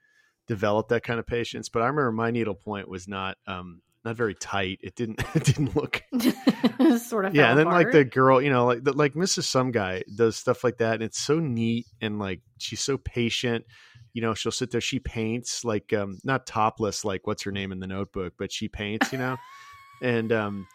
develop 0.47 0.89
that 0.89 1.03
kind 1.03 1.19
of 1.19 1.27
patience. 1.27 1.69
But 1.69 1.83
I 1.83 1.87
remember 1.87 2.13
my 2.13 2.31
needle 2.31 2.55
point 2.55 2.89
was 2.89 3.09
not 3.09 3.37
um 3.49 3.83
not 4.05 4.17
very 4.17 4.37
tight. 4.37 4.79
It 4.81 4.95
didn't 4.95 5.23
it 5.35 5.45
didn't 5.45 5.75
look 5.75 6.03
sort 7.01 7.25
of 7.25 7.35
yeah. 7.35 7.51
And 7.51 7.59
then 7.59 7.67
apart. 7.67 7.85
like 7.85 7.93
the 7.93 8.05
girl, 8.05 8.41
you 8.41 8.51
know, 8.51 8.65
like 8.65 8.85
the, 8.85 8.93
like 8.93 9.15
Mrs. 9.15 9.45
Some 9.45 9.73
guy 9.73 10.05
does 10.15 10.37
stuff 10.37 10.63
like 10.63 10.79
that, 10.79 10.95
and 10.95 11.03
it's 11.03 11.19
so 11.19 11.41
neat 11.41 11.87
and 12.01 12.21
like 12.21 12.43
she's 12.59 12.81
so 12.81 12.97
patient 12.97 13.65
you 14.13 14.23
know 14.23 14.33
she'll 14.33 14.53
sit 14.53 14.71
there 14.71 14.81
she 14.81 15.01
paints 15.01 15.65
like 15.65 15.93
um 15.93 16.19
not 16.23 16.47
topless 16.47 17.05
like 17.05 17.27
what's 17.27 17.43
her 17.43 17.51
name 17.51 17.73
in 17.73 17.81
the 17.81 17.87
notebook 17.89 18.33
but 18.39 18.53
she 18.53 18.69
paints 18.69 19.13
you 19.13 19.19
know 19.19 19.37
and 20.01 20.31
um 20.31 20.69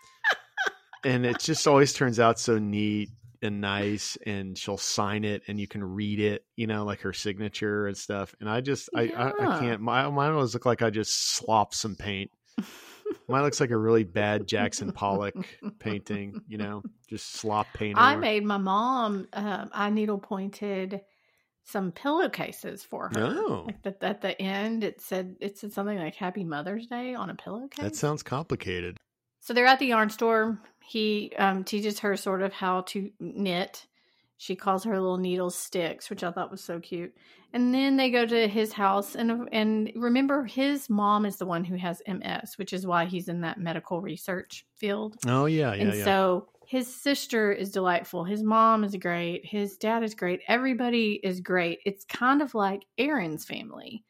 and 1.04 1.26
it 1.26 1.40
just 1.40 1.68
always 1.68 1.94
turns 1.94 2.20
out 2.20 2.40
so 2.40 2.58
neat 2.58 3.10
and 3.42 3.62
nice 3.62 4.18
and 4.26 4.58
she'll 4.58 4.78
sign 4.78 5.24
it 5.24 5.44
and 5.48 5.60
you 5.60 5.68
can 5.68 5.84
read 5.84 6.20
it 6.20 6.46
you 6.56 6.68
know 6.68 6.84
like 6.84 7.02
her 7.02 7.14
signature 7.14 7.88
and 7.88 7.98
stuff 7.98 8.36
and 8.40 8.50
i 8.50 8.60
just 8.60 8.90
I, 8.94 9.04
yeah. 9.04 9.32
I, 9.40 9.56
I 9.56 9.60
can't 9.60 9.82
my 9.82 10.10
mine 10.10 10.32
always 10.32 10.54
look 10.54 10.66
like 10.66 10.82
i 10.82 10.90
just 10.90 11.36
slop 11.36 11.74
some 11.74 11.96
paint 11.96 12.32
mine 13.28 13.44
looks 13.44 13.62
like 13.62 13.72
a 13.72 13.78
really 13.78 14.04
bad 14.04 14.46
jackson 14.46 14.92
pollock 14.92 15.36
painting 15.80 16.42
you 16.48 16.58
know 16.58 16.84
just 17.10 17.34
slop 17.34 17.68
paint 17.74 17.98
i 17.98 18.16
made 18.16 18.44
my 18.44 18.58
mom 18.58 19.28
um, 19.34 19.70
i 19.72 19.90
needle 19.90 20.20
pointed 20.20 21.02
some 21.64 21.92
pillowcases 21.92 22.84
for 22.84 23.10
her. 23.14 23.36
Oh. 23.38 23.66
Like 23.68 23.84
the, 23.84 23.96
at 24.04 24.22
the 24.22 24.42
end, 24.42 24.84
it 24.84 25.02
said 25.02 25.36
it 25.40 25.60
said 25.60 25.72
something 25.72 26.00
like 26.00 26.16
Happy 26.16 26.44
Mother's 26.44 26.88
Day 26.88 27.14
on 27.14 27.30
a 27.30 27.36
pillowcase. 27.36 27.84
That 27.84 27.96
sounds 27.96 28.24
complicated. 28.24 28.98
So 29.40 29.54
they're 29.54 29.66
at 29.66 29.80
the 29.80 29.88
yarn 29.88 30.10
store. 30.10 30.60
He 30.84 31.34
um, 31.38 31.64
teaches 31.64 32.00
her 32.00 32.16
sort 32.18 32.42
of 32.42 32.54
how 32.54 32.82
to 32.82 33.12
knit. 33.20 33.86
She 34.38 34.56
calls 34.56 34.84
her 34.86 35.00
little 35.00 35.18
needles 35.18 35.56
sticks, 35.56 36.10
which 36.10 36.24
I 36.24 36.32
thought 36.32 36.52
was 36.52 36.64
so 36.64 36.80
cute. 36.80 37.14
And 37.52 37.74
then 37.74 37.98
they 37.98 38.12
go 38.12 38.26
to 38.26 38.48
his 38.48 38.74
house, 38.74 39.16
and 39.16 39.50
and 39.52 39.92
remember, 39.96 40.46
his 40.46 40.90
mom 40.90 41.26
is 41.26 41.38
the 41.38 41.48
one 41.48 41.64
who 41.64 41.76
has 41.78 42.02
MS, 42.08 42.58
which 42.58 42.74
is 42.74 42.86
why 42.86 43.06
he's 43.06 43.28
in 43.28 43.42
that 43.42 43.60
medical 43.60 44.02
research 44.02 44.66
field. 44.76 45.16
Oh 45.28 45.46
yeah, 45.46 45.74
yeah. 45.74 45.82
And 45.82 45.94
yeah. 45.96 46.04
so 46.04 46.48
his 46.70 46.94
sister 46.94 47.52
is 47.52 47.72
delightful. 47.72 48.24
His 48.24 48.44
mom 48.44 48.84
is 48.84 48.96
great. 48.96 49.44
His 49.44 49.78
dad 49.78 50.04
is 50.04 50.14
great. 50.14 50.42
Everybody 50.48 51.20
is 51.24 51.42
great. 51.42 51.80
It's 51.84 52.06
kind 52.06 52.44
of 52.44 52.54
like 52.54 52.86
Aaron's 53.00 53.44
family. 53.44 54.04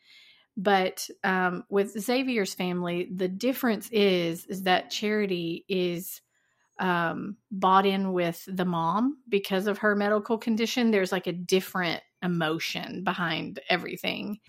But 0.60 1.10
um, 1.24 1.64
with 1.70 1.98
Xavier's 1.98 2.54
family, 2.54 3.08
the 3.16 3.30
difference 3.30 3.90
is 3.94 4.46
is 4.48 4.64
that 4.64 4.90
Charity 4.90 5.64
is 5.70 6.20
um, 6.80 7.38
bought 7.50 7.86
in 7.86 8.12
with 8.12 8.44
the 8.46 8.66
mom 8.66 9.20
because 9.30 9.68
of 9.68 9.78
her 9.78 9.96
medical 9.96 10.38
condition. 10.38 10.92
There's 10.92 11.14
like 11.14 11.28
a 11.28 11.32
different 11.32 12.04
emotion 12.22 13.06
behind 13.06 13.62
everything, 13.70 14.40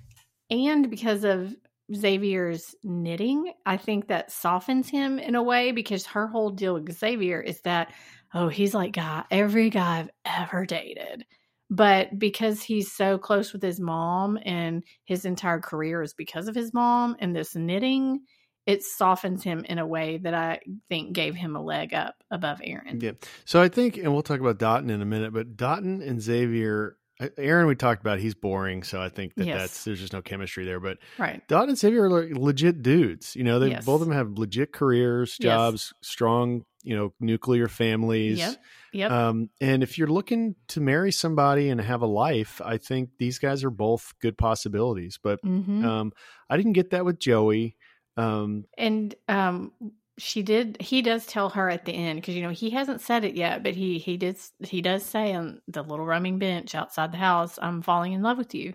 and 0.51 0.91
because 0.91 1.23
of 1.23 1.55
Xavier's 1.95 2.75
knitting, 2.83 3.53
I 3.65 3.77
think 3.77 4.09
that 4.09 4.33
softens 4.33 4.89
him 4.89 5.21
in 5.21 5.37
a 5.37 5.43
way 5.45 5.71
because 5.71 6.07
her 6.07 6.27
whole 6.27 6.51
deal 6.51 6.75
with 6.75 6.91
Xavier 6.93 7.41
is 7.41 7.61
that, 7.61 7.93
oh, 8.35 8.49
he's 8.49 8.75
like 8.75 8.93
guy 8.93 9.23
every 9.31 9.71
guy 9.71 10.01
I've 10.01 10.11
ever 10.25 10.67
dated. 10.67 11.25
But 11.71 12.19
because 12.19 12.63
he's 12.63 12.93
so 12.93 13.17
close 13.17 13.53
with 13.53 13.63
his 13.63 13.79
mom 13.79 14.39
and 14.45 14.83
his 15.05 15.25
entire 15.25 15.61
career 15.61 16.03
is 16.03 16.13
because 16.13 16.49
of 16.49 16.55
his 16.55 16.75
mom 16.75 17.17
and 17.21 17.35
this 17.35 17.55
knitting, 17.55 18.23
it 18.67 18.83
softens 18.83 19.45
him 19.45 19.65
in 19.69 19.79
a 19.79 19.87
way 19.87 20.19
that 20.19 20.35
I 20.35 20.61
think 20.89 21.13
gave 21.13 21.37
him 21.37 21.55
a 21.55 21.63
leg 21.63 21.95
up 21.95 22.17
above 22.31 22.61
Aaron. 22.63 23.01
Yeah. 23.01 23.13
So 23.45 23.63
I 23.63 23.69
think, 23.69 23.97
and 23.97 24.13
we'll 24.13 24.23
talk 24.23 24.41
about 24.41 24.59
Dotun 24.59 24.91
in 24.91 25.01
a 25.01 25.07
minute, 25.07 25.33
but 25.33 25.57
Dotun 25.57 26.03
and 26.03 26.21
Xavier 26.21 26.97
uh, 27.21 27.29
Aaron, 27.37 27.67
we 27.67 27.75
talked 27.75 28.01
about 28.01 28.19
he's 28.19 28.35
boring, 28.35 28.83
so 28.83 29.01
I 29.01 29.11
think 29.11 29.35
that 29.35 29.47
yes. 29.47 29.61
that's 29.61 29.85
there's 29.85 30.01
just 30.01 30.13
no 30.13 30.23
chemistry 30.23 30.65
there. 30.65 30.81
But 30.81 30.99
right, 31.19 31.47
Dotun 31.49 31.77
Xavier 31.77 32.05
are 32.05 32.35
legit 32.35 32.83
dudes. 32.83 33.37
You 33.37 33.45
know, 33.45 33.59
they 33.59 33.71
yes. 33.71 33.85
both 33.85 34.01
of 34.01 34.09
them 34.09 34.17
have 34.17 34.39
legit 34.39 34.73
careers, 34.73 35.37
jobs, 35.37 35.93
yes. 35.93 36.09
strong, 36.09 36.65
you 36.83 36.97
know, 36.97 37.13
nuclear 37.21 37.69
families. 37.69 38.39
Yep. 38.39 38.57
Yep. 38.93 39.11
Um, 39.11 39.51
and 39.61 39.83
if 39.83 39.99
you're 39.99 40.09
looking 40.09 40.57
to 40.69 40.81
marry 40.81 41.13
somebody 41.13 41.71
and 41.71 41.81
have 41.81 42.03
a 42.03 42.07
life, 42.07 42.61
I 42.65 42.79
think 42.79 43.11
these 43.19 43.39
guys 43.39 43.63
are 43.65 43.71
both 43.71 44.13
good 44.21 44.37
possibilities. 44.37 45.19
But 45.23 45.43
mm-hmm. 45.43 45.85
um, 45.85 46.13
I 46.49 46.57
didn't 46.57 46.73
get 46.73 46.91
that 46.91 47.05
with 47.05 47.19
Joey. 47.19 47.77
Um, 48.17 48.65
and 48.77 49.15
um, 49.29 49.73
she 50.21 50.43
did 50.43 50.77
he 50.81 51.01
does 51.01 51.27
tell 51.27 51.49
her 51.49 51.71
at 51.71 51.87
the 51.87 51.93
end 51.93 52.21
because 52.21 52.35
you 52.35 52.43
know 52.43 52.51
he 52.51 52.71
hasn't 52.71 53.01
said 53.01 53.25
it 53.25 53.35
yet 53.35 53.63
but 53.63 53.75
he 53.75 53.99
he 53.99 54.19
did 54.19 54.37
he 54.61 54.83
does 54.83 55.03
say 55.05 55.33
on 55.33 55.61
the 55.67 55.83
little 55.83 56.05
rumming 56.05 56.39
bench 56.39 56.75
outside 56.75 57.11
the 57.11 57.17
house 57.17 57.59
i'm 57.63 57.81
falling 57.81 58.13
in 58.13 58.23
love 58.23 58.37
with 58.37 58.55
you 58.55 58.75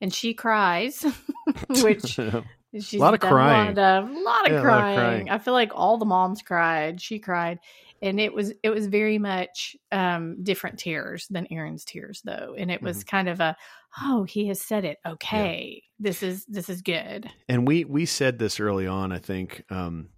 and 0.00 0.14
she 0.14 0.34
cries 0.34 1.04
which 1.82 2.18
She's 2.74 2.94
a 2.94 2.98
lot 2.98 3.14
of 3.14 3.20
crying. 3.20 3.78
A 3.78 3.80
lot 3.80 4.04
of, 4.04 4.10
a 4.10 4.20
lot 4.20 4.46
of, 4.46 4.52
yeah, 4.52 4.60
crying. 4.60 4.62
lot 4.62 4.90
of 4.90 4.96
crying. 4.96 5.30
I 5.30 5.38
feel 5.38 5.54
like 5.54 5.72
all 5.74 5.96
the 5.98 6.04
moms 6.04 6.42
cried. 6.42 7.00
She 7.00 7.18
cried 7.18 7.60
and 8.02 8.20
it 8.20 8.32
was 8.32 8.52
it 8.62 8.70
was 8.70 8.86
very 8.86 9.18
much 9.18 9.76
um, 9.92 10.42
different 10.42 10.78
tears 10.78 11.26
than 11.28 11.46
Aaron's 11.50 11.84
tears 11.84 12.22
though, 12.24 12.54
and 12.56 12.70
it 12.70 12.82
was 12.82 12.98
mm-hmm. 12.98 13.08
kind 13.08 13.28
of 13.28 13.40
a 13.40 13.56
oh 14.02 14.24
he 14.24 14.48
has 14.48 14.60
said 14.60 14.84
it 14.84 14.98
okay 15.06 15.82
yeah. 15.82 15.94
this 15.98 16.22
is 16.22 16.44
this 16.46 16.68
is 16.68 16.82
good. 16.82 17.30
And 17.48 17.66
we 17.66 17.84
we 17.84 18.06
said 18.06 18.38
this 18.38 18.60
early 18.60 18.86
on, 18.86 19.12
I 19.12 19.18
think, 19.18 19.64
um, 19.70 20.08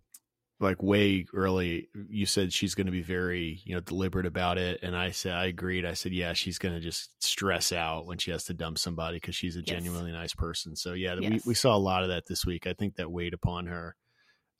like 0.60 0.82
way 0.82 1.26
early. 1.34 1.88
You 2.08 2.26
said 2.26 2.52
she's 2.52 2.74
going 2.74 2.86
to 2.86 2.92
be 2.92 3.02
very 3.02 3.60
you 3.64 3.74
know 3.74 3.80
deliberate 3.80 4.26
about 4.26 4.58
it, 4.58 4.80
and 4.82 4.96
I 4.96 5.10
said 5.10 5.32
I 5.32 5.46
agreed. 5.46 5.84
I 5.84 5.94
said 5.94 6.12
yeah, 6.12 6.34
she's 6.34 6.58
going 6.58 6.74
to 6.74 6.80
just 6.80 7.10
stress 7.22 7.72
out 7.72 8.06
when 8.06 8.18
she 8.18 8.30
has 8.30 8.44
to 8.44 8.54
dump 8.54 8.78
somebody 8.78 9.16
because 9.16 9.34
she's 9.34 9.56
a 9.56 9.60
yes. 9.60 9.68
genuinely 9.68 10.12
nice 10.12 10.34
person. 10.34 10.76
So 10.76 10.92
yeah, 10.92 11.16
yes. 11.18 11.44
we 11.44 11.50
we 11.50 11.54
saw 11.54 11.74
a 11.74 11.78
lot 11.78 12.02
of 12.02 12.10
that 12.10 12.26
this 12.28 12.44
week. 12.44 12.66
I 12.66 12.74
think 12.74 12.96
that 12.96 13.10
weighed 13.10 13.34
upon 13.34 13.66
her 13.66 13.96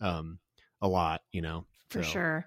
um 0.01 0.39
a 0.81 0.89
lot, 0.89 1.21
you 1.33 1.43
know. 1.43 1.67
For 1.91 2.03
so. 2.03 2.11
sure. 2.11 2.47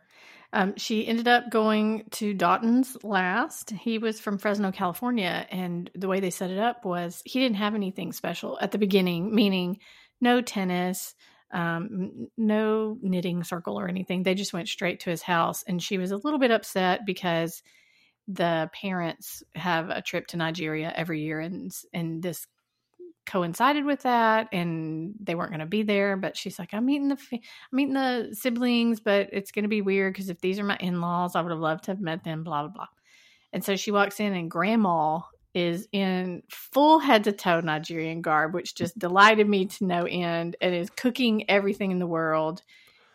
Um, 0.54 0.76
she 0.78 1.08
ended 1.08 1.28
up 1.28 1.50
going 1.50 2.06
to 2.12 2.36
Dotun's 2.36 2.96
last. 3.04 3.72
He 3.72 3.98
was 3.98 4.20
from 4.20 4.38
Fresno, 4.38 4.72
California, 4.72 5.48
and 5.50 5.90
the 5.96 6.08
way 6.08 6.20
they 6.20 6.30
set 6.30 6.52
it 6.52 6.60
up 6.60 6.86
was 6.86 7.24
he 7.26 7.40
didn't 7.40 7.56
have 7.56 7.74
anything 7.74 8.14
special 8.14 8.60
at 8.62 8.72
the 8.72 8.78
beginning, 8.78 9.34
meaning 9.34 9.80
no 10.22 10.42
tennis, 10.42 11.16
um, 11.54 12.28
no 12.38 12.98
knitting 13.02 13.44
circle 13.44 13.80
or 13.80 13.88
anything. 13.88 14.24
They 14.24 14.36
just 14.36 14.54
went 14.54 14.68
straight 14.68 15.02
to 15.02 15.10
his 15.10 15.22
house, 15.22 15.64
and 15.68 15.82
she 15.82 15.98
was 15.98 16.12
a 16.12 16.18
little 16.18 16.40
bit 16.40 16.52
upset 16.52 17.06
because 17.06 17.62
the 18.28 18.70
parents 18.74 19.44
have 19.56 19.90
a 19.90 20.02
trip 20.02 20.28
to 20.28 20.38
Nigeria 20.38 20.92
every 20.96 21.22
year, 21.22 21.40
and 21.40 21.72
and 21.94 22.22
this 22.22 22.48
coincided 23.26 23.86
with 23.86 24.02
that 24.02 24.50
and 24.52 25.14
they 25.22 25.34
weren't 25.34 25.52
going 25.52 25.62
to 25.62 25.66
be 25.66 25.84
there 25.84 26.18
but 26.18 26.36
she's 26.36 26.60
like 26.60 26.74
i'm 26.74 26.86
meeting 26.86 27.08
the 27.08 27.18
i'm 27.32 27.40
meeting 27.72 27.94
the 27.94 28.30
siblings 28.34 29.00
but 29.00 29.30
it's 29.32 29.52
going 29.52 29.64
to 29.64 29.70
be 29.70 29.82
weird 29.82 30.14
because 30.14 30.30
if 30.30 30.42
these 30.42 30.60
are 30.60 30.64
my 30.66 30.76
in-laws 30.82 31.36
i 31.36 31.42
would 31.42 31.52
have 31.52 31.60
loved 31.60 31.86
to 31.86 31.92
have 31.92 32.02
met 32.02 32.24
them 32.26 32.44
blah 32.44 32.64
blah 32.64 32.72
blah 32.72 32.88
and 33.54 33.64
so 33.64 33.76
she 33.76 33.92
walks 33.92 34.20
in 34.20 34.34
and 34.34 34.52
grandma 34.52 35.20
is 35.54 35.88
in 35.92 36.44
full 36.50 37.00
head 37.00 37.26
to 37.26 37.32
toe 37.32 37.60
nigerian 37.60 38.22
garb 38.22 38.54
which 38.54 38.76
just 38.76 38.98
delighted 38.98 39.48
me 39.48 39.66
to 39.66 39.86
no 39.86 40.04
end 40.06 40.56
and 40.62 40.74
is 40.74 40.90
cooking 40.90 41.50
everything 41.50 41.92
in 41.92 42.00
the 42.00 42.08
world. 42.08 42.62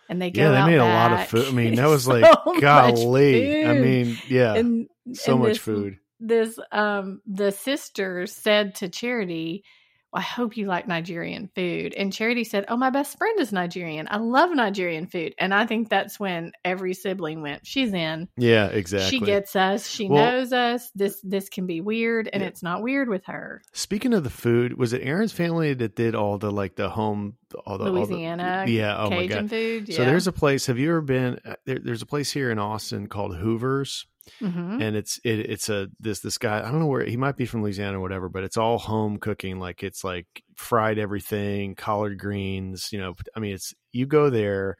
And 0.09 0.23
they 0.23 0.31
yeah 0.33 0.51
they 0.51 0.73
made 0.73 0.79
back. 0.79 1.11
a 1.11 1.13
lot 1.13 1.21
of 1.21 1.29
food. 1.29 1.49
I 1.49 1.51
mean 1.51 1.75
that 1.75 1.89
was 1.89 2.09
like 2.09 2.25
so 2.25 2.61
golly. 2.61 3.67
I 3.67 3.75
mean 3.75 4.17
yeah 4.29 4.55
and, 4.55 4.89
so 5.13 5.33
and 5.33 5.43
much 5.43 5.49
this, 5.51 5.59
food. 5.59 5.99
this 6.21 6.59
um 6.73 7.21
the 7.27 7.53
sister 7.53 8.27
said 8.27 8.77
to 8.77 8.89
charity 8.89 9.65
I 10.13 10.23
hope 10.23 10.57
you 10.57 10.67
like 10.67 10.89
Nigerian 10.89 11.51
food. 11.55 11.95
And 11.95 12.13
Charity 12.13 12.45
said, 12.45 12.65
Oh, 12.69 12.77
my 12.77 12.91
best 12.91 13.19
friend 13.19 13.39
is 13.41 13.53
Nigerian. 13.53 14.09
I 14.11 14.17
love 14.17 14.51
Nigerian 14.51 15.07
food. 15.07 15.35
And 15.39 15.53
I 15.53 15.67
think 15.67 15.89
that's 15.89 16.19
when 16.19 16.53
every 16.65 16.95
sibling 16.95 17.43
went, 17.43 17.67
She's 17.67 17.93
in. 17.93 18.29
Yeah, 18.37 18.67
exactly. 18.67 19.11
She 19.11 19.21
gets 19.25 19.55
us. 19.55 19.87
She 19.87 20.09
well, 20.09 20.33
knows 20.33 20.53
us. 20.53 20.91
This 20.95 21.21
this 21.23 21.49
can 21.49 21.67
be 21.67 21.81
weird, 21.81 22.29
and 22.33 22.43
yeah. 22.43 22.49
it's 22.49 22.63
not 22.63 22.83
weird 22.83 23.09
with 23.09 23.27
her. 23.27 23.63
Speaking 23.73 24.15
of 24.15 24.25
the 24.25 24.31
food, 24.31 24.79
was 24.79 24.93
it 24.93 25.03
Aaron's 25.03 25.33
family 25.33 25.75
that 25.75 25.95
did 25.95 26.15
all 26.15 26.39
the 26.39 26.51
like 26.51 26.77
the 26.77 26.89
home 26.89 27.37
all 27.67 27.79
the 27.79 27.91
Louisiana 27.91 28.61
all 28.61 28.67
the, 28.67 28.73
yeah, 28.73 28.97
oh 28.99 29.09
Cajun 29.11 29.17
my 29.19 29.27
god. 29.27 29.51
food? 29.51 29.89
Yeah. 29.89 29.97
So 29.97 30.05
there's 30.05 30.27
a 30.27 30.33
place. 30.33 30.67
Have 30.67 30.79
you 30.79 30.91
ever 30.91 31.01
been 31.03 31.39
uh, 31.45 31.57
there, 31.67 31.79
there's 31.79 32.03
a 32.03 32.07
place 32.07 32.31
here 32.31 32.51
in 32.51 32.59
Austin 32.59 33.09
called 33.09 33.37
Hoover's 33.37 34.07
Mm-hmm. 34.41 34.81
and 34.81 34.97
it's 34.97 35.19
it, 35.25 35.41
it's 35.41 35.69
a 35.69 35.89
this 36.01 36.21
this 36.21 36.39
guy 36.39 36.59
I 36.59 36.71
don't 36.71 36.81
know 36.81 36.87
where 36.87 37.05
he 37.05 37.17
might 37.17 37.37
be 37.37 37.47
from 37.47 37.63
Louisiana 37.63 37.99
or 37.99 38.01
whatever, 38.01 38.29
but 38.29 38.45
it's 38.45 38.57
all 38.57 38.79
home 38.79 39.19
cooking. 39.19 39.59
Like 39.59 39.83
it's 39.83 40.05
like 40.05 40.27
fried 40.57 40.99
everything, 40.99 41.75
collard 41.75 42.19
greens. 42.19 42.89
You 42.93 43.01
know, 43.01 43.15
I 43.37 43.41
mean, 43.41 43.55
it's 43.55 43.75
you 43.93 44.07
go 44.07 44.31
there 44.31 44.77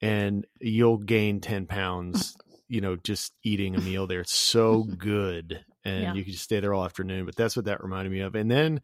and 0.00 0.46
you'll 0.60 0.98
gain 0.98 1.40
ten 1.40 1.66
pounds. 1.66 2.36
You 2.66 2.80
know, 2.80 2.96
just 2.96 3.34
eating 3.44 3.76
a 3.76 3.80
meal 3.80 4.06
there. 4.06 4.20
It's 4.20 4.34
so 4.34 4.84
good, 4.98 5.62
and 5.84 6.02
yeah. 6.02 6.14
you 6.14 6.24
can 6.24 6.32
just 6.32 6.44
stay 6.44 6.60
there 6.60 6.72
all 6.72 6.82
afternoon. 6.82 7.26
But 7.26 7.36
that's 7.36 7.54
what 7.54 7.66
that 7.66 7.84
reminded 7.84 8.10
me 8.10 8.20
of. 8.20 8.34
And 8.34 8.50
then, 8.50 8.80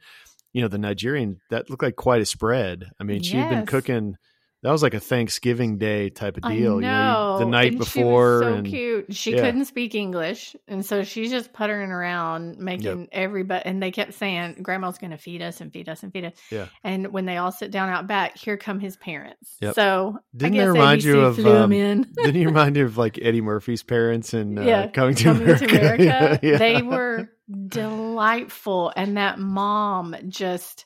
you 0.52 0.60
know, 0.60 0.68
the 0.68 0.78
Nigerian 0.78 1.40
that 1.48 1.70
looked 1.70 1.82
like 1.82 1.96
quite 1.96 2.20
a 2.20 2.26
spread. 2.26 2.84
I 3.00 3.04
mean, 3.04 3.22
yes. 3.22 3.26
she'd 3.26 3.48
been 3.48 3.64
cooking 3.64 4.16
that 4.62 4.70
was 4.70 4.82
like 4.82 4.92
a 4.92 5.00
Thanksgiving 5.00 5.78
Day 5.78 6.10
type 6.10 6.36
of 6.36 6.42
deal. 6.42 6.76
You 6.76 6.80
know 6.82 7.38
the 7.38 7.46
night 7.46 7.72
and 7.72 7.78
before. 7.78 8.42
so 8.42 8.54
and, 8.54 8.66
cute. 8.66 9.14
She 9.14 9.32
yeah. 9.32 9.40
couldn't 9.40 9.64
speak 9.64 9.94
English, 9.94 10.54
and 10.68 10.84
so 10.84 11.02
she's 11.02 11.30
just 11.30 11.54
puttering 11.54 11.90
around, 11.90 12.58
making 12.58 13.00
yep. 13.00 13.08
everybody. 13.12 13.64
And 13.64 13.82
they 13.82 13.90
kept 13.90 14.12
saying, 14.12 14.58
"Grandma's 14.62 14.98
going 14.98 15.12
to 15.12 15.16
feed 15.16 15.40
us 15.40 15.62
and 15.62 15.72
feed 15.72 15.88
us 15.88 16.02
and 16.02 16.12
feed 16.12 16.26
us." 16.26 16.34
Yeah. 16.50 16.66
And 16.84 17.10
when 17.10 17.24
they 17.24 17.38
all 17.38 17.52
sit 17.52 17.70
down 17.70 17.88
out 17.88 18.06
back, 18.06 18.36
here 18.36 18.58
come 18.58 18.80
his 18.80 18.98
parents. 18.98 19.56
Yep. 19.62 19.74
So 19.74 20.18
didn't 20.36 20.56
it 20.56 20.64
remind 20.66 21.00
ABC 21.00 21.04
you 21.04 21.20
of? 21.20 21.38
Um, 21.46 21.70
didn't 22.14 22.34
he 22.34 22.44
remind 22.44 22.76
you 22.76 22.84
of 22.84 22.98
like 22.98 23.18
Eddie 23.22 23.40
Murphy's 23.40 23.82
parents 23.82 24.34
and 24.34 24.58
uh, 24.58 24.62
yeah, 24.62 24.86
coming 24.88 25.14
to 25.14 25.24
coming 25.24 25.42
America? 25.42 25.66
To 25.68 25.78
America. 25.78 26.40
yeah. 26.42 26.58
They 26.58 26.82
were 26.82 27.30
delightful, 27.68 28.92
and 28.94 29.16
that 29.16 29.38
mom 29.38 30.14
just 30.28 30.84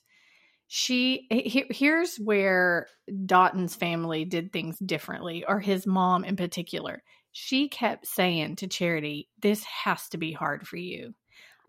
she 0.66 1.26
he, 1.30 1.64
here's 1.70 2.16
where 2.16 2.86
Dotun's 3.26 3.76
family 3.76 4.24
did 4.24 4.52
things 4.52 4.78
differently, 4.78 5.44
or 5.46 5.60
his 5.60 5.86
mom 5.86 6.24
in 6.24 6.36
particular. 6.36 7.02
She 7.32 7.68
kept 7.68 8.06
saying 8.06 8.56
to 8.56 8.68
Charity, 8.68 9.28
"This 9.40 9.64
has 9.64 10.08
to 10.10 10.18
be 10.18 10.32
hard 10.32 10.66
for 10.66 10.76
you. 10.76 11.14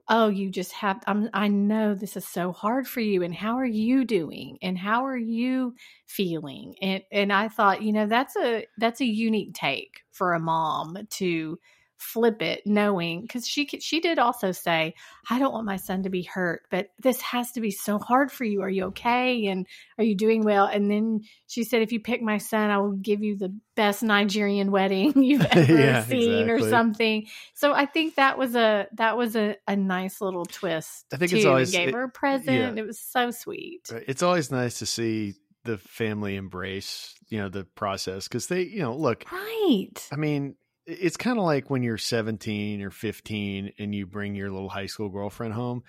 Oh, 0.07 0.29
you 0.29 0.51
just 0.51 0.71
have. 0.73 1.01
I'm, 1.07 1.29
I 1.33 1.47
know 1.47 1.95
this 1.95 2.15
is 2.17 2.27
so 2.27 2.51
hard 2.51 2.87
for 2.87 3.01
you. 3.01 3.23
And 3.23 3.33
how 3.33 3.57
are 3.57 3.65
you 3.65 4.05
doing? 4.05 4.57
And 4.61 4.77
how 4.77 5.05
are 5.05 5.17
you 5.17 5.75
feeling?" 6.07 6.75
And 6.81 7.03
and 7.11 7.33
I 7.33 7.47
thought, 7.49 7.81
you 7.81 7.93
know, 7.93 8.07
that's 8.07 8.35
a 8.37 8.65
that's 8.77 9.01
a 9.01 9.05
unique 9.05 9.53
take 9.55 10.01
for 10.11 10.33
a 10.33 10.39
mom 10.39 10.97
to 11.11 11.59
flip 11.97 12.41
it 12.41 12.61
knowing 12.65 13.21
because 13.21 13.47
she 13.47 13.65
she 13.79 13.99
did 13.99 14.19
also 14.19 14.51
say 14.51 14.93
i 15.29 15.39
don't 15.39 15.53
want 15.53 15.65
my 15.65 15.77
son 15.77 16.03
to 16.03 16.09
be 16.09 16.23
hurt 16.23 16.63
but 16.69 16.89
this 16.99 17.21
has 17.21 17.51
to 17.53 17.61
be 17.61 17.71
so 17.71 17.99
hard 17.99 18.31
for 18.31 18.43
you. 18.43 18.61
Are 18.61 18.69
you 18.69 18.85
okay? 18.85 19.47
And 19.47 19.67
are 19.97 20.03
you 20.03 20.15
doing 20.15 20.43
well? 20.43 20.65
And 20.65 20.89
then 20.89 21.21
she 21.47 21.63
said 21.63 21.81
if 21.81 21.91
you 21.91 21.99
pick 21.99 22.21
my 22.21 22.37
son 22.37 22.69
i 22.69 22.77
will 22.77 22.93
give 22.93 23.23
you 23.23 23.37
the 23.37 23.53
best 23.75 24.03
nigerian 24.03 24.71
wedding 24.71 25.13
you've 25.23 25.45
ever 25.51 25.79
yeah, 25.79 26.03
seen 26.03 26.43
exactly. 26.43 26.51
or 26.51 26.69
something. 26.69 27.27
So 27.53 27.73
i 27.73 27.85
think 27.85 28.15
that 28.15 28.37
was 28.37 28.55
a 28.55 28.87
that 28.93 29.17
was 29.17 29.35
a, 29.35 29.55
a 29.67 29.75
nice 29.75 30.21
little 30.21 30.45
twist 30.45 31.05
i 31.13 31.17
think 31.17 31.31
too. 31.31 31.37
it's 31.37 31.45
always 31.45 31.71
gave 31.71 31.89
it, 31.89 31.93
her 31.93 32.03
a 32.03 32.09
present. 32.09 32.77
Yeah. 32.77 32.83
it 32.83 32.85
was 32.85 32.99
so 32.99 33.31
sweet. 33.31 33.89
Uh, 33.91 33.99
it's 34.07 34.23
always 34.23 34.51
nice 34.51 34.79
to 34.79 34.85
see 34.85 35.35
the 35.63 35.77
family 35.77 36.35
embrace 36.35 37.15
you 37.29 37.39
know 37.39 37.49
the 37.49 37.63
process 37.63 38.27
because 38.27 38.47
they 38.47 38.61
you 38.61 38.79
know 38.79 38.95
look 38.95 39.25
right. 39.31 40.07
I 40.11 40.15
mean 40.15 40.55
it's 40.85 41.17
kind 41.17 41.37
of 41.37 41.45
like 41.45 41.69
when 41.69 41.83
you're 41.83 41.97
17 41.97 42.81
or 42.81 42.91
15 42.91 43.73
and 43.77 43.95
you 43.95 44.05
bring 44.05 44.35
your 44.35 44.51
little 44.51 44.69
high 44.69 44.85
school 44.85 45.09
girlfriend 45.09 45.53
home. 45.53 45.83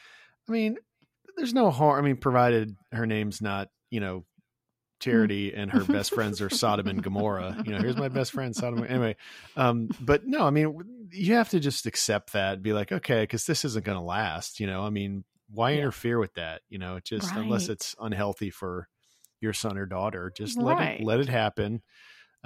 I 0.48 0.52
mean, 0.52 0.76
there's 1.36 1.54
no 1.54 1.70
harm. 1.70 1.98
I 1.98 2.06
mean, 2.06 2.16
provided 2.16 2.76
her 2.92 3.06
name's 3.06 3.42
not, 3.42 3.68
you 3.90 4.00
know, 4.00 4.24
Charity 4.98 5.52
and 5.52 5.70
her 5.70 5.84
best 5.84 6.14
friends 6.14 6.40
are 6.40 6.48
Sodom 6.48 6.86
and 6.86 7.02
Gomorrah. 7.02 7.62
You 7.66 7.72
know, 7.72 7.78
here's 7.78 7.98
my 7.98 8.08
best 8.08 8.32
friend, 8.32 8.56
Sodom. 8.56 8.84
Anyway, 8.88 9.16
um, 9.54 9.90
but 10.00 10.26
no, 10.26 10.46
I 10.46 10.50
mean, 10.50 11.08
you 11.12 11.34
have 11.34 11.50
to 11.50 11.60
just 11.60 11.84
accept 11.84 12.32
that, 12.32 12.62
be 12.62 12.72
like, 12.72 12.92
okay, 12.92 13.22
because 13.22 13.44
this 13.44 13.66
isn't 13.66 13.84
going 13.84 13.98
to 13.98 14.04
last. 14.04 14.58
You 14.58 14.66
know, 14.66 14.82
I 14.82 14.90
mean, 14.90 15.24
why 15.50 15.72
yeah. 15.72 15.78
interfere 15.80 16.18
with 16.18 16.32
that? 16.34 16.62
You 16.70 16.78
know, 16.78 16.98
just 17.04 17.30
right. 17.30 17.40
unless 17.40 17.68
it's 17.68 17.94
unhealthy 18.00 18.48
for 18.48 18.88
your 19.40 19.52
son 19.52 19.76
or 19.76 19.84
daughter, 19.84 20.32
just 20.34 20.56
right. 20.56 20.64
let 20.64 20.88
it 20.88 21.04
let 21.04 21.20
it 21.20 21.28
happen. 21.28 21.82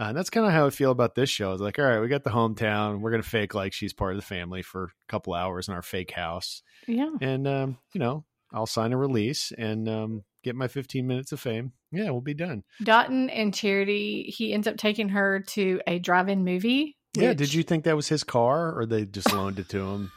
Uh, 0.00 0.04
and 0.08 0.16
that's 0.16 0.30
kind 0.30 0.46
of 0.46 0.52
how 0.52 0.66
I 0.66 0.70
feel 0.70 0.92
about 0.92 1.14
this 1.14 1.28
show. 1.28 1.52
It's 1.52 1.60
like, 1.60 1.78
all 1.78 1.84
right, 1.84 2.00
we 2.00 2.08
got 2.08 2.24
the 2.24 2.30
hometown. 2.30 3.00
We're 3.00 3.10
gonna 3.10 3.22
fake 3.22 3.54
like 3.54 3.74
she's 3.74 3.92
part 3.92 4.12
of 4.12 4.18
the 4.18 4.26
family 4.26 4.62
for 4.62 4.84
a 4.84 4.88
couple 5.08 5.34
hours 5.34 5.68
in 5.68 5.74
our 5.74 5.82
fake 5.82 6.12
house. 6.12 6.62
Yeah. 6.86 7.10
And 7.20 7.46
um, 7.46 7.78
you 7.92 7.98
know, 7.98 8.24
I'll 8.50 8.66
sign 8.66 8.94
a 8.94 8.96
release 8.96 9.52
and 9.56 9.88
um, 9.90 10.24
get 10.42 10.56
my 10.56 10.68
15 10.68 11.06
minutes 11.06 11.32
of 11.32 11.40
fame. 11.40 11.72
Yeah, 11.92 12.10
we'll 12.10 12.22
be 12.22 12.32
done. 12.32 12.64
Dotun 12.82 13.28
and 13.28 13.52
Charity, 13.52 14.32
he 14.34 14.54
ends 14.54 14.66
up 14.66 14.78
taking 14.78 15.10
her 15.10 15.40
to 15.48 15.80
a 15.86 15.98
drive-in 15.98 16.44
movie. 16.44 16.96
Which... 17.14 17.22
Yeah. 17.22 17.34
Did 17.34 17.52
you 17.52 17.62
think 17.62 17.84
that 17.84 17.96
was 17.96 18.08
his 18.08 18.24
car, 18.24 18.72
or 18.72 18.86
they 18.86 19.04
just 19.04 19.30
loaned 19.32 19.58
it 19.58 19.68
to 19.70 19.80
him? 19.80 20.12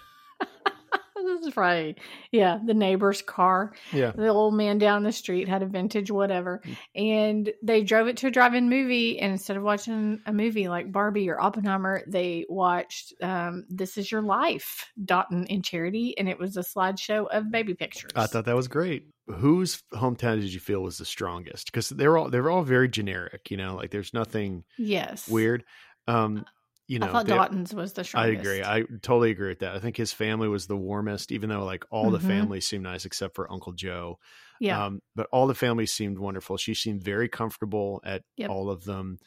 Is 1.45 1.58
right. 1.58 1.97
Yeah, 2.32 2.60
the 2.63 2.73
neighbor's 2.73 3.21
car. 3.21 3.73
Yeah. 3.91 4.12
The 4.12 4.27
old 4.27 4.53
man 4.53 4.77
down 4.77 5.03
the 5.03 5.12
street 5.12 5.47
had 5.47 5.63
a 5.63 5.65
vintage 5.65 6.12
whatever. 6.12 6.62
Mm. 6.65 6.77
And 6.95 7.53
they 7.62 7.84
drove 7.84 8.08
it 8.08 8.17
to 8.17 8.27
a 8.27 8.32
drive 8.32 8.53
in 8.53 8.69
movie. 8.69 9.19
And 9.19 9.32
instead 9.32 9.58
of 9.58 9.63
watching 9.63 10.21
a 10.25 10.34
movie 10.34 10.67
like 10.67 10.91
Barbie 10.91 11.29
or 11.29 11.39
Oppenheimer, 11.39 12.03
they 12.08 12.45
watched 12.49 13.13
um, 13.21 13.65
This 13.69 13.97
Is 13.97 14.12
Your 14.12 14.21
Life, 14.21 14.91
Dotun 15.03 15.47
and 15.49 15.63
Charity. 15.63 16.17
And 16.17 16.29
it 16.29 16.39
was 16.39 16.58
a 16.58 16.62
slideshow 16.62 17.27
of 17.29 17.51
baby 17.51 17.73
pictures. 17.73 18.12
I 18.15 18.27
thought 18.27 18.45
that 18.45 18.56
was 18.56 18.67
great. 18.67 19.08
Whose 19.27 19.82
hometown 19.93 20.41
did 20.41 20.53
you 20.53 20.60
feel 20.60 20.82
was 20.82 20.97
the 20.97 21.06
strongest? 21.06 21.67
Because 21.67 21.89
they're 21.89 22.17
all 22.17 22.29
they're 22.29 22.51
all 22.51 22.63
very 22.63 22.89
generic, 22.89 23.51
you 23.51 23.58
know, 23.58 23.75
like 23.75 23.89
there's 23.89 24.13
nothing 24.13 24.65
yes 24.77 25.29
weird. 25.29 25.63
Um 26.08 26.43
you 26.88 27.00
know, 27.00 27.08
I 27.08 27.12
thought 27.12 27.28
Dotun's 27.28 27.74
was 27.74 27.93
the 27.93 28.04
strongest. 28.04 28.38
I 28.38 28.39
agree. 28.39 28.63
I 28.63 28.82
totally 29.02 29.32
agree 29.32 29.50
with 29.50 29.60
that. 29.60 29.74
I 29.76 29.80
think 29.80 29.96
his 29.96 30.12
family 30.12 30.48
was 30.48 30.67
the 30.67 30.76
warmest, 30.76 31.32
even 31.32 31.50
though 31.50 31.63
like 31.63 31.86
all 31.89 32.06
mm-hmm. 32.06 32.13
the 32.13 32.19
families 32.19 32.67
seemed 32.67 32.84
nice 32.84 33.06
except 33.06 33.36
for 33.36 33.52
Uncle 33.52 33.72
Joe. 33.72 34.19
Yeah. 34.60 34.86
Um, 34.86 35.02
but 35.15 35.28
all 35.32 35.48
the 35.48 35.56
families 35.56 35.91
seemed 35.91 36.19
wonderful. 36.19 36.58
She 36.58 36.74
seemed 36.74 37.04
very 37.04 37.30
comfortable 37.30 38.02
at 38.04 38.24
yep. 38.36 38.50
all 38.50 38.69
of 38.69 38.84
them. 38.84 39.19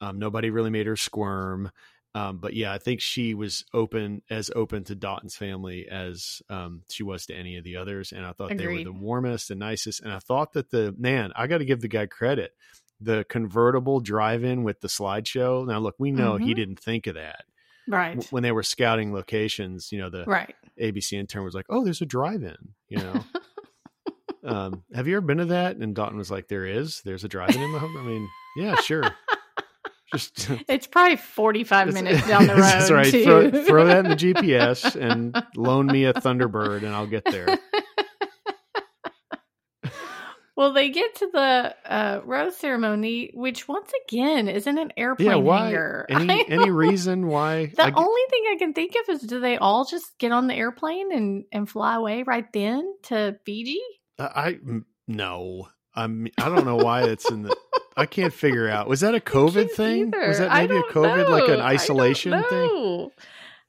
Um, 0.00 0.18
nobody 0.18 0.50
really 0.50 0.70
made 0.70 0.86
her 0.86 0.96
squirm. 0.96 1.70
Um, 2.14 2.38
but 2.38 2.54
yeah, 2.54 2.72
I 2.72 2.78
think 2.78 3.00
she 3.00 3.32
was 3.32 3.64
open 3.72 4.22
as 4.28 4.50
open 4.54 4.84
to 4.84 4.94
Dotun's 4.94 5.34
family 5.34 5.88
as 5.88 6.42
um, 6.50 6.82
she 6.90 7.02
was 7.02 7.24
to 7.26 7.34
any 7.34 7.56
of 7.56 7.64
the 7.64 7.76
others, 7.76 8.12
and 8.12 8.26
I 8.26 8.32
thought 8.32 8.52
Agreed. 8.52 8.66
they 8.66 8.78
were 8.78 8.84
the 8.84 9.00
warmest 9.00 9.50
and 9.50 9.60
nicest. 9.60 10.02
And 10.02 10.12
I 10.12 10.18
thought 10.18 10.52
that 10.52 10.70
the 10.70 10.94
man, 10.98 11.32
I 11.36 11.46
got 11.46 11.58
to 11.58 11.64
give 11.64 11.80
the 11.80 11.88
guy 11.88 12.06
credit. 12.06 12.52
The 13.02 13.24
convertible 13.28 14.00
drive-in 14.00 14.62
with 14.62 14.80
the 14.80 14.88
slideshow. 14.88 15.66
Now, 15.66 15.78
look, 15.78 15.96
we 15.98 16.10
know 16.10 16.34
mm-hmm. 16.34 16.44
he 16.44 16.54
didn't 16.54 16.78
think 16.78 17.06
of 17.06 17.14
that, 17.14 17.44
right? 17.88 18.24
When 18.30 18.42
they 18.42 18.52
were 18.52 18.62
scouting 18.62 19.12
locations, 19.12 19.90
you 19.92 19.98
know, 19.98 20.10
the 20.10 20.24
right 20.24 20.54
ABC 20.80 21.12
intern 21.14 21.44
was 21.44 21.54
like, 21.54 21.66
"Oh, 21.68 21.84
there's 21.84 22.00
a 22.00 22.06
drive-in," 22.06 22.74
you 22.88 22.98
know. 22.98 23.24
um, 24.44 24.84
have 24.94 25.08
you 25.08 25.16
ever 25.16 25.26
been 25.26 25.38
to 25.38 25.46
that? 25.46 25.76
And 25.76 25.94
Dalton 25.94 26.18
was 26.18 26.30
like, 26.30 26.48
"There 26.48 26.66
is. 26.66 27.02
There's 27.04 27.24
a 27.24 27.28
drive-in 27.28 27.60
in 27.60 27.72
the 27.72 27.78
home." 27.78 27.96
I 27.96 28.02
mean, 28.02 28.28
yeah, 28.56 28.76
sure. 28.76 29.04
Just 30.12 30.50
it's 30.68 30.86
probably 30.86 31.16
45 31.16 31.94
minutes 31.94 32.26
down 32.26 32.46
the 32.46 32.54
road. 32.54 32.62
That's 32.62 32.90
right. 32.90 33.10
Throw, 33.10 33.50
throw, 33.50 33.86
that 33.86 34.04
in 34.04 34.10
the 34.10 34.16
GPS 34.16 34.94
and 34.94 35.34
loan 35.56 35.86
me 35.86 36.04
a 36.04 36.12
Thunderbird, 36.12 36.82
and 36.82 36.88
I'll 36.88 37.06
get 37.06 37.24
there. 37.24 37.58
Well, 40.56 40.72
they 40.72 40.90
get 40.90 41.14
to 41.16 41.28
the 41.32 41.74
uh, 41.84 42.20
rose 42.24 42.56
ceremony, 42.56 43.30
which 43.32 43.66
once 43.68 43.90
again 44.06 44.48
is 44.48 44.66
in 44.66 44.78
an 44.78 44.92
airplane 44.96 45.28
yeah, 45.28 45.36
why? 45.36 45.64
hangar. 45.66 46.06
Any 46.10 46.48
any 46.48 46.70
reason 46.70 47.26
why? 47.26 47.66
The 47.66 47.84
I, 47.84 47.92
only 47.94 48.22
thing 48.30 48.44
I 48.50 48.56
can 48.58 48.74
think 48.74 48.94
of 48.94 49.14
is 49.14 49.22
do 49.22 49.40
they 49.40 49.56
all 49.56 49.84
just 49.84 50.18
get 50.18 50.32
on 50.32 50.46
the 50.46 50.54
airplane 50.54 51.12
and 51.12 51.44
and 51.52 51.68
fly 51.68 51.96
away 51.96 52.22
right 52.22 52.50
then 52.52 52.94
to 53.04 53.38
Fiji? 53.44 53.80
Uh, 54.18 54.28
I 54.34 54.58
no. 55.08 55.68
I'm, 55.94 56.26
I 56.38 56.48
don't 56.48 56.64
know 56.64 56.76
why 56.76 57.02
it's 57.02 57.30
in 57.30 57.42
the. 57.42 57.56
I 57.96 58.06
can't 58.06 58.32
figure 58.32 58.68
out. 58.68 58.88
Was 58.88 59.00
that 59.00 59.14
a 59.14 59.20
COVID 59.20 59.72
thing? 59.72 60.08
Either. 60.08 60.28
Was 60.28 60.38
that 60.38 60.52
maybe 60.52 60.76
a 60.76 60.82
COVID, 60.82 61.28
know. 61.28 61.30
like 61.30 61.48
an 61.48 61.60
isolation 61.60 62.42
thing? 62.42 63.10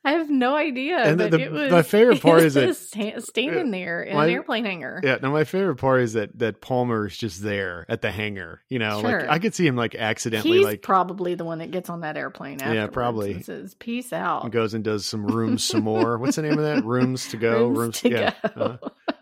I 0.05 0.13
have 0.13 0.29
no 0.29 0.55
idea. 0.55 0.97
And 0.97 1.19
the, 1.19 1.29
the 1.29 1.49
was, 1.49 1.71
my 1.71 1.81
favorite 1.81 2.21
part 2.21 2.43
is 2.43 2.55
that 2.55 2.75
standing 3.23 3.71
there 3.71 4.03
in 4.03 4.15
my, 4.15 4.25
an 4.25 4.31
airplane 4.31 4.65
hangar. 4.65 4.99
Yeah, 5.01 5.19
no, 5.21 5.31
my 5.31 5.45
favorite 5.45 5.77
part 5.77 6.01
is 6.01 6.13
that 6.13 6.37
that 6.39 6.59
Palmer 6.59 7.07
is 7.07 7.17
just 7.17 7.41
there 7.41 7.85
at 7.87 8.01
the 8.01 8.11
hangar. 8.11 8.61
You 8.67 8.79
know, 8.79 8.99
sure. 8.99 9.21
like 9.21 9.29
I 9.29 9.39
could 9.39 9.55
see 9.55 9.65
him 9.65 9.77
like 9.77 9.95
accidentally, 9.95 10.57
He's 10.57 10.65
like 10.65 10.81
probably 10.81 11.35
the 11.35 11.45
one 11.45 11.59
that 11.59 11.71
gets 11.71 11.89
on 11.89 12.01
that 12.01 12.17
airplane. 12.17 12.59
Yeah, 12.59 12.87
probably 12.87 13.41
says 13.43 13.75
peace 13.75 14.11
out. 14.11 14.43
And 14.43 14.51
goes 14.51 14.73
and 14.73 14.83
does 14.83 15.05
some 15.05 15.25
rooms 15.25 15.63
some 15.63 15.83
more. 15.83 16.17
What's 16.19 16.35
the 16.35 16.41
name 16.41 16.57
of 16.59 16.65
that? 16.65 16.83
Rooms 16.83 17.29
to 17.29 17.37
go. 17.37 17.67
Rooms, 17.67 17.77
rooms 17.77 18.01
to 18.01 18.09
yeah. 18.09 18.33
go. 18.55 18.79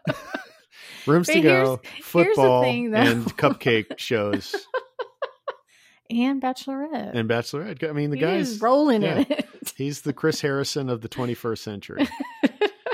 Uh, 0.07 0.13
rooms 1.05 1.27
but 1.27 1.33
to 1.33 1.41
go, 1.41 1.81
football, 2.01 2.63
thing, 2.63 2.93
and 2.95 3.25
cupcake 3.37 3.99
shows. 3.99 4.55
And 6.11 6.41
Bachelorette. 6.41 7.15
And 7.15 7.29
Bachelorette. 7.29 7.87
I 7.87 7.93
mean, 7.93 8.09
the 8.11 8.17
he 8.17 8.21
guy's 8.21 8.61
rolling 8.61 9.01
yeah, 9.01 9.19
in 9.19 9.25
it. 9.29 9.49
he's 9.75 10.01
the 10.01 10.13
Chris 10.13 10.41
Harrison 10.41 10.89
of 10.89 11.01
the 11.01 11.09
21st 11.09 11.57
century. 11.57 12.07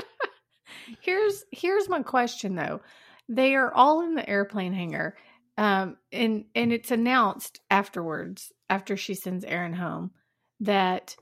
here's 1.00 1.44
here's 1.50 1.88
my 1.88 2.02
question 2.02 2.54
though. 2.54 2.80
They 3.28 3.54
are 3.54 3.72
all 3.72 4.02
in 4.02 4.14
the 4.14 4.28
airplane 4.28 4.72
hangar. 4.72 5.16
Um, 5.56 5.96
and 6.12 6.44
and 6.54 6.72
it's 6.72 6.92
announced 6.92 7.60
afterwards, 7.70 8.52
after 8.70 8.96
she 8.96 9.14
sends 9.14 9.44
Aaron 9.44 9.72
home, 9.72 10.12
that 10.60 11.16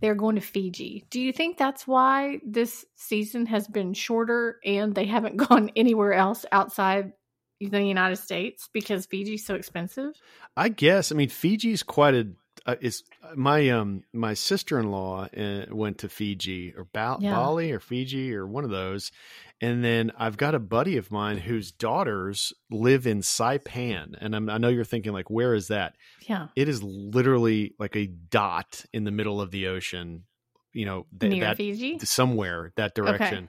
they're 0.00 0.14
going 0.14 0.34
to 0.34 0.40
Fiji. 0.40 1.04
Do 1.10 1.20
you 1.20 1.32
think 1.32 1.56
that's 1.56 1.86
why 1.86 2.40
this 2.44 2.84
season 2.96 3.46
has 3.46 3.68
been 3.68 3.94
shorter 3.94 4.58
and 4.64 4.94
they 4.94 5.06
haven't 5.06 5.36
gone 5.48 5.70
anywhere 5.76 6.12
else 6.12 6.44
outside 6.50 7.12
the 7.70 7.82
United 7.82 8.16
States 8.16 8.68
because 8.72 9.06
Fiji's 9.06 9.44
so 9.44 9.54
expensive? 9.54 10.14
I 10.56 10.68
guess. 10.68 11.12
I 11.12 11.14
mean, 11.14 11.28
Fiji's 11.28 11.82
quite 11.82 12.14
a 12.14 12.28
uh, 12.66 12.76
is 12.80 13.02
my 13.34 13.70
um 13.70 14.02
my 14.12 14.34
sister 14.34 14.78
in 14.78 14.90
law 14.90 15.26
uh, 15.36 15.64
went 15.70 15.98
to 15.98 16.08
Fiji 16.08 16.72
or 16.76 16.86
ba- 16.92 17.16
yeah. 17.20 17.34
Bali 17.34 17.72
or 17.72 17.80
Fiji 17.80 18.34
or 18.34 18.46
one 18.46 18.64
of 18.64 18.70
those, 18.70 19.10
and 19.60 19.82
then 19.82 20.12
I've 20.16 20.36
got 20.36 20.54
a 20.54 20.60
buddy 20.60 20.96
of 20.96 21.10
mine 21.10 21.38
whose 21.38 21.72
daughters 21.72 22.52
live 22.70 23.06
in 23.06 23.20
Saipan, 23.20 24.14
and 24.20 24.36
I'm, 24.36 24.48
i 24.48 24.58
know 24.58 24.68
you're 24.68 24.84
thinking 24.84 25.12
like, 25.12 25.30
where 25.30 25.54
is 25.54 25.68
that? 25.68 25.96
Yeah, 26.28 26.48
it 26.54 26.68
is 26.68 26.82
literally 26.82 27.74
like 27.78 27.96
a 27.96 28.06
dot 28.06 28.84
in 28.92 29.04
the 29.04 29.10
middle 29.10 29.40
of 29.40 29.50
the 29.50 29.66
ocean. 29.68 30.24
You 30.72 30.86
know, 30.86 31.06
th- 31.18 31.30
near 31.30 31.44
that, 31.44 31.56
Fiji, 31.56 31.98
somewhere 32.00 32.72
that 32.76 32.94
direction. 32.94 33.44
Okay. 33.44 33.48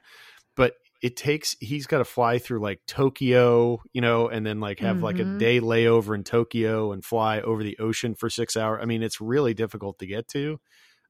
It 1.03 1.17
takes 1.17 1.55
he's 1.59 1.85
got 1.85 1.97
to 1.99 2.05
fly 2.05 2.39
through 2.39 2.61
like 2.61 2.79
Tokyo, 2.87 3.81
you 3.91 4.01
know, 4.01 4.29
and 4.29 4.45
then 4.45 4.59
like 4.59 4.79
have 4.79 4.95
mm-hmm. 4.95 5.05
like 5.05 5.19
a 5.19 5.23
mm-hmm. 5.23 5.37
day 5.37 5.59
layover 5.59 6.15
in 6.15 6.23
Tokyo 6.23 6.93
and 6.93 7.03
fly 7.03 7.41
over 7.41 7.61
the 7.61 7.77
ocean 7.77 8.15
for 8.15 8.29
6 8.29 8.55
hours. 8.55 8.79
I 8.81 8.85
mean, 8.85 9.03
it's 9.03 9.19
really 9.19 9.53
difficult 9.53 9.99
to 9.99 10.07
get 10.07 10.29
to. 10.29 10.59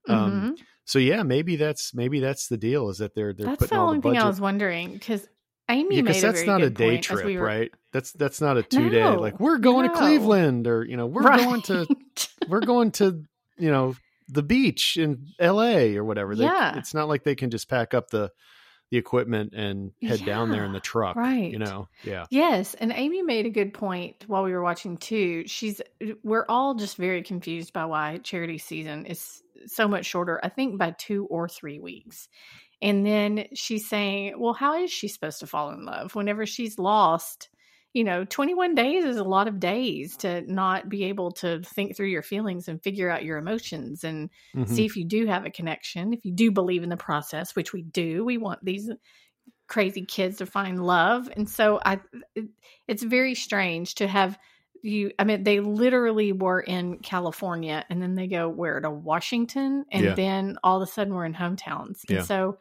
Um, 0.08 0.32
mm-hmm. 0.32 0.50
So 0.84 0.98
yeah, 0.98 1.22
maybe 1.22 1.56
that's 1.56 1.94
maybe 1.94 2.20
that's 2.20 2.48
the 2.48 2.58
deal 2.58 2.90
is 2.90 2.98
that 2.98 3.14
they're 3.14 3.32
they're 3.32 3.46
that's 3.46 3.60
putting 3.60 3.78
the 3.78 3.82
only 3.82 4.00
thing 4.00 4.18
I 4.18 4.26
was 4.26 4.40
wondering 4.40 4.98
cuz 4.98 5.26
Amy 5.68 5.96
yeah, 5.96 6.02
made 6.02 6.22
that's 6.22 6.44
not 6.44 6.60
a 6.60 6.68
day 6.68 6.98
trip, 6.98 7.24
we 7.24 7.38
were... 7.38 7.44
right? 7.44 7.72
That's 7.92 8.12
that's 8.12 8.40
not 8.40 8.58
a 8.58 8.62
two 8.62 8.90
day 8.90 9.06
like 9.06 9.40
we're 9.40 9.58
going 9.58 9.86
no. 9.86 9.92
to 9.92 9.98
Cleveland 9.98 10.66
or 10.66 10.84
you 10.84 10.96
know 10.96 11.06
we're 11.06 11.22
right. 11.22 11.38
going 11.38 11.62
to 11.62 11.86
we're 12.48 12.60
going 12.60 12.90
to 12.92 13.22
you 13.56 13.70
know 13.70 13.94
the 14.28 14.42
beach 14.42 14.96
in 14.96 15.28
L.A. 15.38 15.96
or 15.96 16.04
whatever. 16.04 16.34
They, 16.34 16.44
yeah, 16.44 16.78
it's 16.78 16.94
not 16.94 17.08
like 17.08 17.24
they 17.24 17.34
can 17.34 17.50
just 17.50 17.68
pack 17.68 17.94
up 17.94 18.10
the 18.10 18.30
the 18.90 18.98
equipment 18.98 19.52
and 19.54 19.92
head 20.02 20.20
yeah, 20.20 20.26
down 20.26 20.50
there 20.50 20.64
in 20.64 20.72
the 20.72 20.80
truck. 20.80 21.16
Right. 21.16 21.50
You 21.50 21.58
know, 21.58 21.88
yeah. 22.04 22.26
Yes. 22.30 22.74
And 22.74 22.92
Amy 22.94 23.22
made 23.22 23.46
a 23.46 23.50
good 23.50 23.74
point 23.74 24.24
while 24.26 24.44
we 24.44 24.52
were 24.52 24.62
watching 24.62 24.96
too. 24.96 25.46
She's, 25.46 25.80
uh, 25.80 26.14
we're 26.22 26.46
all 26.48 26.74
just 26.74 26.96
very 26.96 27.22
confused 27.22 27.72
by 27.72 27.86
why 27.86 28.18
charity 28.22 28.58
season 28.58 29.06
is 29.06 29.42
so 29.66 29.88
much 29.88 30.06
shorter, 30.06 30.40
I 30.42 30.48
think 30.48 30.78
by 30.78 30.94
two 30.98 31.26
or 31.26 31.48
three 31.48 31.80
weeks. 31.80 32.28
And 32.82 33.06
then 33.06 33.46
she's 33.54 33.88
saying, 33.88 34.34
well, 34.38 34.52
how 34.52 34.82
is 34.82 34.90
she 34.90 35.08
supposed 35.08 35.40
to 35.40 35.46
fall 35.46 35.70
in 35.70 35.84
love 35.84 36.14
whenever 36.14 36.44
she's 36.44 36.78
lost 36.78 37.48
you 37.94 38.02
know, 38.02 38.24
21 38.24 38.74
days 38.74 39.04
is 39.04 39.16
a 39.16 39.24
lot 39.24 39.46
of 39.46 39.60
days 39.60 40.16
to 40.18 40.42
not 40.52 40.88
be 40.88 41.04
able 41.04 41.30
to 41.30 41.60
think 41.62 41.96
through 41.96 42.08
your 42.08 42.22
feelings 42.22 42.66
and 42.66 42.82
figure 42.82 43.08
out 43.08 43.24
your 43.24 43.38
emotions 43.38 44.02
and 44.02 44.30
mm-hmm. 44.54 44.74
see 44.74 44.84
if 44.84 44.96
you 44.96 45.04
do 45.04 45.26
have 45.26 45.46
a 45.46 45.50
connection, 45.50 46.12
if 46.12 46.24
you 46.24 46.32
do 46.32 46.50
believe 46.50 46.82
in 46.82 46.88
the 46.88 46.96
process, 46.96 47.54
which 47.54 47.72
we 47.72 47.82
do. 47.82 48.24
We 48.24 48.36
want 48.36 48.64
these 48.64 48.90
crazy 49.68 50.04
kids 50.04 50.38
to 50.38 50.46
find 50.46 50.84
love. 50.84 51.30
And 51.34 51.48
so 51.48 51.80
I 51.82 52.00
it's 52.88 53.02
very 53.02 53.36
strange 53.36 53.94
to 53.96 54.08
have 54.08 54.36
you 54.82 55.12
I 55.16 55.22
mean 55.22 55.44
they 55.44 55.60
literally 55.60 56.32
were 56.32 56.60
in 56.60 56.98
California 56.98 57.84
and 57.88 58.02
then 58.02 58.16
they 58.16 58.26
go 58.26 58.48
where 58.48 58.80
to 58.80 58.90
Washington 58.90 59.84
and 59.92 60.04
yeah. 60.04 60.14
then 60.14 60.56
all 60.64 60.82
of 60.82 60.88
a 60.88 60.90
sudden 60.90 61.14
we're 61.14 61.26
in 61.26 61.34
hometowns. 61.34 62.00
And 62.08 62.18
yeah. 62.18 62.22
so 62.22 62.58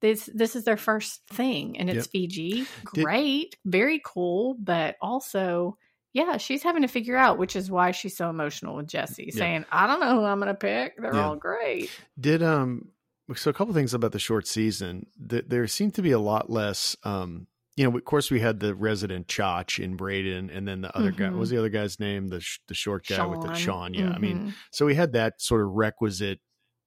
this 0.00 0.28
this 0.34 0.56
is 0.56 0.64
their 0.64 0.76
first 0.76 1.22
thing 1.32 1.78
and 1.78 1.88
it's 1.88 2.06
yep. 2.06 2.10
Fiji. 2.12 2.66
Great, 2.84 3.52
Did, 3.52 3.70
very 3.70 4.00
cool, 4.04 4.56
but 4.58 4.96
also 5.00 5.76
yeah, 6.12 6.38
she's 6.38 6.64
having 6.64 6.82
to 6.82 6.88
figure 6.88 7.16
out, 7.16 7.38
which 7.38 7.54
is 7.54 7.70
why 7.70 7.92
she's 7.92 8.16
so 8.16 8.28
emotional 8.28 8.74
with 8.74 8.88
Jesse, 8.88 9.30
yeah. 9.32 9.38
saying, 9.38 9.64
"I 9.70 9.86
don't 9.86 10.00
know 10.00 10.18
who 10.18 10.24
I'm 10.24 10.40
going 10.40 10.48
to 10.48 10.54
pick. 10.54 11.00
They're 11.00 11.14
yeah. 11.14 11.26
all 11.26 11.36
great." 11.36 11.90
Did 12.18 12.42
um 12.42 12.88
so 13.36 13.50
a 13.50 13.54
couple 13.54 13.72
things 13.74 13.94
about 13.94 14.12
the 14.12 14.18
short 14.18 14.46
season. 14.46 15.06
there 15.18 15.42
there 15.46 15.66
seemed 15.68 15.94
to 15.94 16.02
be 16.02 16.10
a 16.10 16.18
lot 16.18 16.50
less 16.50 16.96
um 17.04 17.46
you 17.76 17.88
know, 17.88 17.96
of 17.96 18.04
course, 18.04 18.30
we 18.30 18.40
had 18.40 18.60
the 18.60 18.74
resident 18.74 19.28
Chach 19.28 19.82
in 19.82 19.96
Brayden, 19.96 20.54
and 20.54 20.68
then 20.68 20.82
the 20.82 20.94
other 20.94 21.12
mm-hmm. 21.12 21.22
guy. 21.22 21.30
What 21.30 21.38
was 21.38 21.50
the 21.50 21.56
other 21.56 21.68
guy's 21.68 21.98
name? 22.00 22.28
The 22.28 22.44
the 22.68 22.74
short 22.74 23.06
guy 23.06 23.16
Sean. 23.16 23.30
with 23.30 23.42
the 23.42 23.54
Sean. 23.54 23.94
Yeah, 23.94 24.02
mm-hmm. 24.02 24.14
I 24.14 24.18
mean, 24.18 24.38
mm-hmm. 24.38 24.50
so 24.72 24.84
we 24.84 24.94
had 24.94 25.12
that 25.12 25.40
sort 25.40 25.62
of 25.62 25.68
requisite 25.68 26.40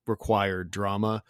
required 0.05 0.69
drama 0.69 1.23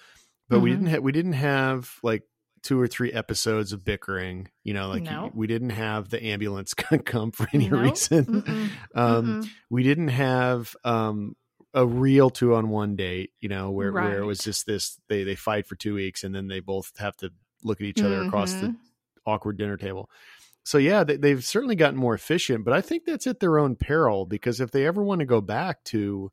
but 0.49 0.57
mm-hmm. 0.57 0.63
we 0.63 0.69
didn't 0.71 0.85
have 0.87 1.03
we 1.03 1.11
didn't 1.11 1.33
have 1.33 1.91
like 2.03 2.23
two 2.63 2.79
or 2.79 2.87
three 2.87 3.11
episodes 3.11 3.73
of 3.73 3.83
bickering 3.83 4.47
you 4.63 4.73
know 4.73 4.87
like 4.87 5.03
no. 5.03 5.29
we 5.33 5.47
didn't 5.47 5.71
have 5.71 6.09
the 6.09 6.23
ambulance 6.23 6.73
come 7.05 7.31
for 7.31 7.47
any 7.53 7.69
no. 7.69 7.79
reason 7.79 8.25
Mm-mm. 8.25 8.69
Um, 8.95 9.25
Mm-mm. 9.25 9.49
we 9.69 9.83
didn't 9.83 10.09
have 10.09 10.75
um, 10.83 11.35
a 11.73 11.85
real 11.85 12.29
two 12.29 12.55
on 12.55 12.69
one 12.69 12.95
date 12.95 13.31
you 13.41 13.49
know 13.49 13.71
where, 13.71 13.91
right. 13.91 14.09
where 14.09 14.19
it 14.19 14.25
was 14.25 14.39
just 14.39 14.65
this 14.65 14.97
they 15.09 15.23
they 15.23 15.35
fight 15.35 15.67
for 15.67 15.75
two 15.75 15.93
weeks 15.93 16.23
and 16.23 16.33
then 16.33 16.47
they 16.47 16.61
both 16.61 16.91
have 16.97 17.15
to 17.17 17.31
look 17.63 17.81
at 17.81 17.87
each 17.87 18.01
other 18.01 18.17
mm-hmm. 18.17 18.27
across 18.27 18.53
the 18.53 18.67
mm-hmm. 18.67 19.29
awkward 19.29 19.57
dinner 19.57 19.77
table 19.77 20.09
so 20.63 20.77
yeah 20.77 21.03
they, 21.03 21.17
they've 21.17 21.43
certainly 21.43 21.75
gotten 21.75 21.99
more 21.99 22.13
efficient 22.13 22.63
but 22.63 22.73
i 22.73 22.81
think 22.81 23.03
that's 23.05 23.27
at 23.27 23.39
their 23.39 23.59
own 23.59 23.75
peril 23.75 24.25
because 24.25 24.61
if 24.61 24.71
they 24.71 24.85
ever 24.85 25.03
want 25.03 25.19
to 25.19 25.25
go 25.25 25.41
back 25.41 25.83
to 25.83 26.31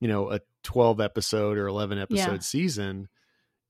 you 0.00 0.08
know 0.08 0.30
a 0.30 0.40
12 0.64 1.00
episode 1.00 1.58
or 1.58 1.66
11 1.66 1.98
episode 1.98 2.32
yeah. 2.32 2.38
season 2.38 3.08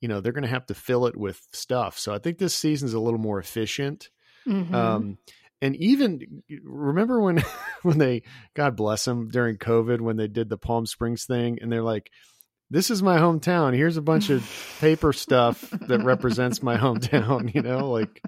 you 0.01 0.09
know 0.09 0.21
they're 0.21 0.33
going 0.33 0.43
to 0.43 0.49
have 0.49 0.67
to 0.67 0.75
fill 0.75 1.07
it 1.07 1.17
with 1.17 1.41
stuff. 1.53 1.99
So 1.99 2.15
I 2.15 2.19
think 2.19 2.39
this 2.39 2.55
season's 2.55 2.95
a 2.95 3.01
little 3.01 3.21
more 3.21 3.39
efficient. 3.39 4.09
Mm-hmm. 4.47 4.75
Um, 4.75 5.19
and 5.63 5.77
even 5.77 6.43
remember 6.65 7.21
when 7.21 7.43
when 7.83 7.99
they 7.99 8.23
God 8.55 8.77
bless 8.77 9.05
them 9.05 9.29
during 9.29 9.57
COVID 9.57 10.01
when 10.01 10.17
they 10.17 10.29
did 10.29 10.49
the 10.49 10.59
Palm 10.59 10.87
Springs 10.87 11.25
thing 11.25 11.59
and 11.61 11.71
they're 11.71 11.83
like 11.83 12.11
this 12.73 12.89
is 12.89 13.03
my 13.03 13.19
hometown. 13.19 13.75
Here's 13.75 13.97
a 13.97 14.03
bunch 14.03 14.31
of 14.31 14.49
paper 14.81 15.13
stuff 15.13 15.69
that 15.89 16.05
represents 16.05 16.63
my 16.63 16.77
hometown, 16.77 17.53
you 17.55 17.63
know, 17.63 17.91
like 17.91 18.23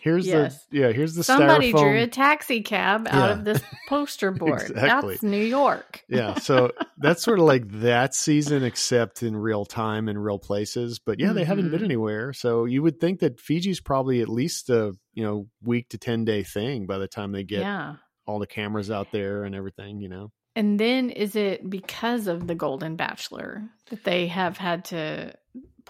Here's 0.00 0.26
yes. 0.26 0.66
the 0.66 0.78
yeah. 0.78 0.92
Here's 0.92 1.14
the 1.14 1.24
somebody 1.24 1.72
styrofoam. 1.72 1.80
drew 1.80 2.02
a 2.02 2.06
taxi 2.06 2.60
cab 2.60 3.06
out 3.08 3.28
yeah. 3.28 3.32
of 3.32 3.44
this 3.44 3.62
poster 3.88 4.30
board. 4.30 4.70
exactly. 4.70 5.14
That's 5.14 5.22
New 5.22 5.42
York. 5.42 6.04
yeah, 6.08 6.34
so 6.38 6.72
that's 6.98 7.22
sort 7.22 7.38
of 7.38 7.46
like 7.46 7.66
that 7.80 8.14
season, 8.14 8.64
except 8.64 9.22
in 9.22 9.36
real 9.36 9.64
time 9.64 10.08
and 10.08 10.22
real 10.22 10.38
places. 10.38 10.98
But 10.98 11.20
yeah, 11.20 11.28
mm-hmm. 11.28 11.36
they 11.36 11.44
haven't 11.44 11.70
been 11.70 11.78
mm-hmm. 11.78 11.84
anywhere. 11.86 12.32
So 12.32 12.66
you 12.66 12.82
would 12.82 13.00
think 13.00 13.20
that 13.20 13.40
Fiji's 13.40 13.80
probably 13.80 14.20
at 14.20 14.28
least 14.28 14.70
a 14.70 14.92
you 15.14 15.24
know 15.24 15.46
week 15.62 15.88
to 15.90 15.98
ten 15.98 16.24
day 16.24 16.42
thing 16.42 16.86
by 16.86 16.98
the 16.98 17.08
time 17.08 17.32
they 17.32 17.44
get 17.44 17.60
yeah. 17.60 17.96
all 18.26 18.38
the 18.38 18.46
cameras 18.46 18.90
out 18.90 19.10
there 19.10 19.44
and 19.44 19.54
everything. 19.54 20.00
You 20.00 20.08
know. 20.08 20.32
And 20.56 20.78
then 20.78 21.10
is 21.10 21.34
it 21.34 21.68
because 21.68 22.28
of 22.28 22.46
the 22.46 22.54
Golden 22.54 22.94
Bachelor 22.94 23.64
that 23.90 24.04
they 24.04 24.28
have 24.28 24.56
had 24.56 24.84
to 24.86 25.34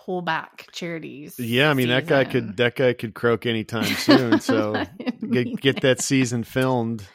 pull 0.04 0.22
back 0.22 0.68
charities? 0.72 1.38
Yeah, 1.38 1.70
I 1.70 1.74
mean 1.74 1.86
season? 1.86 1.96
that 1.96 2.06
guy 2.06 2.24
could 2.24 2.56
that 2.58 2.76
guy 2.76 2.92
could 2.92 3.14
croak 3.14 3.46
anytime 3.46 3.84
soon. 3.96 4.40
So 4.40 4.84
get, 5.30 5.60
get 5.60 5.80
that 5.82 6.00
season 6.02 6.44
filmed. 6.44 7.06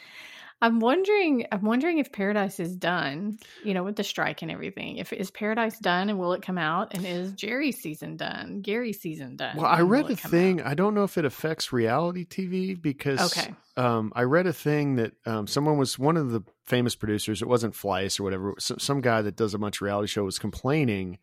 I'm 0.61 0.81
wondering. 0.81 1.45
I'm 1.53 1.61
wondering 1.61 1.99
if 1.99 2.11
Paradise 2.11 2.59
is 2.59 2.75
done. 2.75 3.39
You 3.63 3.73
know, 3.73 3.83
with 3.83 3.95
the 3.95 4.03
strike 4.03 4.41
and 4.41 4.51
everything. 4.51 4.97
If 4.97 5.13
is 5.13 5.31
Paradise 5.31 5.79
done 5.79 6.09
and 6.09 6.19
will 6.19 6.33
it 6.33 6.41
come 6.41 6.57
out? 6.57 6.93
And 6.93 7.05
is 7.05 7.31
Gerry's 7.31 7.79
season 7.79 8.17
done? 8.17 8.61
Gary's 8.61 8.99
season 8.99 9.37
done? 9.37 9.55
Well, 9.55 9.67
I 9.67 9.81
read 9.81 10.09
a 10.09 10.17
thing. 10.17 10.59
Out? 10.59 10.67
I 10.67 10.73
don't 10.73 10.93
know 10.93 11.03
if 11.03 11.17
it 11.17 11.23
affects 11.23 11.71
reality 11.71 12.25
TV 12.25 12.79
because 12.79 13.37
okay. 13.37 13.53
Um, 13.77 14.11
I 14.13 14.23
read 14.23 14.45
a 14.45 14.51
thing 14.51 14.95
that 14.97 15.13
um, 15.25 15.47
someone 15.47 15.77
was 15.77 15.97
one 15.97 16.17
of 16.17 16.31
the 16.31 16.41
famous 16.65 16.95
producers. 16.95 17.41
It 17.41 17.47
wasn't 17.47 17.73
Fleiss 17.73 18.19
or 18.19 18.23
whatever. 18.23 18.55
Some, 18.59 18.79
some 18.79 18.99
guy 18.99 19.21
that 19.21 19.37
does 19.37 19.53
a 19.53 19.57
bunch 19.57 19.77
of 19.77 19.83
reality 19.83 20.07
show 20.07 20.25
was 20.25 20.37
complaining 20.37 21.19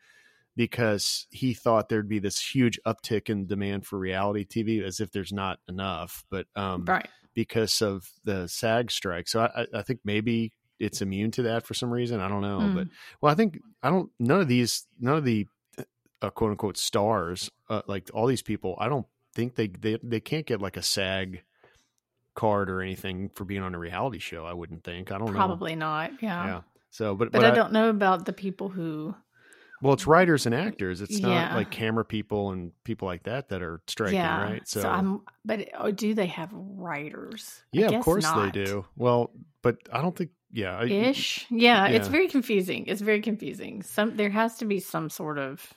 because 0.56 1.26
he 1.30 1.54
thought 1.54 1.88
there'd 1.88 2.08
be 2.08 2.18
this 2.18 2.40
huge 2.40 2.80
uptick 2.86 3.28
in 3.28 3.46
demand 3.46 3.86
for 3.86 3.98
reality 3.98 4.44
TV, 4.46 4.82
as 4.82 5.00
if 5.00 5.12
there's 5.12 5.32
not 5.32 5.58
enough. 5.68 6.24
But 6.30 6.46
um, 6.56 6.84
right 6.84 7.08
because 7.36 7.82
of 7.82 8.10
the 8.24 8.48
SAG 8.48 8.90
strike. 8.90 9.28
So 9.28 9.42
I, 9.42 9.66
I 9.72 9.82
think 9.82 10.00
maybe 10.04 10.52
it's 10.80 11.02
immune 11.02 11.30
to 11.32 11.42
that 11.42 11.64
for 11.64 11.74
some 11.74 11.90
reason. 11.90 12.18
I 12.20 12.28
don't 12.28 12.40
know, 12.40 12.58
mm. 12.58 12.74
but 12.74 12.88
well, 13.20 13.30
I 13.30 13.36
think 13.36 13.60
I 13.82 13.90
don't. 13.90 14.10
None 14.18 14.40
of 14.40 14.48
these, 14.48 14.86
none 14.98 15.18
of 15.18 15.24
the 15.24 15.46
uh, 16.20 16.30
quote 16.30 16.50
unquote 16.50 16.78
stars, 16.78 17.50
uh, 17.68 17.82
like 17.86 18.10
all 18.12 18.26
these 18.26 18.42
people, 18.42 18.74
I 18.80 18.88
don't 18.88 19.06
think 19.34 19.54
they 19.54 19.68
they 19.68 19.98
they 20.02 20.20
can't 20.20 20.46
get 20.46 20.60
like 20.60 20.76
a 20.76 20.82
SAG 20.82 21.42
card 22.34 22.70
or 22.70 22.80
anything 22.80 23.30
for 23.34 23.44
being 23.44 23.62
on 23.62 23.74
a 23.74 23.78
reality 23.78 24.18
show. 24.18 24.44
I 24.44 24.54
wouldn't 24.54 24.82
think. 24.82 25.12
I 25.12 25.18
don't 25.18 25.28
Probably 25.32 25.76
know. 25.76 25.86
Probably 25.86 26.10
not. 26.16 26.22
Yeah. 26.22 26.46
Yeah. 26.46 26.60
So, 26.90 27.14
but 27.14 27.30
but, 27.30 27.42
but 27.42 27.44
I, 27.44 27.52
I, 27.52 27.54
don't 27.54 27.72
know 27.72 27.90
about 27.90 28.24
the 28.24 28.32
people 28.32 28.70
who 28.70 29.14
well, 29.82 29.92
it's 29.92 30.06
writers 30.06 30.46
and 30.46 30.54
actors. 30.54 31.00
It's 31.00 31.18
not 31.18 31.30
yeah. 31.30 31.54
like 31.56 31.70
camera 31.70 32.04
people 32.04 32.50
and 32.50 32.72
people 32.84 33.06
like 33.06 33.24
that 33.24 33.50
that 33.50 33.62
are 33.62 33.80
striking, 33.86 34.16
yeah. 34.16 34.42
right? 34.42 34.68
So, 34.68 34.82
so 34.82 34.88
I'm, 34.88 35.20
but 35.44 35.68
oh, 35.78 35.90
do 35.90 36.14
they 36.14 36.26
have 36.26 36.50
writers? 36.52 37.62
Yeah, 37.72 37.90
of 37.90 38.04
course 38.04 38.24
not. 38.24 38.52
they 38.52 38.64
do. 38.64 38.84
Well, 38.96 39.30
but 39.62 39.78
I 39.92 40.00
don't 40.00 40.16
think. 40.16 40.30
Yeah, 40.52 40.82
ish. 40.84 41.44
Yeah, 41.50 41.88
yeah, 41.88 41.96
it's 41.96 42.08
very 42.08 42.28
confusing. 42.28 42.86
It's 42.86 43.02
very 43.02 43.20
confusing. 43.20 43.82
Some 43.82 44.16
there 44.16 44.30
has 44.30 44.56
to 44.58 44.64
be 44.64 44.80
some 44.80 45.10
sort 45.10 45.38
of 45.38 45.74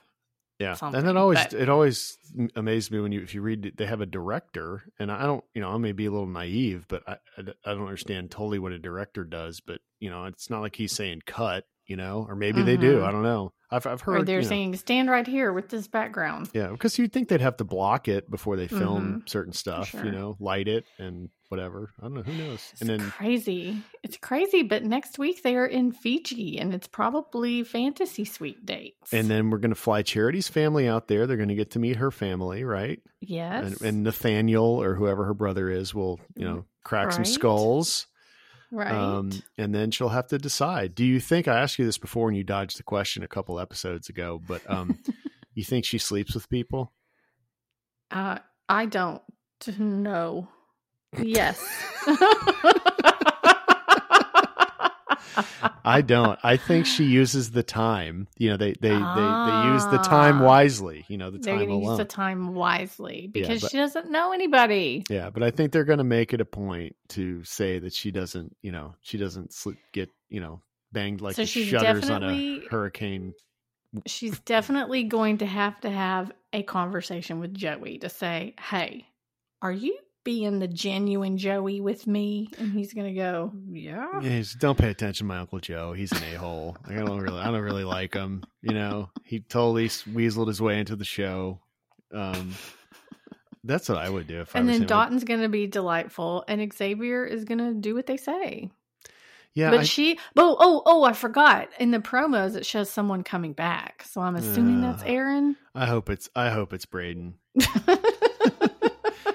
yeah, 0.59 0.75
and 0.81 1.07
then 1.07 1.15
always 1.15 1.39
but... 1.39 1.53
it 1.53 1.69
always 1.69 2.17
amazed 2.53 2.91
me 2.91 2.99
when 2.99 3.13
you 3.13 3.21
if 3.21 3.33
you 3.33 3.41
read 3.41 3.73
they 3.77 3.85
have 3.85 4.01
a 4.01 4.05
director, 4.05 4.83
and 4.99 5.09
I 5.09 5.23
don't 5.23 5.43
you 5.53 5.61
know 5.61 5.69
I 5.69 5.77
may 5.77 5.93
be 5.93 6.05
a 6.05 6.11
little 6.11 6.27
naive, 6.27 6.85
but 6.89 7.01
I 7.07 7.13
I, 7.37 7.41
I 7.65 7.73
don't 7.73 7.85
understand 7.85 8.29
totally 8.29 8.59
what 8.59 8.73
a 8.73 8.79
director 8.79 9.23
does. 9.23 9.61
But 9.61 9.79
you 10.01 10.09
know, 10.09 10.25
it's 10.25 10.49
not 10.49 10.59
like 10.59 10.75
he's 10.75 10.91
saying 10.91 11.21
cut, 11.25 11.65
you 11.89 11.97
know, 11.97 12.25
or 12.29 12.35
maybe 12.35 12.59
mm-hmm. 12.59 12.67
they 12.67 12.77
do. 12.77 12.99
I 13.01 13.07
mm-hmm. 13.07 13.11
don't 13.11 13.23
know. 13.23 13.51
I've 13.71 13.85
I've 13.85 14.01
heard 14.01 14.21
or 14.21 14.23
they're 14.23 14.43
saying 14.43 14.71
know, 14.71 14.77
stand 14.77 15.09
right 15.09 15.27
here 15.27 15.51
with 15.51 15.69
this 15.69 15.87
background. 15.87 16.49
Yeah, 16.53 16.69
because 16.69 16.97
you'd 16.97 17.11
think 17.11 17.27
they'd 17.27 17.41
have 17.41 17.57
to 17.57 17.63
block 17.63 18.07
it 18.07 18.29
before 18.29 18.55
they 18.55 18.67
film 18.67 19.03
mm-hmm. 19.03 19.27
certain 19.27 19.53
stuff. 19.53 19.89
Sure. 19.89 20.05
You 20.05 20.11
know, 20.11 20.37
light 20.39 20.67
it 20.67 20.85
and 20.97 21.29
whatever. 21.49 21.91
I 21.99 22.03
don't 22.03 22.15
know. 22.15 22.21
Who 22.21 22.33
knows? 22.33 22.67
It's 22.71 22.81
and 22.81 22.89
then 22.89 22.99
crazy. 23.11 23.81
It's 24.03 24.17
crazy. 24.17 24.63
But 24.63 24.83
next 24.83 25.19
week 25.19 25.43
they 25.43 25.55
are 25.55 25.65
in 25.65 25.91
Fiji, 25.91 26.59
and 26.59 26.73
it's 26.73 26.87
probably 26.87 27.63
fantasy 27.63 28.25
suite 28.25 28.65
dates. 28.65 29.13
And 29.13 29.27
then 29.27 29.49
we're 29.49 29.57
going 29.57 29.73
to 29.73 29.79
fly 29.79 30.01
Charity's 30.03 30.47
family 30.47 30.87
out 30.87 31.07
there. 31.07 31.27
They're 31.27 31.37
going 31.37 31.49
to 31.49 31.55
get 31.55 31.71
to 31.71 31.79
meet 31.79 31.97
her 31.97 32.11
family, 32.11 32.63
right? 32.63 32.99
Yes. 33.19 33.65
And, 33.65 33.81
and 33.81 34.03
Nathaniel 34.03 34.81
or 34.81 34.95
whoever 34.95 35.25
her 35.25 35.33
brother 35.33 35.69
is 35.69 35.93
will, 35.93 36.19
you 36.35 36.45
know, 36.45 36.65
crack 36.83 37.07
right. 37.07 37.15
some 37.15 37.25
skulls. 37.25 38.07
Right. 38.71 38.91
Um, 38.91 39.31
and 39.57 39.73
then 39.73 39.91
she'll 39.91 40.09
have 40.09 40.27
to 40.27 40.37
decide. 40.37 40.93
Do 40.93 41.03
you 41.03 41.19
think 41.19 41.47
I 41.47 41.59
asked 41.59 41.79
you 41.79 41.85
this 41.85 41.97
before 41.97 42.27
and 42.27 42.37
you 42.37 42.43
dodged 42.43 42.77
the 42.77 42.83
question 42.83 43.23
a 43.23 43.27
couple 43.27 43.59
episodes 43.59 44.09
ago, 44.09 44.39
but 44.47 44.61
um, 44.69 44.99
you 45.53 45.63
think 45.63 45.85
she 45.85 45.97
sleeps 45.97 46.35
with 46.35 46.49
people? 46.49 46.93
Uh, 48.11 48.39
I 48.67 48.85
don't 48.85 49.21
know. 49.77 50.47
Yes. 51.19 51.59
I 55.85 56.01
don't. 56.01 56.39
I 56.43 56.57
think 56.57 56.85
she 56.85 57.03
uses 57.03 57.51
the 57.51 57.63
time. 57.63 58.27
You 58.37 58.51
know, 58.51 58.57
they 58.57 58.73
they 58.73 58.91
ah, 58.93 59.15
they, 59.15 59.69
they 59.69 59.73
use 59.73 59.85
the 59.85 59.97
time 60.07 60.41
ah. 60.41 60.45
wisely. 60.45 61.05
You 61.07 61.17
know, 61.17 61.31
the 61.31 61.39
they're 61.39 61.57
time 61.57 61.69
alone. 61.69 61.83
Use 61.83 61.97
the 61.97 62.05
time 62.05 62.53
wisely 62.53 63.29
because 63.31 63.49
yeah, 63.49 63.65
but, 63.65 63.71
she 63.71 63.77
doesn't 63.77 64.11
know 64.11 64.31
anybody. 64.31 65.03
Yeah, 65.09 65.29
but 65.29 65.43
I 65.43 65.51
think 65.51 65.71
they're 65.71 65.85
going 65.85 65.99
to 65.99 66.03
make 66.03 66.33
it 66.33 66.41
a 66.41 66.45
point 66.45 66.95
to 67.09 67.43
say 67.43 67.79
that 67.79 67.93
she 67.93 68.11
doesn't. 68.11 68.55
You 68.61 68.71
know, 68.71 68.95
she 69.01 69.17
doesn't 69.17 69.55
get 69.93 70.09
you 70.29 70.41
know 70.41 70.61
banged 70.91 71.21
like 71.21 71.35
so 71.35 71.43
the 71.43 71.47
shutters 71.47 72.09
on 72.09 72.23
a 72.23 72.61
hurricane. 72.69 73.33
She's 74.05 74.39
definitely 74.41 75.03
going 75.03 75.39
to 75.39 75.45
have 75.45 75.79
to 75.81 75.89
have 75.89 76.31
a 76.53 76.63
conversation 76.63 77.39
with 77.39 77.53
Joey 77.53 77.97
to 77.99 78.09
say, 78.09 78.55
"Hey, 78.59 79.05
are 79.61 79.71
you 79.71 79.97
being 80.29 80.59
the 80.59 80.67
genuine 80.67 81.39
Joey 81.39 81.81
with 81.81 82.05
me, 82.05 82.49
and 82.59 82.71
he's 82.71 82.93
gonna 82.93 83.15
go, 83.15 83.51
yeah. 83.71 84.19
yeah 84.21 84.43
don't 84.59 84.77
pay 84.77 84.91
attention, 84.91 85.25
to 85.25 85.27
my 85.27 85.39
uncle 85.39 85.57
Joe. 85.57 85.93
He's 85.93 86.11
an 86.11 86.21
a 86.23 86.37
hole. 86.37 86.77
I 86.87 86.93
don't 86.97 87.19
really, 87.19 87.39
I 87.39 87.45
don't 87.45 87.61
really 87.61 87.83
like 87.83 88.13
him. 88.13 88.43
You 88.61 88.75
know, 88.75 89.09
he 89.23 89.39
totally 89.39 89.87
weaseled 89.87 90.47
his 90.47 90.61
way 90.61 90.77
into 90.79 90.95
the 90.95 91.03
show. 91.03 91.61
Um, 92.13 92.53
that's 93.63 93.89
what 93.89 93.97
I 93.97 94.07
would 94.07 94.27
do 94.27 94.41
if. 94.41 94.53
And 94.53 94.69
I 94.69 94.73
then 94.77 94.85
Dotun's 94.85 95.23
gonna 95.23 95.49
be 95.49 95.65
delightful, 95.65 96.45
and 96.47 96.71
Xavier 96.71 97.25
is 97.25 97.43
gonna 97.43 97.73
do 97.73 97.95
what 97.95 98.05
they 98.05 98.17
say. 98.17 98.69
Yeah, 99.55 99.71
but 99.71 99.79
I, 99.79 99.83
she. 99.83 100.19
Oh, 100.37 100.55
oh, 100.59 100.83
oh! 100.85 101.03
I 101.05 101.13
forgot. 101.13 101.69
In 101.79 101.89
the 101.89 101.97
promos, 101.97 102.55
it 102.55 102.67
shows 102.67 102.91
someone 102.91 103.23
coming 103.23 103.53
back, 103.53 104.05
so 104.07 104.21
I'm 104.21 104.35
assuming 104.35 104.83
uh, 104.83 104.91
that's 104.91 105.03
Aaron. 105.07 105.55
I 105.73 105.87
hope 105.87 106.07
it's. 106.11 106.29
I 106.35 106.51
hope 106.51 106.71
it's 106.71 106.85
Brayden. 106.85 107.33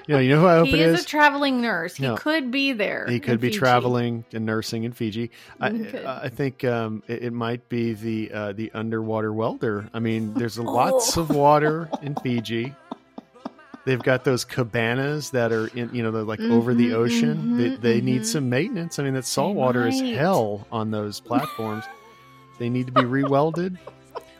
you 0.07 0.15
know, 0.15 0.19
you 0.19 0.29
know 0.29 0.41
who 0.41 0.47
I 0.47 0.55
hope 0.57 0.67
he 0.67 0.73
it 0.75 0.89
is? 0.89 1.03
a 1.03 1.05
traveling 1.05 1.61
nurse. 1.61 1.95
He 1.95 2.15
could 2.15 2.51
be 2.51 2.73
there. 2.73 3.07
He 3.07 3.19
could 3.19 3.39
be 3.39 3.47
Fiji. 3.47 3.59
traveling 3.59 4.25
and 4.31 4.45
nursing 4.45 4.83
in 4.83 4.91
Fiji. 4.91 5.31
I, 5.59 5.67
I 6.05 6.29
think 6.29 6.63
um, 6.63 7.01
it, 7.07 7.23
it, 7.23 7.33
might 7.33 7.67
be 7.69 7.93
the 7.93 8.31
uh, 8.31 8.53
the 8.53 8.71
underwater 8.73 9.33
welder. 9.33 9.89
I 9.93 9.99
mean, 9.99 10.33
there's 10.35 10.59
oh. 10.59 10.63
lots 10.63 11.17
of 11.17 11.29
water 11.29 11.89
in 12.01 12.15
Fiji. 12.15 12.73
They've 13.85 14.01
got 14.01 14.23
those 14.23 14.43
cabanas 14.43 15.29
that 15.31 15.51
are 15.51 15.67
in, 15.67 15.93
you 15.93 16.01
know, 16.01 16.09
they're 16.09 16.23
like 16.23 16.39
mm-hmm, 16.39 16.53
over 16.53 16.73
the 16.73 16.87
mm-hmm, 16.87 16.95
ocean. 16.95 17.37
Mm-hmm, 17.37 17.57
they, 17.57 17.69
they 17.75 17.97
mm-hmm. 17.97 18.05
need 18.05 18.25
some 18.25 18.49
maintenance. 18.49 18.97
I 18.97 19.03
mean, 19.03 19.13
that 19.13 19.25
salt 19.25 19.55
water 19.55 19.87
is 19.87 20.01
hell 20.01 20.67
on 20.71 20.89
those 20.89 21.19
platforms. 21.19 21.85
they 22.57 22.69
need 22.69 22.87
to 22.87 22.91
be 22.91 23.01
rewelded. 23.01 23.77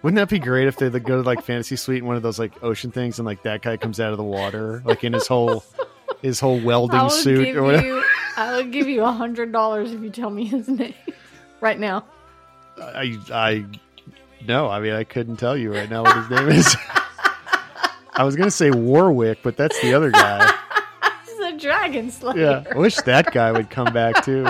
Wouldn't 0.05 0.17
that 0.17 0.29
be 0.29 0.37
great 0.37 0.67
if 0.67 0.77
they 0.77 0.87
go 0.91 1.19
to 1.19 1.27
like 1.27 1.43
fantasy 1.43 1.75
suite 1.75 1.97
in 1.97 2.05
one 2.05 2.15
of 2.15 2.21
those 2.21 2.37
like 2.37 2.63
ocean 2.63 2.91
things 2.91 3.17
and 3.17 3.25
like 3.25 3.41
that 3.41 3.63
guy 3.63 3.75
comes 3.75 3.99
out 3.99 4.11
of 4.11 4.17
the 4.17 4.23
water 4.23 4.83
like 4.85 5.03
in 5.03 5.13
his 5.13 5.25
whole 5.25 5.63
his 6.21 6.39
whole 6.39 6.59
welding 6.59 7.09
suit 7.09 7.55
or 7.55 7.63
whatever? 7.63 7.87
You, 7.87 8.03
I 8.37 8.55
will 8.55 8.65
give 8.65 8.87
you 8.87 9.03
a 9.03 9.11
hundred 9.11 9.51
dollars 9.51 9.93
if 9.93 10.03
you 10.03 10.11
tell 10.11 10.29
me 10.29 10.45
his 10.45 10.67
name 10.67 10.93
right 11.59 11.79
now. 11.79 12.05
I 12.77 13.17
I 13.31 13.65
no, 14.47 14.69
I 14.69 14.79
mean 14.79 14.93
I 14.93 15.05
couldn't 15.05 15.37
tell 15.37 15.57
you 15.57 15.73
right 15.73 15.89
now 15.89 16.03
what 16.03 16.15
his 16.15 16.29
name 16.29 16.49
is. 16.49 16.77
I 18.13 18.23
was 18.23 18.35
gonna 18.35 18.51
say 18.51 18.69
Warwick, 18.69 19.39
but 19.41 19.57
that's 19.57 19.81
the 19.81 19.95
other 19.95 20.11
guy. 20.11 20.53
He's 21.25 21.39
a 21.39 21.57
dragon 21.57 22.11
slayer. 22.11 22.37
Yeah, 22.37 22.63
I 22.71 22.77
wish 22.77 22.97
that 22.97 23.33
guy 23.33 23.51
would 23.51 23.71
come 23.71 23.91
back 23.91 24.23
too. 24.23 24.45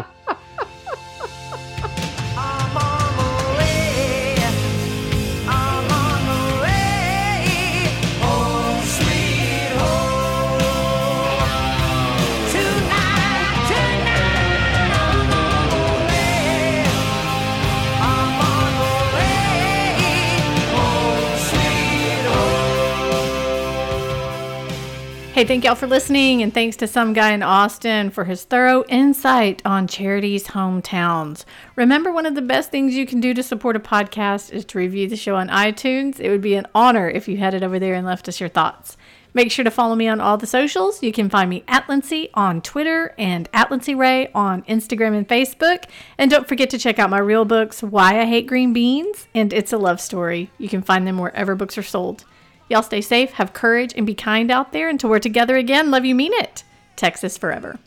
Hey, 25.36 25.44
thank 25.44 25.66
y'all 25.66 25.76
for 25.76 25.86
listening, 25.86 26.42
and 26.42 26.54
thanks 26.54 26.78
to 26.78 26.88
some 26.88 27.12
guy 27.12 27.34
in 27.34 27.44
Austin 27.44 28.10
for 28.10 28.24
his 28.24 28.46
thorough 28.46 28.86
insight 28.88 29.62
on 29.66 29.86
charities' 29.86 30.48
hometowns. 30.48 31.44
Remember, 31.76 32.10
one 32.10 32.26
of 32.26 32.36
the 32.36 32.42
best 32.42 32.72
things 32.72 32.96
you 32.96 33.06
can 33.06 33.20
do 33.20 33.34
to 33.34 33.44
support 33.44 33.76
a 33.76 33.82
podcast 33.82 34.54
is 34.54 34.64
to 34.64 34.78
review 34.78 35.10
the 35.10 35.18
show 35.18 35.36
on 35.36 35.50
iTunes. 35.50 36.22
It 36.22 36.30
would 36.30 36.40
be 36.40 36.56
an 36.56 36.68
honor 36.74 37.10
if 37.10 37.28
you 37.28 37.36
headed 37.36 37.64
over 37.64 37.80
there 37.80 37.96
and 37.96 38.08
left 38.08 38.30
us 38.30 38.40
your 38.40 38.48
thoughts. 38.48 38.96
Make 39.34 39.52
sure 39.52 39.66
to 39.66 39.72
follow 39.72 39.96
me 39.96 40.08
on 40.08 40.22
all 40.22 40.38
the 40.38 40.48
socials. 40.48 41.04
You 41.04 41.12
can 41.12 41.30
find 41.30 41.50
me 41.50 41.66
at 41.68 41.90
Lindsay 41.90 42.30
on 42.34 42.62
Twitter 42.62 43.14
and 43.18 43.50
at 43.52 43.70
Lindsay 43.70 43.94
Ray 43.94 44.32
on 44.34 44.62
Instagram 44.62 45.18
and 45.18 45.28
Facebook. 45.28 45.84
And 46.18 46.32
don't 46.32 46.48
forget 46.48 46.70
to 46.70 46.78
check 46.78 46.98
out 46.98 47.10
my 47.10 47.20
real 47.20 47.44
books, 47.44 47.84
Why 47.84 48.22
I 48.22 48.26
Hate 48.26 48.48
Green 48.48 48.72
Beans 48.72 49.28
and 49.36 49.52
It's 49.52 49.74
a 49.74 49.78
Love 49.78 50.00
Story. 50.00 50.50
You 50.58 50.70
can 50.70 50.82
find 50.82 51.06
them 51.06 51.18
wherever 51.18 51.56
books 51.56 51.78
are 51.78 51.84
sold. 51.84 52.24
Y'all 52.70 52.82
stay 52.82 53.02
safe, 53.02 53.34
have 53.34 53.54
courage, 53.54 53.94
and 53.96 54.06
be 54.06 54.16
kind 54.16 54.50
out 54.50 54.72
there 54.72 54.90
until 54.90 55.10
we're 55.10 55.20
together 55.20 55.56
again. 55.56 55.92
Love 55.92 56.06
you, 56.06 56.16
mean 56.16 56.34
it. 56.34 56.64
Texas 56.96 57.38
forever. 57.38 57.80